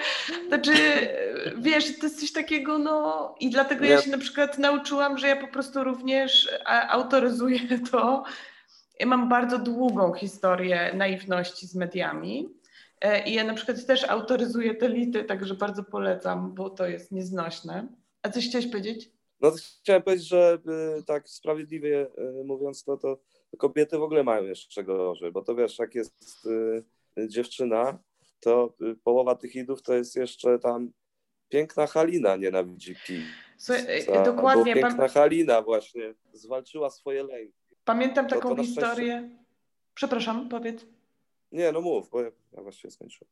znaczy, 0.48 0.72
wiesz, 1.58 1.98
to 1.98 2.06
jest 2.06 2.20
coś 2.20 2.32
takiego, 2.32 2.78
no 2.78 3.34
i 3.40 3.50
dlatego 3.50 3.84
ja 3.84 4.02
się 4.02 4.10
na 4.10 4.18
przykład 4.18 4.58
nauczyłam, 4.58 5.18
że 5.18 5.28
ja 5.28 5.36
po 5.36 5.48
prostu 5.48 5.84
również 5.84 6.48
autoryzuję 6.88 7.60
to. 7.90 8.24
Ja 9.00 9.06
mam 9.06 9.28
bardzo 9.28 9.58
długą 9.58 10.12
historię 10.12 10.92
naiwności 10.94 11.66
z 11.66 11.74
mediami 11.74 12.48
e, 13.00 13.28
i 13.28 13.34
ja 13.34 13.44
na 13.44 13.54
przykład 13.54 13.86
też 13.86 14.04
autoryzuję 14.04 14.74
te 14.74 14.88
lity, 14.88 15.24
także 15.24 15.54
bardzo 15.54 15.84
polecam, 15.84 16.54
bo 16.54 16.70
to 16.70 16.86
jest 16.86 17.12
nieznośne. 17.12 17.88
A 18.22 18.28
coś 18.28 18.48
chciałeś 18.48 18.66
powiedzieć? 18.66 19.10
No 19.40 19.52
chciałem 19.80 20.02
powiedzieć, 20.02 20.28
że 20.28 20.58
y, 20.98 21.02
tak 21.04 21.28
sprawiedliwie 21.28 22.06
y, 22.40 22.44
mówiąc, 22.44 22.84
to, 22.84 22.96
to 22.96 23.18
kobiety 23.58 23.98
w 23.98 24.02
ogóle 24.02 24.24
mają 24.24 24.44
jeszcze 24.44 24.84
gorzej, 24.84 25.32
bo 25.32 25.42
to 25.42 25.54
wiesz, 25.54 25.78
jak 25.78 25.94
jest 25.94 26.48
dziewczyna, 27.18 27.98
to 28.40 28.76
połowa 29.04 29.34
tych 29.34 29.54
idów 29.54 29.82
to 29.82 29.94
jest 29.94 30.16
jeszcze 30.16 30.58
tam 30.58 30.90
piękna 31.48 31.86
Halina 31.86 32.36
nienawidzi 32.36 32.94
kij. 33.06 33.22
dokładnie. 34.24 34.74
piękna 34.74 34.96
pan... 34.96 35.08
Halina 35.08 35.62
właśnie 35.62 36.14
zwalczyła 36.32 36.90
swoje 36.90 37.22
lęki. 37.22 37.76
Pamiętam 37.84 38.28
taką 38.28 38.48
to, 38.48 38.56
to 38.56 38.62
historię. 38.62 39.18
Szczęście... 39.18 39.44
Przepraszam, 39.94 40.48
powiedz. 40.48 40.86
Nie, 41.52 41.72
no 41.72 41.80
mów, 41.80 42.10
bo 42.10 42.22
ja, 42.22 42.30
ja 42.52 42.62
właściwie 42.62 42.90
skończyłem. 42.90 43.30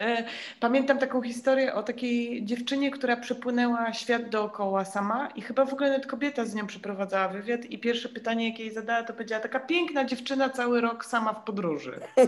E, 0.00 0.24
pamiętam 0.60 0.98
taką 0.98 1.22
historię 1.22 1.74
o 1.74 1.82
takiej 1.82 2.44
dziewczynie, 2.44 2.90
która 2.90 3.16
przepłynęła 3.16 3.92
świat 3.92 4.28
dookoła 4.28 4.84
sama 4.84 5.28
i 5.34 5.42
chyba 5.42 5.64
w 5.64 5.72
ogóle 5.72 5.88
nawet 5.88 6.06
kobieta 6.06 6.44
z 6.44 6.54
nią 6.54 6.66
przeprowadzała 6.66 7.28
wywiad 7.28 7.64
i 7.64 7.78
pierwsze 7.78 8.08
pytanie, 8.08 8.48
jakie 8.48 8.64
jej 8.64 8.72
zadała, 8.72 9.02
to 9.02 9.12
powiedziała 9.12 9.42
taka 9.42 9.60
piękna 9.60 10.04
dziewczyna 10.04 10.48
cały 10.50 10.80
rok 10.80 11.04
sama 11.04 11.32
w 11.32 11.44
podróży. 11.44 12.00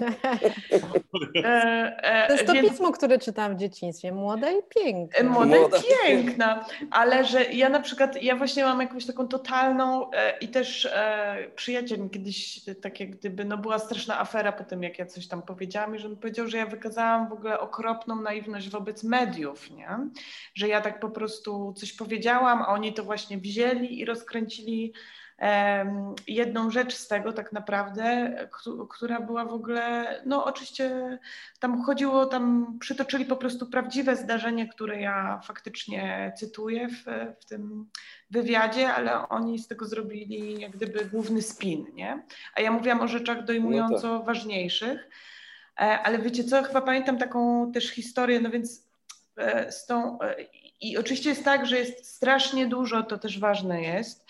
E, 1.36 1.96
e, 2.02 2.26
to 2.26 2.32
jest 2.32 2.46
to 2.46 2.52
więc... 2.52 2.68
pismo, 2.68 2.92
które 2.92 3.18
czytałam 3.18 3.56
w 3.56 3.58
dzieciństwie. 3.58 4.12
Młoda 4.12 4.50
i 4.50 4.62
piękna. 4.84 5.30
Młoda, 5.30 5.56
Młoda 5.56 5.76
i 5.78 6.06
piękna. 6.06 6.64
Ale 6.90 7.24
że 7.24 7.44
ja 7.44 7.68
na 7.68 7.80
przykład, 7.80 8.22
ja 8.22 8.36
właśnie 8.36 8.64
mam 8.64 8.80
jakąś 8.80 9.06
taką 9.06 9.28
totalną 9.28 10.10
e, 10.10 10.38
i 10.38 10.48
też 10.48 10.88
e, 10.92 11.36
przyjaciel 11.56 12.10
kiedyś 12.10 12.60
tak 12.82 13.00
jak 13.00 13.10
gdyby, 13.10 13.44
no 13.44 13.58
była 13.58 13.78
straszna 13.78 14.20
afera 14.20 14.52
po 14.52 14.64
tym, 14.64 14.82
jak 14.82 14.98
ja 14.98 15.06
coś 15.06 15.28
tam 15.28 15.42
powiedziałam 15.42 15.96
i 15.96 15.98
że 15.98 16.08
on 16.08 16.16
powiedział, 16.16 16.46
że 16.46 16.58
ja 16.58 16.66
wykazałam 16.66 17.28
w 17.28 17.32
ogóle 17.32 17.55
okropną 17.60 18.22
naiwność 18.22 18.70
wobec 18.70 19.04
mediów, 19.04 19.70
nie? 19.70 19.98
że 20.54 20.68
ja 20.68 20.80
tak 20.80 21.00
po 21.00 21.10
prostu 21.10 21.74
coś 21.76 21.92
powiedziałam, 21.92 22.62
a 22.62 22.68
oni 22.68 22.94
to 22.94 23.04
właśnie 23.04 23.38
wzięli 23.38 23.98
i 23.98 24.04
rozkręcili 24.04 24.92
jedną 26.26 26.70
rzecz 26.70 26.94
z 26.94 27.08
tego 27.08 27.32
tak 27.32 27.52
naprawdę, 27.52 28.34
która 28.90 29.20
była 29.20 29.44
w 29.44 29.52
ogóle, 29.52 30.06
no 30.26 30.44
oczywiście 30.44 31.18
tam 31.60 31.82
chodziło, 31.82 32.26
tam 32.26 32.76
przytoczyli 32.80 33.24
po 33.24 33.36
prostu 33.36 33.66
prawdziwe 33.66 34.16
zdarzenie, 34.16 34.68
które 34.68 35.00
ja 35.00 35.40
faktycznie 35.44 36.32
cytuję 36.36 36.88
w, 36.88 37.04
w 37.40 37.44
tym 37.44 37.90
wywiadzie, 38.30 38.94
ale 38.94 39.28
oni 39.28 39.58
z 39.58 39.68
tego 39.68 39.84
zrobili 39.84 40.60
jak 40.60 40.72
gdyby 40.72 41.04
główny 41.04 41.42
spin, 41.42 41.86
nie? 41.94 42.22
A 42.54 42.60
ja 42.60 42.72
mówiłam 42.72 43.00
o 43.00 43.08
rzeczach 43.08 43.44
dojmująco 43.44 44.08
no 44.08 44.18
tak. 44.18 44.26
ważniejszych. 44.26 45.08
E, 45.80 46.00
ale 46.02 46.18
wiecie 46.18 46.44
co, 46.44 46.62
chyba 46.62 46.80
pamiętam 46.80 47.18
taką 47.18 47.72
też 47.72 47.90
historię, 47.90 48.40
no 48.40 48.50
więc 48.50 48.86
e, 49.36 49.72
z 49.72 49.86
tą, 49.86 50.20
e, 50.20 50.36
i 50.80 50.98
oczywiście 50.98 51.28
jest 51.28 51.44
tak, 51.44 51.66
że 51.66 51.78
jest 51.78 52.16
strasznie 52.16 52.66
dużo, 52.66 53.02
to 53.02 53.18
też 53.18 53.38
ważne 53.38 53.82
jest, 53.82 54.26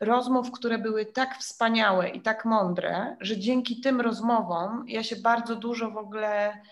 rozmów, 0.00 0.50
które 0.50 0.78
były 0.78 1.06
tak 1.06 1.38
wspaniałe 1.38 2.08
i 2.08 2.20
tak 2.20 2.44
mądre, 2.44 3.16
że 3.20 3.38
dzięki 3.38 3.80
tym 3.80 4.00
rozmowom 4.00 4.84
ja 4.88 5.02
się 5.02 5.16
bardzo 5.16 5.56
dużo 5.56 5.90
w 5.90 5.96
ogóle 5.96 6.62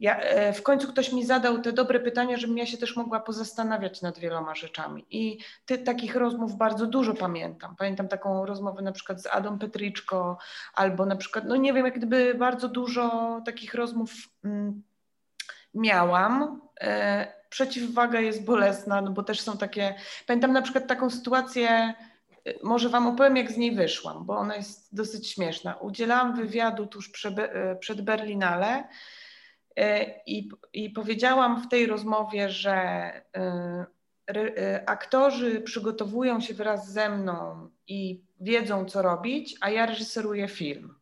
ja, 0.00 0.20
e, 0.20 0.52
w 0.52 0.62
końcu 0.62 0.88
ktoś 0.88 1.12
mi 1.12 1.26
zadał 1.26 1.60
te 1.60 1.72
dobre 1.72 2.00
pytania, 2.00 2.36
żebym 2.36 2.58
ja 2.58 2.66
się 2.66 2.78
też 2.78 2.96
mogła 2.96 3.20
pozastanawiać 3.20 4.02
nad 4.02 4.18
wieloma 4.18 4.54
rzeczami. 4.54 5.06
I 5.10 5.38
ty, 5.66 5.78
takich 5.78 6.16
rozmów 6.16 6.56
bardzo 6.56 6.86
dużo 6.86 7.14
pamiętam. 7.14 7.76
Pamiętam 7.76 8.08
taką 8.08 8.46
rozmowę 8.46 8.82
na 8.82 8.92
przykład 8.92 9.22
z 9.22 9.26
Adą 9.26 9.58
Petryczko, 9.58 10.38
albo 10.74 11.06
na 11.06 11.16
przykład, 11.16 11.44
no 11.44 11.56
nie 11.56 11.72
wiem, 11.72 11.84
jak 11.84 11.96
gdyby 11.96 12.34
bardzo 12.34 12.68
dużo 12.68 13.40
takich 13.44 13.74
rozmów 13.74 14.10
mm, 14.44 14.82
miałam. 15.74 16.60
E, 16.80 17.32
przeciwwaga 17.48 18.20
jest 18.20 18.44
bolesna, 18.44 19.00
no 19.00 19.10
bo 19.10 19.22
też 19.22 19.40
są 19.40 19.58
takie. 19.58 19.94
Pamiętam 20.26 20.52
na 20.52 20.62
przykład 20.62 20.86
taką 20.86 21.10
sytuację. 21.10 21.68
E, 21.68 21.94
może 22.62 22.88
Wam 22.88 23.06
opowiem, 23.06 23.36
jak 23.36 23.52
z 23.52 23.56
niej 23.56 23.74
wyszłam, 23.74 24.26
bo 24.26 24.36
ona 24.36 24.56
jest 24.56 24.94
dosyć 24.94 25.30
śmieszna. 25.30 25.74
Udzielałam 25.74 26.36
wywiadu 26.36 26.86
tuż 26.86 27.10
przed 27.80 28.00
Berlinale 28.00 28.68
E, 28.68 28.88
I, 30.26 30.48
I 30.72 30.90
powiedziałam 30.90 31.62
w 31.62 31.68
tej 31.68 31.86
rozmowie, 31.86 32.50
że 32.50 32.74
e, 34.36 34.82
aktorzy 34.86 35.60
przygotowują 35.60 36.40
się 36.40 36.54
wraz 36.54 36.92
ze 36.92 37.10
mną 37.10 37.68
i 37.88 38.24
wiedzą, 38.40 38.84
co 38.84 39.02
robić, 39.02 39.56
a 39.60 39.70
ja 39.70 39.86
reżyseruję 39.86 40.48
film. 40.48 40.94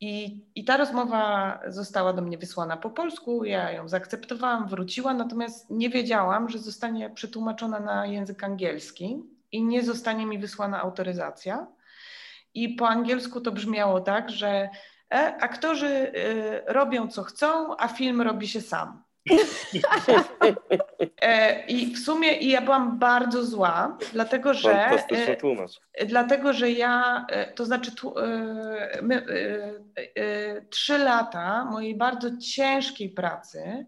I, 0.00 0.44
I 0.54 0.64
ta 0.64 0.76
rozmowa 0.76 1.60
została 1.66 2.12
do 2.12 2.22
mnie 2.22 2.38
wysłana 2.38 2.76
po 2.76 2.90
polsku, 2.90 3.44
ja 3.44 3.70
ją 3.70 3.88
zaakceptowałam, 3.88 4.68
wróciła, 4.68 5.14
natomiast 5.14 5.70
nie 5.70 5.90
wiedziałam, 5.90 6.48
że 6.48 6.58
zostanie 6.58 7.10
przetłumaczona 7.10 7.80
na 7.80 8.06
język 8.06 8.44
angielski 8.44 9.22
i 9.52 9.62
nie 9.62 9.82
zostanie 9.82 10.26
mi 10.26 10.38
wysłana 10.38 10.80
autoryzacja. 10.80 11.66
I 12.54 12.68
po 12.68 12.88
angielsku 12.88 13.40
to 13.40 13.52
brzmiało 13.52 14.00
tak, 14.00 14.30
że 14.30 14.48
e, 14.48 14.70
aktorzy 15.40 15.86
y, 15.86 16.62
robią 16.66 17.08
co 17.08 17.22
chcą, 17.22 17.76
a 17.76 17.88
film 17.88 18.22
robi 18.22 18.48
się 18.48 18.60
sam. 18.60 19.02
E, 21.22 21.64
I 21.66 21.94
w 21.94 21.98
sumie 21.98 22.36
i 22.36 22.50
ja 22.50 22.60
byłam 22.60 22.98
bardzo 22.98 23.44
zła, 23.44 23.98
dlatego 24.12 24.54
że. 24.54 24.72
Fantastyczny 24.72 25.36
tłumacz. 25.36 25.80
E, 25.94 26.06
dlatego, 26.06 26.52
że 26.52 26.70
ja, 26.70 27.26
e, 27.28 27.52
to 27.52 27.64
znaczy 27.64 27.94
tu, 27.94 28.14
my, 29.02 29.26
trzy 30.70 30.98
lata 30.98 31.64
mojej 31.64 31.94
bardzo 31.94 32.36
ciężkiej 32.36 33.10
pracy 33.10 33.86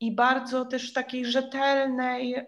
i 0.00 0.14
bardzo 0.14 0.64
też 0.64 0.92
takiej 0.92 1.24
rzetelnej, 1.24 2.46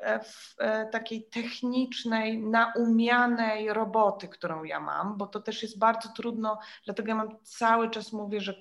takiej 0.92 1.24
technicznej, 1.24 2.38
naumianej 2.38 3.72
roboty, 3.72 4.28
którą 4.28 4.64
ja 4.64 4.80
mam, 4.80 5.18
bo 5.18 5.26
to 5.26 5.40
też 5.40 5.62
jest 5.62 5.78
bardzo 5.78 6.08
trudno, 6.08 6.58
dlatego 6.84 7.08
ja 7.08 7.14
mam 7.14 7.28
cały 7.42 7.90
czas 7.90 8.12
mówię, 8.12 8.40
że 8.40 8.54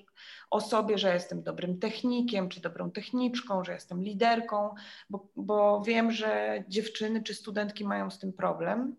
o 0.50 0.60
sobie, 0.60 0.98
że 0.98 1.14
jestem 1.14 1.42
dobrym 1.42 1.78
technikiem, 1.78 2.48
czy 2.48 2.60
dobrą 2.60 2.90
techniczką, 2.90 3.64
że 3.64 3.72
jestem 3.72 4.02
liderką, 4.02 4.74
bo, 5.10 5.28
bo 5.36 5.82
wiem, 5.86 6.10
że 6.10 6.64
dziewczyny 6.68 7.22
czy 7.22 7.34
studentki 7.34 7.84
mają 7.84 8.10
z 8.10 8.18
tym 8.18 8.32
problem 8.32 8.96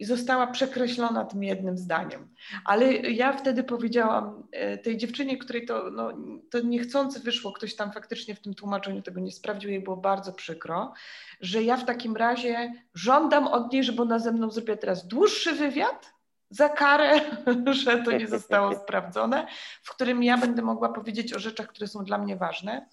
i 0.00 0.04
została 0.04 0.46
przekreślona 0.46 1.24
tym 1.24 1.42
jednym 1.42 1.78
zdaniem. 1.78 2.28
Ale 2.64 2.92
ja 2.92 3.32
wtedy 3.32 3.64
powiedziałam 3.64 4.42
e, 4.52 4.78
tej 4.78 4.96
dziewczynie, 4.96 5.38
której 5.38 5.66
to, 5.66 5.90
no, 5.90 6.12
to 6.50 6.60
niechcący 6.60 7.20
wyszło, 7.20 7.52
ktoś 7.52 7.74
tam 7.74 7.92
faktycznie 7.92 8.34
w 8.34 8.40
tym 8.40 8.54
tłumaczeniu 8.54 9.02
tego 9.02 9.20
nie 9.20 9.32
sprawdził, 9.32 9.70
jej 9.70 9.80
było 9.80 9.96
bardzo 9.96 10.32
przykro, 10.32 10.92
że 11.40 11.62
ja 11.62 11.76
w 11.76 11.84
takim 11.84 12.16
razie 12.16 12.72
żądam 12.94 13.46
od 13.46 13.72
niej, 13.72 13.84
żeby 13.84 14.02
ona 14.02 14.18
ze 14.18 14.32
mną 14.32 14.50
zrobiła 14.50 14.76
teraz 14.76 15.06
dłuższy 15.06 15.52
wywiad, 15.52 16.12
za 16.50 16.68
karę, 16.68 17.20
że 17.84 18.02
to 18.02 18.12
nie 18.12 18.28
zostało 18.28 18.74
sprawdzone, 18.84 19.46
w 19.82 19.90
którym 19.90 20.22
ja 20.22 20.38
będę 20.38 20.62
mogła 20.62 20.88
powiedzieć 20.88 21.34
o 21.34 21.38
rzeczach, 21.38 21.66
które 21.66 21.86
są 21.86 22.04
dla 22.04 22.18
mnie 22.18 22.36
ważne, 22.36 22.86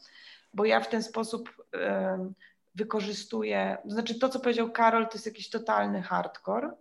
bo 0.53 0.65
ja 0.65 0.79
w 0.79 0.89
ten 0.89 1.03
sposób 1.03 1.49
wykorzystuję, 2.77 3.77
znaczy 3.85 4.19
to, 4.19 4.29
co 4.29 4.39
powiedział 4.39 4.71
Karol, 4.71 5.07
to 5.07 5.13
jest 5.13 5.25
jakiś 5.25 5.49
totalny 5.49 6.01
hardcore. 6.01 6.71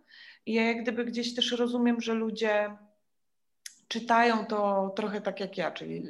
Ja 0.47 0.63
jak 0.63 0.83
gdyby 0.83 1.05
gdzieś 1.05 1.35
też 1.35 1.53
rozumiem, 1.53 2.01
że 2.01 2.15
ludzie 2.15 2.77
czytają 3.89 4.47
to 4.47 4.93
trochę 4.97 5.21
tak 5.21 5.41
jak 5.41 5.59
ja, 5.59 5.71
czyli 5.71 6.03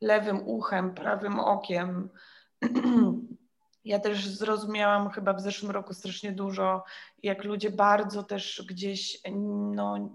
lewym 0.00 0.48
uchem, 0.48 0.94
prawym 0.94 1.40
okiem. 1.40 2.08
Ja 3.84 3.98
też 3.98 4.28
zrozumiałam 4.28 5.10
chyba 5.10 5.32
w 5.32 5.40
zeszłym 5.40 5.70
roku 5.70 5.94
strasznie 5.94 6.32
dużo, 6.32 6.84
jak 7.22 7.44
ludzie 7.44 7.70
bardzo 7.70 8.22
też 8.22 8.64
gdzieś, 8.68 9.20
no, 9.74 10.10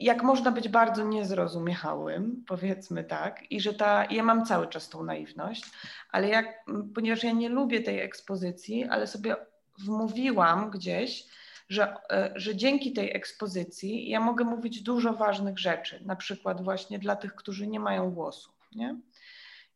jak 0.00 0.22
można 0.22 0.52
być 0.52 0.68
bardzo 0.68 1.04
niezrozumiałym, 1.04 2.44
powiedzmy 2.48 3.04
tak, 3.04 3.52
i 3.52 3.60
że 3.60 3.74
ta, 3.74 4.04
ja 4.04 4.22
mam 4.22 4.44
cały 4.44 4.66
czas 4.66 4.88
tą 4.88 5.04
naiwność, 5.04 5.64
ale 6.10 6.28
jak, 6.28 6.64
ponieważ 6.94 7.24
ja 7.24 7.32
nie 7.32 7.48
lubię 7.48 7.80
tej 7.80 8.00
ekspozycji, 8.00 8.84
ale 8.84 9.06
sobie 9.06 9.36
wmówiłam 9.78 10.70
gdzieś, 10.70 11.26
że, 11.68 11.96
e, 12.10 12.32
że 12.36 12.56
dzięki 12.56 12.92
tej 12.92 13.16
ekspozycji 13.16 14.08
ja 14.08 14.20
mogę 14.20 14.44
mówić 14.44 14.82
dużo 14.82 15.12
ważnych 15.12 15.58
rzeczy, 15.58 16.00
na 16.04 16.16
przykład 16.16 16.64
właśnie 16.64 16.98
dla 16.98 17.16
tych, 17.16 17.34
którzy 17.34 17.66
nie 17.66 17.80
mają 17.80 18.10
głosu. 18.10 18.50
Nie? 18.74 18.96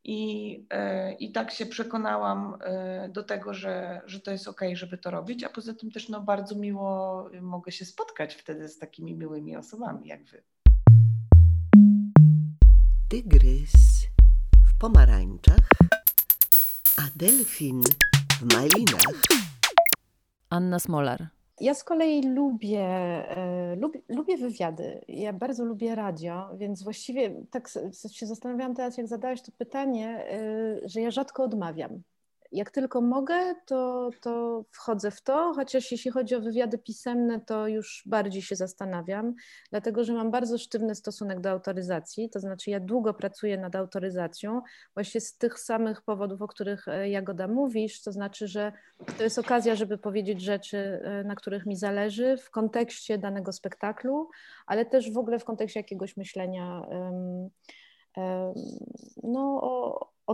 I, 0.03 0.65
e, 0.69 1.13
I 1.13 1.31
tak 1.31 1.51
się 1.51 1.65
przekonałam 1.65 2.57
e, 2.61 3.09
do 3.09 3.23
tego, 3.23 3.53
że, 3.53 4.01
że 4.05 4.19
to 4.19 4.31
jest 4.31 4.47
ok, 4.47 4.61
żeby 4.73 4.97
to 4.97 5.11
robić, 5.11 5.43
a 5.43 5.49
poza 5.49 5.73
tym 5.73 5.91
też 5.91 6.09
no, 6.09 6.21
bardzo 6.21 6.55
miło 6.55 7.29
mogę 7.41 7.71
się 7.71 7.85
spotkać 7.85 8.35
wtedy 8.35 8.69
z 8.69 8.79
takimi 8.79 9.13
miłymi 9.15 9.57
osobami 9.57 10.07
jak 10.07 10.23
wy. 10.23 10.43
Tygrys 13.09 13.71
w 14.67 14.77
pomarańczach, 14.79 15.69
a 16.97 17.01
delfin 17.15 17.81
w 18.39 18.53
malinach. 18.53 19.21
Anna 20.49 20.79
Smolar. 20.79 21.40
Ja 21.61 21.73
z 21.73 21.83
kolei 21.83 22.21
lubię, 22.21 22.79
e, 22.81 23.75
lubię, 23.75 24.01
lubię 24.09 24.37
wywiady. 24.37 25.01
Ja 25.07 25.33
bardzo 25.33 25.65
lubię 25.65 25.95
radio, 25.95 26.49
więc 26.57 26.83
właściwie 26.83 27.45
tak 27.51 27.69
się 28.11 28.25
zastanawiałam 28.25 28.75
teraz, 28.75 28.97
jak 28.97 29.07
zadałeś 29.07 29.41
to 29.41 29.51
pytanie, 29.57 30.25
e, 30.25 30.89
że 30.89 31.01
ja 31.01 31.11
rzadko 31.11 31.43
odmawiam 31.43 32.01
jak 32.51 32.71
tylko 32.71 33.01
mogę, 33.01 33.55
to, 33.65 34.09
to 34.21 34.63
wchodzę 34.71 35.11
w 35.11 35.21
to, 35.21 35.53
chociaż 35.55 35.91
jeśli 35.91 36.11
chodzi 36.11 36.35
o 36.35 36.41
wywiady 36.41 36.77
pisemne, 36.77 37.39
to 37.39 37.67
już 37.67 38.03
bardziej 38.05 38.41
się 38.41 38.55
zastanawiam, 38.55 39.33
dlatego 39.69 40.03
że 40.03 40.13
mam 40.13 40.31
bardzo 40.31 40.57
sztywny 40.57 40.95
stosunek 40.95 41.39
do 41.39 41.49
autoryzacji, 41.49 42.29
to 42.29 42.39
znaczy 42.39 42.71
ja 42.71 42.79
długo 42.79 43.13
pracuję 43.13 43.57
nad 43.57 43.75
autoryzacją, 43.75 44.61
właśnie 44.93 45.21
z 45.21 45.37
tych 45.37 45.59
samych 45.59 46.01
powodów, 46.01 46.41
o 46.41 46.47
których 46.47 46.87
e, 46.87 47.09
Jagoda 47.09 47.47
mówisz, 47.47 48.01
to 48.01 48.11
znaczy, 48.11 48.47
że 48.47 48.71
to 49.17 49.23
jest 49.23 49.39
okazja, 49.39 49.75
żeby 49.75 49.97
powiedzieć 49.97 50.41
rzeczy, 50.41 50.77
e, 50.77 51.23
na 51.23 51.35
których 51.35 51.65
mi 51.65 51.75
zależy 51.75 52.37
w 52.37 52.51
kontekście 52.51 53.17
danego 53.17 53.53
spektaklu, 53.53 54.29
ale 54.65 54.85
też 54.85 55.11
w 55.11 55.17
ogóle 55.17 55.39
w 55.39 55.45
kontekście 55.45 55.79
jakiegoś 55.79 56.17
myślenia 56.17 56.81
no, 59.23 59.61
o, 59.61 59.61
o 59.61 59.70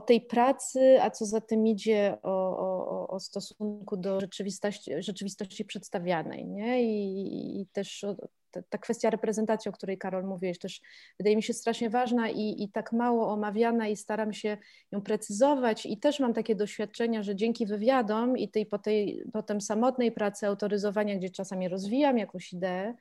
tej 0.08 0.22
pracy, 0.22 0.98
a 1.02 1.12
co 1.12 1.26
za 1.26 1.42
tym 1.42 1.68
idzie 1.68 2.18
o, 2.24 2.58
o, 2.58 3.08
o 3.08 3.20
stosunku 3.20 3.98
do 3.98 4.20
rzeczywistości, 4.20 4.92
rzeczywistości 5.00 5.66
przedstawianej. 5.66 6.46
Nie? 6.48 6.84
I, 6.84 7.62
i 7.62 7.68
też 7.68 8.06
ta, 8.52 8.62
ta, 8.70 8.78
kwestia 8.78 9.10
reprezentacji, 9.10 9.70
o 9.70 9.72
której 9.72 9.98
Karol 9.98 10.24
mówiłeś, 10.24 10.60
też 10.60 10.82
wydaje 11.20 11.36
mi 11.36 11.44
się 11.44 11.54
strasznie 11.54 11.90
ważna 11.90 12.30
i, 12.30 12.64
i 12.64 12.70
tak 12.70 12.94
mało 12.94 13.32
omawiana 13.32 13.88
i 13.88 13.96
staram 13.96 14.34
się 14.34 14.58
ją 14.92 15.02
precyzować 15.02 15.86
i 15.86 15.98
też 15.98 16.20
mam 16.20 16.34
takie 16.34 16.56
doświadczenia, 16.56 17.24
że 17.24 17.36
dzięki 17.36 17.66
wywiadom 17.66 18.38
i 18.38 18.50
tej, 18.50 18.66
po 18.66 18.80
tej 18.80 19.24
potem 19.34 19.62
samotnej 19.62 20.12
pracy 20.12 20.48
autoryzowania, 20.48 21.16
gdzie 21.16 21.30
czasami 21.30 21.70
rozwijam 21.70 22.18
jakąś 22.18 22.54
ideę, 22.54 22.94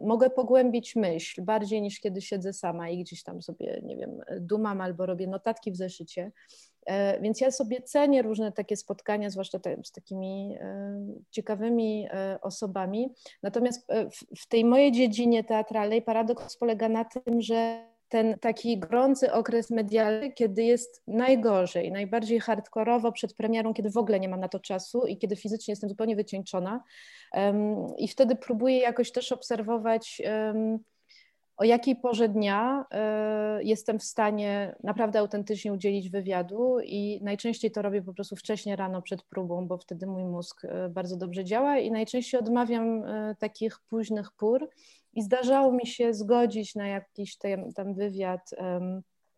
mogę 0.00 0.30
pogłębić 0.30 0.96
myśl 0.96 1.42
bardziej 1.42 1.82
niż 1.82 2.00
kiedy 2.00 2.20
siedzę 2.20 2.52
sama 2.52 2.88
i 2.88 2.98
gdzieś 2.98 3.22
tam 3.22 3.42
sobie, 3.42 3.80
nie 3.84 3.96
wiem, 3.96 4.20
dumam 4.40 4.80
albo 4.80 5.06
robię 5.06 5.26
notatki 5.26 5.72
w 5.72 5.76
zeszycie. 5.76 6.32
E, 6.86 7.20
więc 7.20 7.40
ja 7.40 7.50
sobie 7.50 7.82
cenię 7.82 8.22
różne 8.22 8.52
takie 8.52 8.76
spotkania, 8.76 9.30
zwłaszcza 9.30 9.58
z 9.84 9.92
takimi 9.92 10.58
ciekawymi 11.30 12.08
e, 12.10 12.38
osobami. 12.42 13.14
Natomiast 13.42 13.90
e, 13.90 14.10
w 14.38 14.48
tej 14.48 14.64
mojej 14.64 14.92
dziedzinie 14.92 15.44
teatralnej 15.44 16.02
paradoks 16.02 16.56
polega 16.56 16.88
na 16.88 17.04
tym, 17.04 17.40
że 17.42 17.86
ten 18.08 18.38
taki 18.38 18.78
gorący 18.78 19.32
okres 19.32 19.70
medialny, 19.70 20.32
kiedy 20.32 20.64
jest 20.64 21.02
najgorzej, 21.06 21.92
najbardziej 21.92 22.40
hardkorowo 22.40 23.12
przed 23.12 23.34
premierą, 23.34 23.74
kiedy 23.74 23.90
w 23.90 23.96
ogóle 23.96 24.20
nie 24.20 24.28
mam 24.28 24.40
na 24.40 24.48
to 24.48 24.60
czasu 24.60 25.06
i 25.06 25.18
kiedy 25.18 25.36
fizycznie 25.36 25.72
jestem 25.72 25.90
zupełnie 25.90 26.16
wycieńczona. 26.16 26.84
I 27.98 28.08
wtedy 28.08 28.36
próbuję 28.36 28.78
jakoś 28.78 29.12
też 29.12 29.32
obserwować, 29.32 30.22
o 31.56 31.64
jakiej 31.64 31.96
porze 31.96 32.28
dnia 32.28 32.86
e, 32.90 33.62
jestem 33.62 33.98
w 33.98 34.02
stanie 34.02 34.76
naprawdę 34.82 35.18
autentycznie 35.18 35.72
udzielić 35.72 36.10
wywiadu 36.10 36.78
i 36.84 37.20
najczęściej 37.22 37.70
to 37.70 37.82
robię 37.82 38.02
po 38.02 38.14
prostu 38.14 38.36
wcześnie 38.36 38.76
rano 38.76 39.02
przed 39.02 39.22
próbą, 39.22 39.66
bo 39.66 39.78
wtedy 39.78 40.06
mój 40.06 40.24
mózg 40.24 40.64
e, 40.64 40.88
bardzo 40.88 41.16
dobrze 41.16 41.44
działa 41.44 41.78
i 41.78 41.90
najczęściej 41.90 42.40
odmawiam 42.40 43.04
e, 43.04 43.34
takich 43.38 43.78
późnych 43.88 44.32
pór 44.32 44.68
i 45.16 45.22
zdarzało 45.22 45.72
mi 45.72 45.86
się 45.86 46.14
zgodzić 46.14 46.74
na 46.74 46.88
jakiś 46.88 47.36
tam, 47.36 47.72
tam 47.72 47.94
wywiad. 47.94 48.50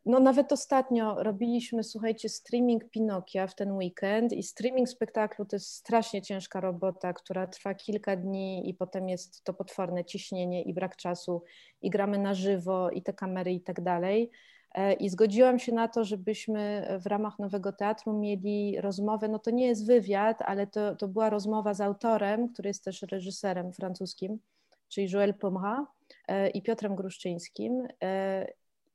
No 0.07 0.21
nawet 0.21 0.53
ostatnio 0.53 1.23
robiliśmy, 1.23 1.85
słuchajcie, 1.85 2.29
streaming 2.29 2.91
Pinokia 2.91 3.47
w 3.47 3.55
ten 3.55 3.73
weekend 3.73 4.33
i 4.33 4.43
streaming 4.43 4.89
spektaklu 4.89 5.45
to 5.45 5.57
jest 5.57 5.73
strasznie 5.73 6.23
ciężka 6.23 6.61
robota, 6.61 7.13
która 7.13 7.47
trwa 7.47 7.75
kilka 7.75 8.17
dni 8.17 8.71
i 8.71 8.75
potem 8.75 9.09
jest 9.09 9.45
to 9.45 9.55
potworne 9.55 10.05
ciśnienie 10.05 10.63
i 10.63 10.75
brak 10.75 10.97
czasu 10.97 11.43
i 11.83 11.91
gramy 11.91 12.19
na 12.19 12.35
żywo 12.35 12.91
i 12.91 13.03
te 13.03 13.13
kamery 13.13 13.53
i 13.53 13.61
tak 13.61 13.81
dalej. 13.81 14.31
E, 14.75 14.93
I 14.93 15.09
zgodziłam 15.09 15.59
się 15.59 15.73
na 15.73 15.89
to, 15.89 16.05
żebyśmy 16.05 16.89
w 17.05 17.07
ramach 17.07 17.39
Nowego 17.39 17.73
Teatru 17.73 18.13
mieli 18.13 18.81
rozmowę, 18.81 19.29
no 19.29 19.39
to 19.39 19.51
nie 19.51 19.67
jest 19.67 19.87
wywiad, 19.87 20.43
ale 20.43 20.67
to, 20.67 20.97
to 20.97 21.09
była 21.09 21.31
rozmowa 21.31 21.75
z 21.75 21.81
autorem, 21.81 22.49
który 22.49 22.69
jest 22.69 22.85
też 22.85 23.03
reżyserem 23.03 23.73
francuskim, 23.73 24.39
czyli 24.89 25.09
Joël 25.09 25.35
Pomra 25.35 25.87
e, 26.29 26.51
i 26.51 26.63
Piotrem 26.63 26.97
Gruszczyńskim. 26.97 27.89
E, 28.03 28.47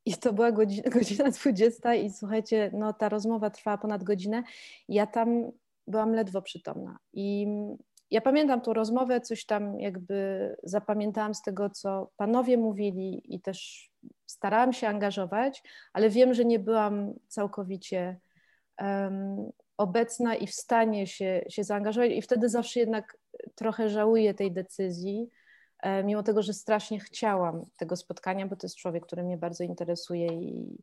I 0.05 0.13
to 0.13 0.33
była 0.33 0.51
godzina, 0.59 0.89
godzina 0.89 1.29
20 1.29 1.95
i 1.95 2.09
słuchajcie, 2.09 2.71
no 2.73 2.93
ta 2.93 3.09
rozmowa 3.09 3.49
trwała 3.49 3.77
ponad 3.77 4.03
godzinę. 4.03 4.43
Ja 4.89 5.07
tam 5.07 5.51
byłam 5.87 6.13
ledwo 6.13 6.41
przytomna. 6.41 6.97
I 7.13 7.47
ja 8.11 8.21
pamiętam 8.21 8.61
tą 8.61 8.73
rozmowę, 8.73 9.21
coś 9.21 9.45
tam 9.45 9.79
jakby 9.79 10.49
zapamiętałam 10.63 11.33
z 11.33 11.41
tego, 11.41 11.69
co 11.69 12.09
panowie 12.17 12.57
mówili 12.57 13.35
i 13.35 13.41
też 13.41 13.89
starałam 14.25 14.73
się 14.73 14.87
angażować, 14.87 15.63
ale 15.93 16.09
wiem, 16.09 16.33
że 16.33 16.45
nie 16.45 16.59
byłam 16.59 17.13
całkowicie 17.27 18.19
um, 18.81 19.51
obecna 19.77 20.35
i 20.35 20.47
w 20.47 20.53
stanie 20.53 21.07
się, 21.07 21.45
się 21.49 21.63
zaangażować 21.63 22.11
i 22.11 22.21
wtedy 22.21 22.49
zawsze 22.49 22.79
jednak 22.79 23.17
trochę 23.55 23.89
żałuję 23.89 24.33
tej 24.33 24.51
decyzji, 24.51 25.29
mimo 26.03 26.23
tego, 26.23 26.41
że 26.41 26.53
strasznie 26.53 26.99
chciałam 26.99 27.65
tego 27.77 27.95
spotkania, 27.95 28.47
bo 28.47 28.55
to 28.55 28.67
jest 28.67 28.77
człowiek, 28.77 29.05
który 29.05 29.23
mnie 29.23 29.37
bardzo 29.37 29.63
interesuje 29.63 30.27
i, 30.27 30.77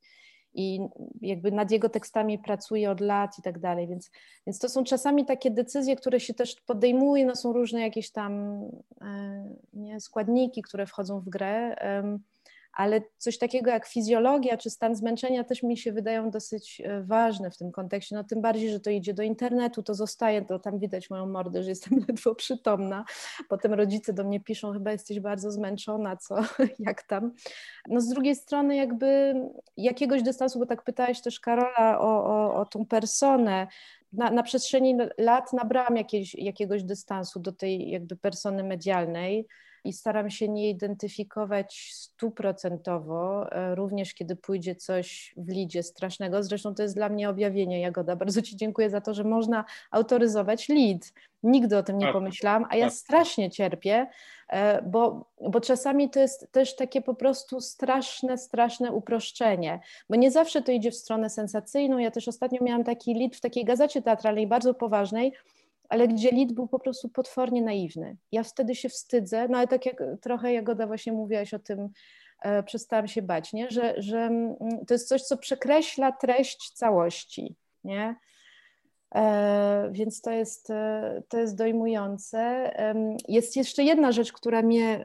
i 0.55 0.81
jakby 1.23 1.53
nad 1.53 1.71
jego 1.71 1.89
tekstami 1.89 2.39
pracuję 2.39 2.91
od 2.91 3.01
lat 3.01 3.39
i 3.39 3.43
tak 3.43 3.59
dalej, 3.59 3.89
więc, 3.89 4.11
więc 4.47 4.59
to 4.59 4.69
są 4.69 4.85
czasami 4.85 5.25
takie 5.25 5.51
decyzje, 5.51 5.97
które 5.97 6.21
się 6.21 6.35
też 6.35 6.57
podejmuje, 6.67 7.27
no 7.27 7.37
są 7.37 7.53
różne 7.53 7.81
jakieś 7.81 8.11
tam 8.11 8.63
e, 9.01 9.45
nie, 9.73 10.01
składniki, 10.01 10.63
które 10.63 10.87
wchodzą 10.87 11.21
w 11.21 11.29
grę, 11.29 11.77
ale 12.73 13.03
coś 13.19 13.39
takiego 13.39 13.71
jak 13.71 13.87
fizjologia 13.87 14.57
czy 14.57 14.71
stan 14.71 14.95
zmęczenia 14.95 15.45
też 15.45 15.63
mi 15.63 15.77
się 15.77 15.93
wydają 15.93 16.31
dosyć 16.31 16.83
e, 16.85 17.03
ważne 17.03 17.51
w 17.51 17.57
tym 17.57 17.73
kontekście. 17.73 18.17
No 18.17 18.25
tym 18.25 18.41
bardziej, 18.41 18.71
że 18.71 18.81
to 18.81 18.91
idzie 18.91 19.15
do 19.15 19.23
internetu, 19.23 19.83
to 19.83 19.95
zostaje, 19.95 20.43
to 20.43 20.59
tam 20.59 20.79
widać 20.79 21.11
moją 21.11 21.27
mordę, 21.27 21.63
że 21.63 21.69
jestem 21.69 21.99
ledwo 22.09 22.35
przytomna. 22.35 23.05
Potem 23.49 23.75
rodzice 23.75 24.13
do 24.13 24.25
mnie 24.25 24.41
piszą, 24.41 24.73
chyba 24.73 24.93
jesteś 24.93 25.21
bardzo 25.21 25.51
zmęczona, 25.51 26.17
co, 26.17 26.37
jak 26.79 27.03
tam. 27.03 27.33
No 27.89 28.01
z 28.01 28.09
drugiej 28.09 28.37
strony 28.37 28.77
jakby 28.77 29.35
jakiegoś 29.77 30.23
dystansu, 30.23 30.59
bo 30.59 30.67
tak 30.67 30.85
pytałeś 30.85 31.21
też 31.21 31.41
Karola 31.41 32.01
o, 32.01 32.25
o, 32.25 32.55
o 32.55 32.67
tą 32.67 32.87
personę, 32.87 33.67
na, 34.13 34.31
na, 34.31 34.43
przestrzeni 34.43 34.97
lat 35.19 35.53
nabrałam 35.53 35.97
jakieś, 35.97 36.35
jakiegoś 36.35 36.85
dystansu 36.85 37.41
do 37.41 37.53
tej 37.53 37.91
jakby 37.91 38.17
persony 38.17 38.65
medialnej 38.65 39.47
i 39.85 39.93
staram 39.93 40.31
się 40.31 40.49
nie 40.49 40.71
identyfikować 40.71 41.91
stuprocentowo, 41.93 43.53
e, 43.53 43.75
również 43.75 44.15
kiedy 44.15 44.37
pójdzie 44.37 44.75
coś 44.75 45.35
w 45.37 45.49
lidzie 45.49 45.83
strasznego. 45.83 46.43
Zresztą 46.43 46.75
to 46.75 46.83
jest 46.83 46.95
dla 46.95 47.09
mnie 47.09 47.29
objawienie, 47.29 47.81
Jagoda. 47.81 48.17
Bardzo 48.17 48.43
Ci 48.43 48.57
dziękuję 48.57 48.91
za 48.91 49.01
to, 49.01 49.15
że 49.15 49.25
można 49.25 49.65
autoryzować 49.91 50.69
lead. 50.69 51.13
Nigdy 51.43 51.77
o 51.77 51.83
tym 51.83 51.99
nie 51.99 52.07
tak. 52.07 52.13
pomyślałam, 52.13 52.67
a 52.71 52.77
ja 52.77 52.87
tak. 52.87 52.95
strasznie 52.95 53.51
cierpię, 53.51 54.07
e, 54.49 54.83
bo, 54.83 55.25
bo 55.41 55.61
czasami 55.61 56.11
to 56.11 56.21
jest 56.21 56.53
też 56.53 56.77
takie 56.77 57.03
po 57.03 57.15
prostu 57.15 57.61
straszne, 57.61 58.39
straszne 58.39 58.93
uproszczenie, 58.93 59.81
bo 60.11 60.17
nie 60.17 60.31
zawsze 60.31 60.63
to 60.63 60.73
idzie 60.73 60.91
w 60.91 60.97
stronę 60.97 61.31
sensacyjną. 61.31 61.99
Ja 61.99 62.11
też 62.11 62.29
ostatnio 62.29 62.65
miałam 62.65 62.85
taki 62.85 63.15
lead 63.15 63.37
w 63.37 63.41
takiej 63.41 63.65
gazecie 63.65 64.03
teatralnej, 64.03 64.47
bardzo 64.47 64.75
poważnej, 64.75 65.33
ale 65.91 66.09
gdzie 66.09 66.31
Lid 66.31 66.53
był 66.53 66.69
po 66.69 66.79
prostu 66.79 67.09
potwornie 67.09 67.63
naiwny. 67.63 68.17
Ja 68.33 68.43
wtedy 68.43 68.75
się 68.75 68.89
wstydzę, 68.89 69.49
no 69.49 69.59
ale 69.59 69.69
tak 69.69 69.87
jak 69.87 70.03
trochę 70.21 70.53
Jagoda 70.53 70.87
właśnie 70.87 71.13
mówiłaś 71.13 71.55
o 71.55 71.59
tym, 71.59 71.89
e, 72.43 72.63
przestałam 72.63 73.09
się 73.09 73.23
bać, 73.23 73.53
nie? 73.53 73.71
Że, 73.71 73.95
że 73.99 74.19
mm, 74.19 74.57
to 74.87 74.95
jest 74.95 75.09
coś, 75.09 75.23
co 75.23 75.37
przekreśla 75.37 76.13
treść 76.13 76.71
całości, 76.71 77.57
nie? 77.85 78.17
E, 79.15 79.89
więc 79.93 80.21
to 80.21 80.31
jest, 80.31 80.71
e, 80.71 81.23
to 81.29 81.39
jest 81.39 81.57
dojmujące. 81.57 82.71
Jest 83.29 83.57
jeszcze 83.57 83.83
jedna 83.83 84.13
rzecz, 84.13 84.33
która 84.33 84.63
mnie 84.63 85.05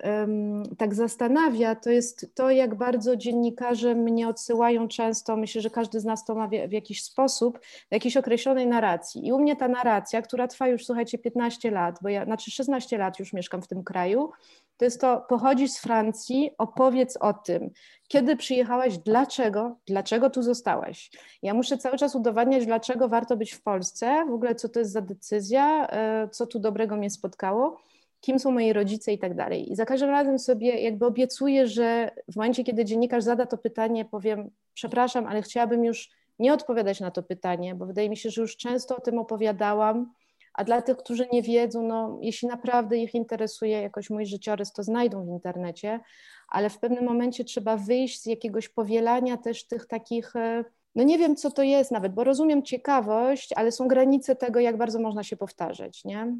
tak 0.77 0.95
zastanawia, 0.95 1.75
to 1.75 1.89
jest 1.89 2.35
to, 2.35 2.51
jak 2.51 2.75
bardzo 2.75 3.15
dziennikarze 3.15 3.95
mnie 3.95 4.27
odsyłają 4.27 4.87
często, 4.87 5.37
myślę, 5.37 5.61
że 5.61 5.69
każdy 5.69 5.99
z 5.99 6.05
nas 6.05 6.25
to 6.25 6.35
ma 6.35 6.47
w, 6.47 6.51
w 6.67 6.71
jakiś 6.71 7.03
sposób, 7.03 7.59
do 7.59 7.95
jakiejś 7.95 8.17
określonej 8.17 8.67
narracji. 8.67 9.27
I 9.27 9.33
u 9.33 9.39
mnie 9.39 9.55
ta 9.55 9.67
narracja, 9.67 10.21
która 10.21 10.47
trwa 10.47 10.67
już, 10.67 10.85
słuchajcie, 10.85 11.17
15 11.17 11.71
lat, 11.71 11.99
bo 12.01 12.09
ja, 12.09 12.25
znaczy 12.25 12.51
16 12.51 12.97
lat 12.97 13.19
już 13.19 13.33
mieszkam 13.33 13.61
w 13.61 13.67
tym 13.67 13.83
kraju, 13.83 14.31
to 14.78 14.86
jest 14.86 15.01
to, 15.01 15.26
pochodzisz 15.30 15.71
z 15.71 15.80
Francji, 15.80 16.51
opowiedz 16.57 17.17
o 17.17 17.34
tym, 17.34 17.69
kiedy 18.07 18.36
przyjechałaś, 18.36 18.97
dlaczego, 18.97 19.78
dlaczego 19.88 20.30
tu 20.30 20.41
zostałaś. 20.41 21.11
Ja 21.41 21.53
muszę 21.53 21.78
cały 21.78 21.97
czas 21.97 22.15
udowadniać, 22.15 22.65
dlaczego 22.65 23.09
warto 23.09 23.38
być 23.38 23.53
w 23.53 23.61
Polsce, 23.61 24.26
w 24.30 24.34
ogóle 24.34 24.55
co 24.55 24.69
to 24.69 24.80
jest 24.80 24.91
za 24.91 25.01
decyzja, 25.01 25.88
e, 25.88 26.30
co 26.30 26.47
tu 26.47 26.59
dobrego 26.59 26.95
mnie 26.95 27.09
spotkało, 27.09 27.78
kim 28.21 28.39
są 28.39 28.51
moi 28.51 28.73
rodzice 28.73 29.13
i 29.13 29.19
tak 29.19 29.36
dalej. 29.36 29.71
I 29.71 29.76
za 29.76 29.86
każdym 29.86 30.09
razem 30.09 30.39
sobie 30.39 30.82
jakby 30.82 31.05
obiecuję, 31.05 31.67
że 31.67 32.11
w 32.32 32.36
momencie, 32.36 32.63
kiedy 32.63 32.86
dziennikarz 32.86 33.23
zada 33.23 33.45
to 33.45 33.57
pytanie, 33.57 34.05
powiem, 34.05 34.49
przepraszam, 34.73 35.28
ale 35.28 35.41
chciałabym 35.41 35.86
już 35.86 36.09
nie 36.39 36.53
odpowiadać 36.53 36.99
na 36.99 37.11
to 37.11 37.23
pytanie, 37.23 37.76
bo 37.76 37.86
wydaje 37.86 38.09
mi 38.09 38.17
się, 38.17 38.30
że 38.30 38.41
już 38.41 38.57
często 38.57 38.97
o 38.97 39.01
tym 39.01 39.19
opowiadałam, 39.19 40.13
a 40.55 40.63
dla 40.63 40.81
tych, 40.81 40.97
którzy 40.97 41.27
nie 41.33 41.41
wiedzą, 41.41 41.87
no, 41.87 42.19
jeśli 42.21 42.47
naprawdę 42.47 42.97
ich 42.97 43.15
interesuje 43.15 43.81
jakoś 43.81 44.09
mój 44.09 44.25
życiorys, 44.25 44.71
to 44.71 44.83
znajdą 44.83 45.25
w 45.25 45.29
internecie, 45.29 45.99
ale 46.47 46.69
w 46.69 46.79
pewnym 46.79 47.05
momencie 47.05 47.43
trzeba 47.43 47.77
wyjść 47.77 48.21
z 48.21 48.25
jakiegoś 48.25 48.69
powielania 48.69 49.37
też 49.37 49.67
tych 49.67 49.85
takich, 49.85 50.35
e, 50.35 50.65
no 50.95 51.03
nie 51.03 51.17
wiem 51.17 51.35
co 51.35 51.51
to 51.51 51.63
jest 51.63 51.91
nawet, 51.91 52.13
bo 52.13 52.23
rozumiem 52.23 52.63
ciekawość, 52.63 53.53
ale 53.55 53.71
są 53.71 53.87
granice 53.87 54.35
tego, 54.35 54.59
jak 54.59 54.77
bardzo 54.77 54.99
można 54.99 55.23
się 55.23 55.37
powtarzać, 55.37 56.05
nie? 56.05 56.37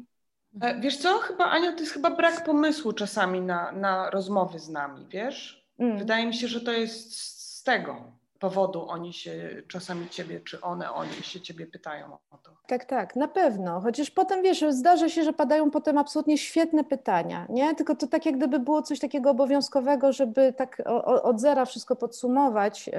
E, 0.60 0.80
wiesz 0.80 0.96
co, 0.96 1.18
chyba 1.18 1.44
Ania, 1.44 1.72
to 1.72 1.80
jest 1.80 1.92
chyba 1.92 2.10
brak 2.10 2.44
pomysłu 2.44 2.92
czasami 2.92 3.40
na, 3.40 3.72
na 3.72 4.10
rozmowy 4.10 4.58
z 4.58 4.68
nami, 4.68 5.06
wiesz? 5.08 5.66
Mm. 5.78 5.98
Wydaje 5.98 6.26
mi 6.26 6.34
się, 6.34 6.48
że 6.48 6.60
to 6.60 6.72
jest 6.72 7.20
z 7.20 7.62
tego 7.62 8.15
powodu 8.38 8.88
oni 8.88 9.12
się 9.12 9.62
czasami 9.68 10.08
ciebie, 10.08 10.40
czy 10.40 10.60
one, 10.60 10.92
oni 10.92 11.12
się 11.12 11.40
ciebie 11.40 11.66
pytają 11.66 12.18
o 12.30 12.38
to. 12.38 12.56
Tak, 12.66 12.84
tak, 12.84 13.16
na 13.16 13.28
pewno. 13.28 13.80
Chociaż 13.80 14.10
potem 14.10 14.42
wiesz, 14.42 14.64
zdarza 14.68 15.08
się, 15.08 15.24
że 15.24 15.32
padają 15.32 15.70
potem 15.70 15.98
absolutnie 15.98 16.38
świetne 16.38 16.84
pytania, 16.84 17.46
nie? 17.48 17.74
Tylko 17.74 17.96
to 17.96 18.06
tak 18.06 18.26
jak 18.26 18.36
gdyby 18.36 18.58
było 18.58 18.82
coś 18.82 19.00
takiego 19.00 19.30
obowiązkowego, 19.30 20.12
żeby 20.12 20.52
tak 20.52 20.82
od 21.22 21.40
zera 21.40 21.64
wszystko 21.64 21.96
podsumować. 21.96 22.90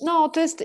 No, 0.00 0.28
to 0.28 0.40
jest 0.40 0.64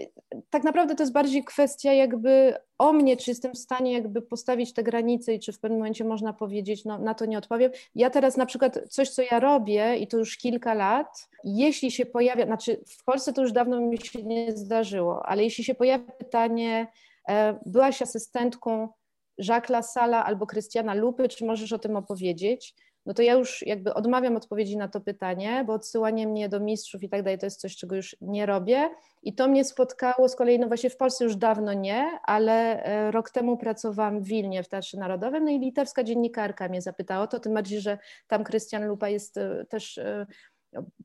tak 0.50 0.64
naprawdę 0.64 0.96
to 0.96 1.04
jest 1.04 1.14
bardziej 1.14 1.44
kwestia 1.44 1.94
jakby 1.94 2.54
o 2.78 2.94
mnie, 2.94 3.18
czy 3.18 3.32
jestem 3.32 3.54
w 3.54 3.58
stanie 3.58 3.94
jakby 3.94 4.22
postawić 4.22 4.74
te 4.74 4.84
granice 4.84 5.34
i 5.34 5.40
czy 5.40 5.54
w 5.54 5.60
pewnym 5.60 5.80
momencie 5.80 6.04
można 6.04 6.34
powiedzieć, 6.34 6.86
no 6.86 6.98
na 6.98 7.14
to 7.14 7.26
nie 7.26 7.38
odpowiem. 7.38 7.72
Ja 7.96 8.10
teraz 8.10 8.38
na 8.38 8.46
przykład 8.46 8.80
coś, 8.90 9.10
co 9.10 9.22
ja 9.22 9.40
robię 9.40 9.98
i 9.98 10.08
to 10.08 10.18
już 10.18 10.38
kilka 10.38 10.74
lat, 10.74 11.30
jeśli 11.44 11.92
się 11.92 12.06
pojawia, 12.06 12.46
znaczy 12.46 12.82
w 12.88 13.04
Polsce 13.04 13.34
to 13.34 13.42
już 13.42 13.52
dawno 13.52 13.82
mi 13.82 13.98
się 13.98 14.24
nie 14.24 14.58
zdarzyło, 14.58 15.26
ale 15.26 15.44
jeśli 15.44 15.64
się 15.64 15.76
pojawia 15.76 16.12
pytanie, 16.12 16.88
e, 17.30 17.60
byłaś 17.66 18.02
asystentką 18.02 18.90
Jacques 19.38 19.70
Lasala 19.70 20.26
albo 20.26 20.48
Krystiana 20.48 20.94
Lupy, 20.94 21.28
czy 21.28 21.46
możesz 21.46 21.74
o 21.74 21.80
tym 21.80 21.96
opowiedzieć? 21.96 22.76
No 23.06 23.14
to 23.14 23.22
ja 23.22 23.34
już 23.34 23.62
jakby 23.68 23.94
odmawiam 23.94 24.36
odpowiedzi 24.36 24.78
na 24.78 24.88
to 24.88 25.02
pytanie, 25.02 25.64
bo 25.68 25.74
odsyłanie 25.74 26.28
mnie 26.28 26.50
do 26.50 26.60
mistrzów 26.60 27.04
i 27.04 27.10
tak 27.10 27.24
dalej 27.24 27.40
to 27.40 27.46
jest 27.46 27.62
coś, 27.62 27.78
czego 27.78 27.96
już 27.96 28.16
nie 28.22 28.46
robię. 28.46 28.90
I 29.24 29.36
to 29.36 29.48
mnie 29.48 29.66
spotkało 29.66 30.30
z 30.30 30.36
kolei, 30.36 30.60
no 30.60 30.68
właśnie 30.68 30.90
w 30.90 30.98
Polsce 30.98 31.24
już 31.24 31.36
dawno 31.36 31.74
nie, 31.74 32.20
ale 32.24 32.84
e, 32.84 33.12
rok 33.12 33.32
temu 33.32 33.58
pracowałam 33.58 34.24
w 34.24 34.28
Wilnie 34.28 34.64
w 34.64 34.70
Teatrze 34.70 34.98
Narodowym, 34.98 35.46
no 35.46 35.52
i 35.52 35.60
litewska 35.60 36.04
dziennikarka 36.04 36.70
mnie 36.70 36.82
zapytała 36.82 37.28
to, 37.28 37.40
tym 37.40 37.54
bardziej, 37.54 37.82
że 37.82 37.98
tam 38.28 38.44
Krystian 38.44 38.88
Lupa 38.88 39.10
jest 39.10 39.38
e, 39.38 39.66
też 39.70 39.98
e, 39.98 40.26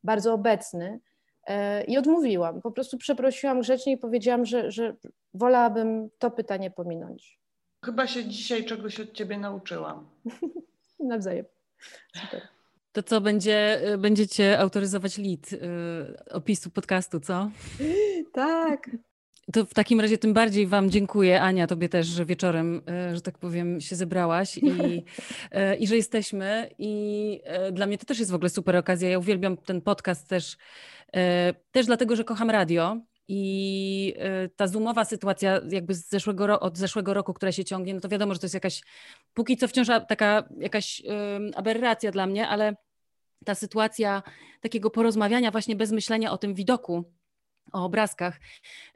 bardzo 0.04 0.34
obecny. 0.34 1.00
I 1.88 1.98
odmówiłam. 1.98 2.60
Po 2.62 2.70
prostu 2.72 2.98
przeprosiłam 2.98 3.60
grzecznie 3.60 3.92
i 3.92 3.98
powiedziałam, 3.98 4.44
że, 4.44 4.70
że 4.70 4.96
wolałabym 5.34 6.10
to 6.18 6.30
pytanie 6.30 6.70
pominąć. 6.70 7.40
Chyba 7.84 8.06
się 8.06 8.24
dzisiaj 8.24 8.64
czegoś 8.64 9.00
od 9.00 9.12
ciebie 9.12 9.38
nauczyłam. 9.38 10.10
Nawzajem. 11.00 11.44
Super. 12.22 12.48
To 12.92 13.02
co, 13.02 13.20
będzie, 13.20 13.80
będziecie 13.98 14.58
autoryzować 14.58 15.18
lead 15.18 15.52
y, 15.52 15.58
opisu 16.30 16.70
podcastu, 16.70 17.20
co? 17.20 17.50
Tak. 18.32 18.90
To 19.52 19.64
w 19.64 19.74
takim 19.74 20.00
razie 20.00 20.18
tym 20.18 20.32
bardziej 20.32 20.66
Wam 20.66 20.90
dziękuję, 20.90 21.42
Ania, 21.42 21.66
Tobie 21.66 21.88
też, 21.88 22.06
że 22.06 22.24
wieczorem, 22.24 22.82
y, 23.10 23.16
że 23.16 23.20
tak 23.20 23.38
powiem, 23.38 23.80
się 23.80 23.96
zebrałaś 23.96 24.58
i, 24.58 24.70
y, 25.72 25.76
i 25.76 25.86
że 25.86 25.96
jesteśmy. 25.96 26.70
I 26.78 27.40
y, 27.68 27.72
dla 27.72 27.86
mnie 27.86 27.98
to 27.98 28.06
też 28.06 28.18
jest 28.18 28.30
w 28.30 28.34
ogóle 28.34 28.50
super 28.50 28.76
okazja. 28.76 29.08
Ja 29.08 29.18
uwielbiam 29.18 29.56
ten 29.56 29.80
podcast 29.80 30.28
też, 30.28 30.56
też 31.72 31.86
dlatego, 31.86 32.16
że 32.16 32.24
kocham 32.24 32.50
radio 32.50 33.00
i 33.32 34.14
y, 34.44 34.50
ta 34.56 34.66
zoomowa 34.66 35.04
sytuacja 35.04 35.60
jakby 35.68 35.94
z 35.94 36.08
zeszłego, 36.08 36.60
od 36.60 36.78
zeszłego 36.78 37.14
roku, 37.14 37.34
która 37.34 37.52
się 37.52 37.64
ciągnie, 37.64 37.94
no 37.94 38.00
to 38.00 38.08
wiadomo, 38.08 38.34
że 38.34 38.40
to 38.40 38.46
jest 38.46 38.54
jakaś, 38.54 38.82
póki 39.34 39.56
co 39.56 39.68
wciąż 39.68 39.88
taka 40.08 40.48
jakaś 40.58 41.02
aberracja 41.54 42.10
dla 42.10 42.26
mnie, 42.26 42.48
ale 42.48 42.76
ta 43.44 43.54
sytuacja 43.54 44.22
takiego 44.60 44.90
porozmawiania 44.90 45.50
właśnie 45.50 45.76
bez 45.76 45.92
myślenia 45.92 46.32
o 46.32 46.38
tym 46.38 46.54
widoku, 46.54 47.04
o 47.72 47.84
obrazkach, 47.84 48.40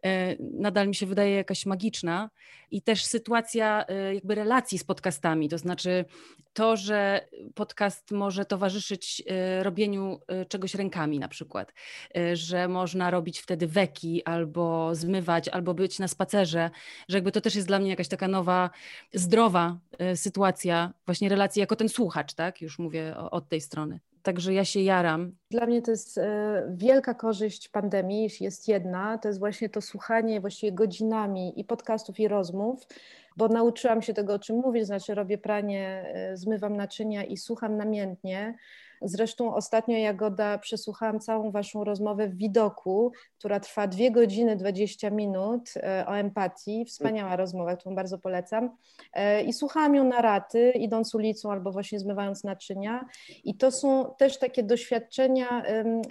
e, 0.05 0.37
nadal 0.41 0.89
mi 0.89 0.95
się 0.95 1.07
wydaje 1.07 1.35
jakaś 1.35 1.67
magiczna 1.67 2.31
i 2.71 2.83
też 2.83 3.05
sytuacja 3.05 3.85
e, 3.89 4.15
jakby 4.15 4.35
relacji 4.35 4.79
z 4.79 4.85
podcastami, 4.85 5.49
to 5.49 5.59
znaczy 5.59 6.05
to, 6.53 6.77
że 6.77 7.29
podcast 7.55 8.11
może 8.11 8.45
towarzyszyć 8.45 9.23
e, 9.27 9.63
robieniu 9.63 10.21
czegoś 10.49 10.75
rękami 10.75 11.19
na 11.19 11.29
przykład, 11.29 11.73
że 12.33 12.69
można 12.69 13.11
robić 13.11 13.41
wtedy 13.41 13.67
weki 13.67 14.25
albo 14.25 14.95
zmywać, 14.95 15.49
albo 15.49 15.75
być 15.75 15.99
na 15.99 16.09
spacerze, 16.09 16.71
że 17.09 17.17
jakby 17.17 17.33
to 17.33 17.41
też 17.41 17.55
jest 17.55 17.69
dla 17.69 17.79
mnie 17.79 17.91
jakaś 17.91 18.09
taka 18.09 18.29
nowa, 18.29 18.71
zdrowa 19.13 19.79
sytuacja 20.15 20.93
właśnie 21.07 21.29
relacji 21.29 21.61
jako 21.61 21.77
ten 21.77 21.89
słuchacz, 21.89 22.35
tak? 22.35 22.63
Już 22.63 22.79
mówię 22.79 23.17
od 23.17 23.49
tej 23.49 23.61
strony. 23.61 24.01
Także 24.25 24.55
ja 24.55 24.65
się 24.65 24.81
jaram. 24.81 25.37
Dla 25.51 25.67
mnie 25.67 25.83
to 25.83 25.91
jest 25.91 26.19
e, 26.19 26.75
wielka 26.77 27.15
korzyść 27.15 27.69
pandemii, 27.69 28.23
jeśli 28.23 28.45
jest 28.45 28.69
jedna, 28.69 29.19
to 29.19 29.29
jest 29.29 29.39
właśnie 29.39 29.69
to 29.69 29.81
słuchanie 29.81 30.41
właściwie 30.41 30.73
godzinami 30.73 31.61
i 31.61 31.65
podcastów, 31.65 32.21
i 32.21 32.29
rozmów, 32.29 32.83
bo 33.37 33.49
nauczyłam 33.49 34.03
się 34.03 34.15
tego, 34.15 34.35
o 34.35 34.39
czym 34.39 34.57
mówić, 34.57 34.87
znaczy 34.87 35.15
robię 35.15 35.39
pranie, 35.39 36.05
e, 36.15 36.37
zmywam 36.37 36.77
naczynia 36.77 37.25
i 37.25 37.37
słucham 37.37 37.77
namiętnie. 37.77 38.55
Zresztą 39.05 39.55
ostatnio 39.55 39.99
Jagoda 39.99 40.59
przesłuchałam 40.59 41.21
całą 41.21 41.51
waszą 41.51 41.85
rozmowę 41.85 42.29
w 42.29 42.37
widoku, 42.37 43.13
która 43.39 43.61
trwa 43.61 43.87
2 43.87 44.11
godziny 44.11 44.57
20 44.57 45.11
minut 45.11 45.71
e, 45.77 46.05
o 46.09 46.17
empatii. 46.17 46.85
Wspaniała 46.85 47.37
rozmowa, 47.37 47.77
którą 47.77 47.95
bardzo 47.95 48.19
polecam. 48.19 48.77
E, 49.13 49.43
I 49.43 49.53
słuchałam 49.53 49.95
ją 49.95 50.05
na 50.05 50.23
raty, 50.23 50.71
idąc 50.71 51.15
ulicą 51.15 51.53
albo 51.53 51.73
właśnie 51.73 52.01
zmywając 52.01 52.45
naczynia. 52.45 53.05
I 53.45 53.57
to 53.57 53.71
są 53.71 54.15
też 54.19 54.39
takie 54.39 54.63
doświadczenia 54.63 55.63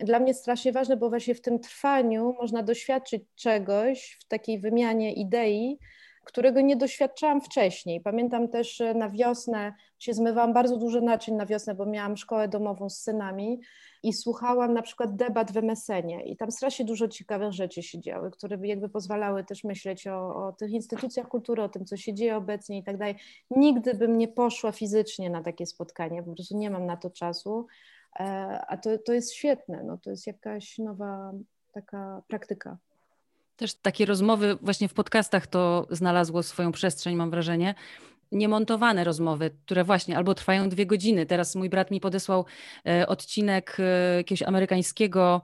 dla 0.03 0.19
mnie 0.19 0.33
strasznie 0.33 0.71
ważne, 0.71 0.97
bo 0.97 1.09
właśnie 1.09 1.35
w 1.35 1.41
tym 1.41 1.59
trwaniu 1.59 2.35
można 2.41 2.63
doświadczyć 2.63 3.23
czegoś 3.35 4.17
w 4.21 4.27
takiej 4.27 4.59
wymianie 4.59 5.13
idei, 5.13 5.79
którego 6.23 6.61
nie 6.61 6.75
doświadczałam 6.75 7.41
wcześniej. 7.41 8.01
Pamiętam 8.01 8.47
też 8.47 8.81
na 8.95 9.09
wiosnę, 9.09 9.73
się 9.99 10.13
zmywałam 10.13 10.53
bardzo 10.53 10.77
dużo 10.77 11.01
naczyń 11.01 11.35
na 11.35 11.45
wiosnę, 11.45 11.75
bo 11.75 11.85
miałam 11.85 12.17
szkołę 12.17 12.47
domową 12.47 12.89
z 12.89 12.97
synami 12.97 13.61
i 14.03 14.13
słuchałam 14.13 14.73
na 14.73 14.81
przykład 14.81 15.15
debat 15.15 15.51
w 15.51 15.57
MSN-ie 15.57 16.21
i 16.21 16.37
tam 16.37 16.51
strasznie 16.51 16.85
dużo 16.85 17.07
ciekawych 17.07 17.51
rzeczy 17.51 17.83
się 17.83 17.99
działy, 17.99 18.31
które 18.31 18.57
jakby 18.67 18.89
pozwalały 18.89 19.43
też 19.43 19.63
myśleć 19.63 20.07
o, 20.07 20.47
o 20.47 20.51
tych 20.51 20.71
instytucjach 20.71 21.27
kultury, 21.27 21.63
o 21.63 21.69
tym, 21.69 21.85
co 21.85 21.97
się 21.97 22.13
dzieje 22.13 22.37
obecnie 22.37 22.77
i 22.77 22.83
tak 22.83 22.97
dalej. 22.97 23.15
Nigdy 23.51 23.93
bym 23.93 24.17
nie 24.17 24.27
poszła 24.27 24.71
fizycznie 24.71 25.29
na 25.29 25.43
takie 25.43 25.65
spotkanie, 25.65 26.23
po 26.23 26.33
prostu 26.33 26.57
nie 26.57 26.69
mam 26.69 26.85
na 26.85 26.97
to 26.97 27.09
czasu, 27.09 27.67
e, 28.19 28.23
a 28.67 28.77
to, 28.77 28.97
to 28.97 29.13
jest 29.13 29.33
świetne, 29.33 29.83
no, 29.83 29.97
to 29.97 30.09
jest 30.09 30.27
jakaś 30.27 30.77
nowa 30.77 31.33
taka 31.71 32.21
praktyka. 32.27 32.77
Też 33.63 33.73
takie 33.73 34.05
rozmowy 34.05 34.57
właśnie 34.61 34.87
w 34.87 34.93
podcastach 34.93 35.47
to 35.47 35.87
znalazło 35.89 36.43
swoją 36.43 36.71
przestrzeń, 36.71 37.15
mam 37.15 37.31
wrażenie. 37.31 37.75
Niemontowane 38.31 39.03
rozmowy, 39.03 39.51
które 39.65 39.83
właśnie 39.83 40.17
albo 40.17 40.35
trwają 40.35 40.69
dwie 40.69 40.85
godziny. 40.85 41.25
Teraz 41.25 41.55
mój 41.55 41.69
brat 41.69 41.91
mi 41.91 41.99
podesłał 41.99 42.45
e, 42.87 43.07
odcinek 43.07 43.77
e, 43.79 44.15
jakiegoś 44.17 44.41
amerykańskiego 44.41 45.41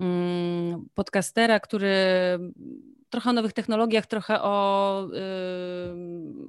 mm, 0.00 0.86
podcastera, 0.94 1.60
który 1.60 1.94
trochę 3.10 3.30
o 3.30 3.32
nowych 3.32 3.52
technologiach, 3.52 4.06
trochę 4.06 4.42
o, 4.42 5.08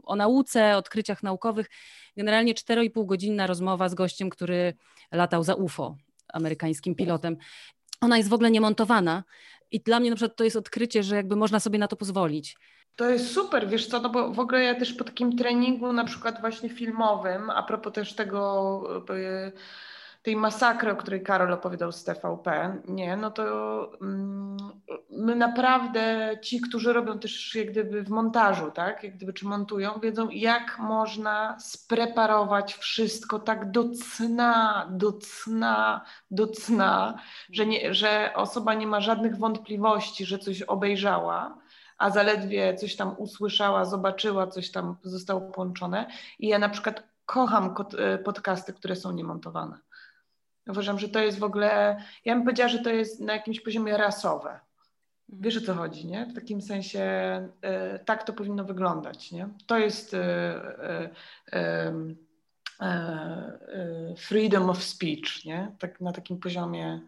o 0.04 0.16
nauce, 0.16 0.78
odkryciach 0.78 1.24
naukowych. 1.24 1.70
Generalnie 2.18 2.54
4,5 2.54 3.06
godzinna 3.06 3.48
rozmowa 3.48 3.90
z 3.90 3.96
gościem, 3.96 4.30
który 4.30 4.74
latał 5.12 5.44
za 5.44 5.56
UFO, 5.56 5.96
amerykańskim 6.34 6.96
pilotem. 6.96 7.38
Ona 8.02 8.18
jest 8.18 8.30
w 8.30 8.34
ogóle 8.34 8.52
niemontowana, 8.52 9.24
i 9.72 9.80
dla 9.80 10.00
mnie 10.00 10.10
na 10.10 10.16
przykład 10.16 10.38
to 10.38 10.44
jest 10.44 10.56
odkrycie, 10.56 11.04
że 11.04 11.16
jakby 11.16 11.36
można 11.36 11.60
sobie 11.60 11.80
na 11.80 11.88
to 11.88 11.96
pozwolić. 11.96 12.58
To 12.96 13.10
jest 13.10 13.32
super, 13.34 13.70
wiesz 13.70 13.88
co, 13.88 14.02
no 14.02 14.10
bo 14.10 14.32
w 14.32 14.40
ogóle 14.40 14.64
ja 14.64 14.76
też 14.76 14.94
po 14.94 15.04
takim 15.04 15.38
treningu 15.38 15.94
na 15.94 16.04
przykład 16.04 16.42
właśnie 16.42 16.70
filmowym, 16.70 17.50
a 17.50 17.64
propos 17.64 17.94
też 17.94 18.14
tego 18.14 18.82
e, 19.10 19.52
tej 20.30 20.36
masakry, 20.36 20.92
o 20.92 20.96
której 20.96 21.24
Karol 21.24 21.54
opowiadał 21.54 21.92
z 21.92 22.04
TVP, 22.04 22.78
nie, 22.88 23.18
no 23.18 23.32
to 23.32 23.44
mm, 24.02 24.58
my 25.10 25.36
naprawdę, 25.36 26.32
ci, 26.42 26.62
którzy 26.62 26.94
robią 26.94 27.20
też 27.20 27.56
jak 27.56 27.72
gdyby 27.72 28.04
w 28.04 28.10
montażu, 28.10 28.72
tak, 28.72 29.04
jak 29.04 29.16
gdyby 29.16 29.34
czy 29.34 29.46
montują, 29.46 30.00
wiedzą 30.00 30.30
jak 30.30 30.80
można 30.80 31.60
spreparować 31.60 32.74
wszystko 32.74 33.40
tak 33.40 33.72
do 33.72 33.84
cna, 33.90 34.88
do 34.92 35.14
cna, 35.14 36.06
do 36.32 36.48
cna, 36.48 37.20
że, 37.52 37.66
nie, 37.66 37.94
że 37.94 38.32
osoba 38.36 38.74
nie 38.74 38.88
ma 38.88 39.02
żadnych 39.02 39.38
wątpliwości, 39.38 40.26
że 40.26 40.40
coś 40.40 40.62
obejrzała, 40.62 41.58
a 41.98 42.10
zaledwie 42.10 42.76
coś 42.76 42.96
tam 42.96 43.16
usłyszała, 43.18 43.86
zobaczyła, 43.86 44.48
coś 44.48 44.72
tam 44.72 44.96
zostało 45.04 45.42
połączone. 45.42 46.08
I 46.40 46.48
ja 46.48 46.60
na 46.60 46.70
przykład 46.70 47.04
kocham 47.30 47.76
e, 47.98 48.18
podcasty, 48.18 48.74
które 48.74 48.96
są 48.96 49.12
niemontowane. 49.12 49.78
Uważam, 50.70 51.00
że 51.00 51.10
to 51.10 51.20
jest 51.20 51.40
w 51.40 51.44
ogóle, 51.44 52.02
ja 52.26 52.36
bym 52.36 52.44
powiedziała, 52.44 52.70
że 52.70 52.80
to 52.80 52.90
jest 52.90 53.20
na 53.20 53.34
jakimś 53.34 53.62
poziomie 53.62 53.98
rasowe. 53.98 54.50
Mhm. 54.50 55.42
Wiesz 55.42 55.58
o 55.58 55.62
co 55.62 55.74
chodzi, 55.74 56.08
nie? 56.08 56.26
W 56.26 56.34
takim 56.34 56.62
sensie 56.62 57.04
y, 57.96 58.06
tak 58.06 58.24
to 58.24 58.34
powinno 58.34 58.64
wyglądać, 58.64 59.32
nie? 59.32 59.50
To 59.68 59.78
jest 59.78 60.14
y, 60.14 60.18
y, 61.54 62.20
freedom 64.18 64.70
of 64.70 64.84
speech, 64.84 65.46
nie? 65.46 65.76
Tak 65.80 66.02
na 66.02 66.12
takim 66.12 66.40
poziomie. 66.40 67.02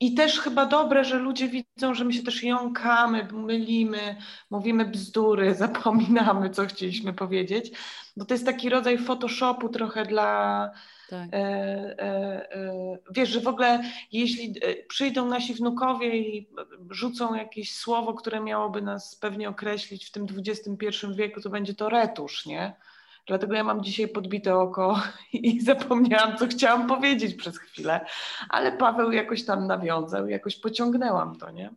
I 0.00 0.14
też 0.14 0.40
chyba 0.40 0.66
dobre, 0.66 1.04
że 1.04 1.18
ludzie 1.18 1.48
widzą, 1.48 1.94
że 1.94 2.04
my 2.04 2.12
się 2.12 2.22
też 2.22 2.42
jąkamy, 2.42 3.28
mylimy, 3.32 4.16
mówimy 4.50 4.84
bzdury, 4.84 5.54
zapominamy, 5.64 6.50
co 6.50 6.66
chcieliśmy 6.66 7.12
powiedzieć, 7.12 7.70
bo 8.16 8.24
to 8.24 8.34
jest 8.34 8.46
taki 8.46 8.68
rodzaj 8.68 8.98
Photoshopu 8.98 9.68
trochę 9.68 10.04
dla, 10.04 10.70
tak. 11.08 11.28
E, 11.32 11.36
e, 11.36 12.52
e, 12.52 12.98
wiesz, 13.10 13.28
że 13.28 13.40
w 13.40 13.48
ogóle 13.48 13.82
jeśli 14.12 14.54
e, 14.62 14.86
przyjdą 14.86 15.26
nasi 15.26 15.54
wnukowie 15.54 16.18
i 16.18 16.48
rzucą 16.90 17.34
jakieś 17.34 17.76
słowo, 17.76 18.14
które 18.14 18.40
miałoby 18.40 18.82
nas 18.82 19.16
pewnie 19.16 19.48
określić 19.48 20.06
w 20.06 20.10
tym 20.10 20.26
XXI 20.46 21.06
wieku, 21.14 21.40
to 21.40 21.50
będzie 21.50 21.74
to 21.74 21.88
retusz, 21.88 22.46
nie? 22.46 22.76
Dlatego 23.28 23.54
ja 23.54 23.64
mam 23.64 23.84
dzisiaj 23.84 24.08
podbite 24.08 24.56
oko 24.56 25.02
i 25.32 25.60
zapomniałam, 25.60 26.36
co 26.36 26.46
chciałam 26.46 26.86
powiedzieć 26.86 27.34
przez 27.34 27.58
chwilę, 27.58 28.00
ale 28.48 28.72
Paweł 28.72 29.12
jakoś 29.12 29.44
tam 29.44 29.66
nawiązał, 29.66 30.28
jakoś 30.28 30.56
pociągnęłam 30.56 31.36
to, 31.38 31.50
nie? 31.50 31.70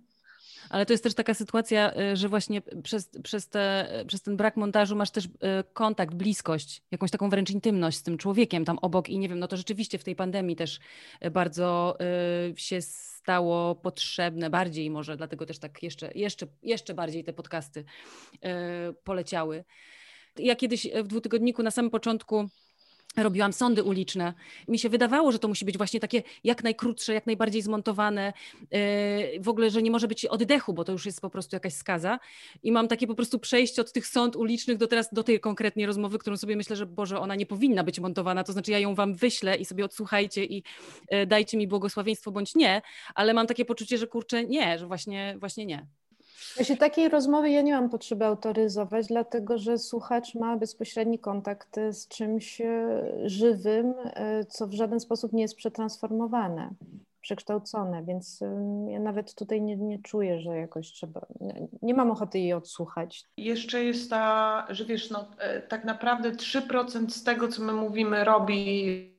Ale 0.70 0.86
to 0.86 0.94
jest 0.94 1.04
też 1.04 1.14
taka 1.14 1.34
sytuacja, 1.34 1.94
y, 2.14 2.16
że 2.16 2.30
właśnie 2.30 2.62
przez, 2.84 3.10
przez, 3.24 3.50
te, 3.50 3.88
przez 4.08 4.22
ten 4.22 4.38
brak 4.38 4.58
montażu 4.58 4.96
masz 4.96 5.12
też 5.12 5.26
y, 5.26 5.30
kontakt, 5.74 6.16
bliskość, 6.16 6.84
jakąś 6.92 7.12
taką 7.12 7.30
wręcz 7.30 7.50
intymność 7.50 7.98
z 7.98 8.04
tym 8.04 8.18
człowiekiem 8.18 8.66
tam 8.66 8.80
obok 8.82 9.10
i 9.10 9.20
nie 9.20 9.30
wiem, 9.30 9.40
no 9.40 9.48
to 9.48 9.58
rzeczywiście 9.58 9.98
w 9.98 10.04
tej 10.04 10.16
pandemii 10.16 10.56
też 10.56 10.80
y, 11.26 11.32
bardzo 11.32 11.98
się 12.56 12.82
stało 12.82 13.76
potrzebne, 13.76 14.50
bardziej 14.50 14.90
może, 14.90 15.18
dlatego 15.18 15.46
też 15.46 15.60
tak 15.60 15.84
jeszcze, 15.84 16.12
jeszcze, 16.16 16.48
jeszcze 16.64 16.94
bardziej 16.94 17.24
te 17.24 17.34
podcasty 17.34 17.86
poleciały. 19.04 19.64
Ja 20.38 20.56
kiedyś 20.56 20.88
w 21.04 21.08
dwutygodniku 21.08 21.64
na 21.64 21.72
samym 21.72 21.92
początku 21.92 22.50
robiłam 23.18 23.54
sądy 23.54 23.84
uliczne. 23.84 24.34
Mi 24.68 24.80
się 24.80 24.90
wydawało, 24.90 25.32
że 25.32 25.40
to 25.40 25.48
musi 25.48 25.66
być 25.66 25.78
właśnie 25.78 26.00
takie 26.00 26.24
jak 26.44 26.64
najkrótsze, 26.64 27.14
jak 27.14 27.26
najbardziej 27.26 27.62
zmontowane, 27.62 28.34
yy, 28.62 28.80
w 29.40 29.50
ogóle, 29.50 29.70
że 29.70 29.82
nie 29.82 29.92
może 29.92 30.08
być 30.08 30.26
oddechu, 30.26 30.74
bo 30.74 30.84
to 30.84 30.92
już 30.92 31.06
jest 31.06 31.22
po 31.22 31.30
prostu 31.30 31.56
jakaś 31.56 31.74
skaza. 31.74 32.20
I 32.64 32.72
mam 32.72 32.88
takie 32.88 33.08
po 33.08 33.16
prostu 33.16 33.40
przejście 33.40 33.82
od 33.82 33.92
tych 33.92 34.08
sąd 34.08 34.36
ulicznych 34.36 34.78
do 34.78 34.88
teraz, 34.88 35.14
do 35.14 35.24
tej 35.24 35.40
konkretnej 35.40 35.86
rozmowy, 35.86 36.20
którą 36.20 36.38
sobie 36.38 36.56
myślę, 36.56 36.76
że 36.76 36.86
Boże, 36.86 37.20
ona 37.20 37.36
nie 37.36 37.46
powinna 37.46 37.84
być 37.84 38.00
montowana, 38.00 38.44
to 38.44 38.54
znaczy 38.54 38.72
ja 38.72 38.80
ją 38.80 38.96
wam 38.96 39.16
wyślę 39.16 39.56
i 39.56 39.66
sobie 39.66 39.86
odsłuchajcie 39.86 40.46
i 40.46 40.64
yy, 41.12 41.28
dajcie 41.28 41.58
mi 41.58 41.68
błogosławieństwo 41.68 42.32
bądź 42.32 42.56
nie, 42.56 42.82
ale 43.16 43.34
mam 43.34 43.48
takie 43.48 43.66
poczucie, 43.66 43.98
że 43.98 44.08
kurczę, 44.08 44.46
nie, 44.46 44.80
że 44.80 44.88
właśnie, 44.88 45.36
właśnie 45.40 45.66
nie. 45.66 46.01
Jeśli 46.60 46.78
takiej 46.78 47.10
rozmowy 47.10 47.50
ja 47.50 47.62
nie 47.62 47.74
mam 47.74 47.90
potrzeby 47.90 48.26
autoryzować, 48.26 49.08
dlatego 49.08 49.58
że 49.58 49.78
słuchacz 49.78 50.36
ma 50.36 50.58
bezpośredni 50.58 51.20
kontakt 51.20 51.80
z 51.92 52.08
czymś 52.08 52.62
e, 52.62 53.02
żywym, 53.26 53.94
e, 54.04 54.46
co 54.46 54.68
w 54.68 54.74
żaden 54.74 55.00
sposób 55.00 55.34
nie 55.34 55.42
jest 55.42 55.56
przetransformowane, 55.56 56.70
przekształcone, 57.22 58.04
więc 58.04 58.40
ja 58.88 59.00
nawet 59.00 59.36
tutaj 59.36 59.62
nie, 59.62 59.78
nie 59.78 60.00
czuję, 60.00 60.40
że 60.40 60.58
jakoś 60.58 60.92
trzeba, 60.92 61.26
nie 61.82 61.94
mam 61.94 62.12
ochoty 62.12 62.40
jej 62.40 62.54
odsłuchać. 62.54 63.26
Jeszcze 63.38 63.84
jest 63.84 64.10
ta, 64.10 64.68
że 64.70 64.86
wiesz, 64.86 65.10
no, 65.10 65.28
e, 65.38 65.62
tak 65.62 65.86
naprawdę 65.86 66.32
3% 66.32 67.10
z 67.10 67.24
tego, 67.24 67.48
co 67.48 67.62
my 67.62 67.74
mówimy, 67.74 68.24
robi 68.24 69.11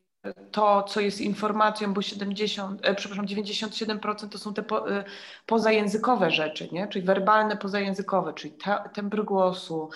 to, 0.51 0.83
co 0.83 1.01
jest 1.01 1.21
informacją, 1.21 1.95
bo 1.95 2.03
70, 2.03 2.81
e, 2.83 2.95
przepraszam, 2.95 3.27
97% 3.27 4.29
to 4.29 4.39
są 4.39 4.55
te 4.55 4.63
po, 4.63 4.91
e, 4.91 5.05
pozajęzykowe 5.47 6.31
rzeczy, 6.31 6.69
nie? 6.73 6.89
czyli 6.89 7.05
werbalne 7.05 7.57
pozajęzykowe, 7.57 8.35
czyli 8.35 8.55
te, 8.55 8.79
tembr 8.95 9.25
głosu, 9.25 9.91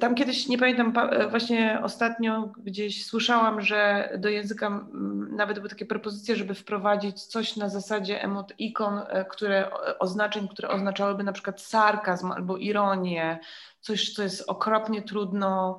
tam 0.00 0.14
kiedyś, 0.14 0.48
nie 0.48 0.58
pamiętam, 0.58 0.92
właśnie 1.30 1.80
ostatnio 1.82 2.52
gdzieś 2.58 3.06
słyszałam, 3.06 3.60
że 3.60 4.10
do 4.18 4.28
języka 4.28 4.86
nawet 5.30 5.58
były 5.58 5.68
takie 5.68 5.86
propozycje, 5.86 6.36
żeby 6.36 6.54
wprowadzić 6.54 7.22
coś 7.22 7.56
na 7.56 7.68
zasadzie 7.68 8.22
emot 8.22 8.52
ikon, 8.58 9.00
które, 9.30 9.70
oznaczeń, 9.98 10.48
które 10.48 10.68
oznaczałyby 10.68 11.24
na 11.24 11.32
przykład 11.32 11.60
sarkazm 11.60 12.32
albo 12.32 12.56
ironię, 12.56 13.38
coś, 13.80 14.12
co 14.12 14.22
jest 14.22 14.44
okropnie 14.46 15.02
trudno 15.02 15.78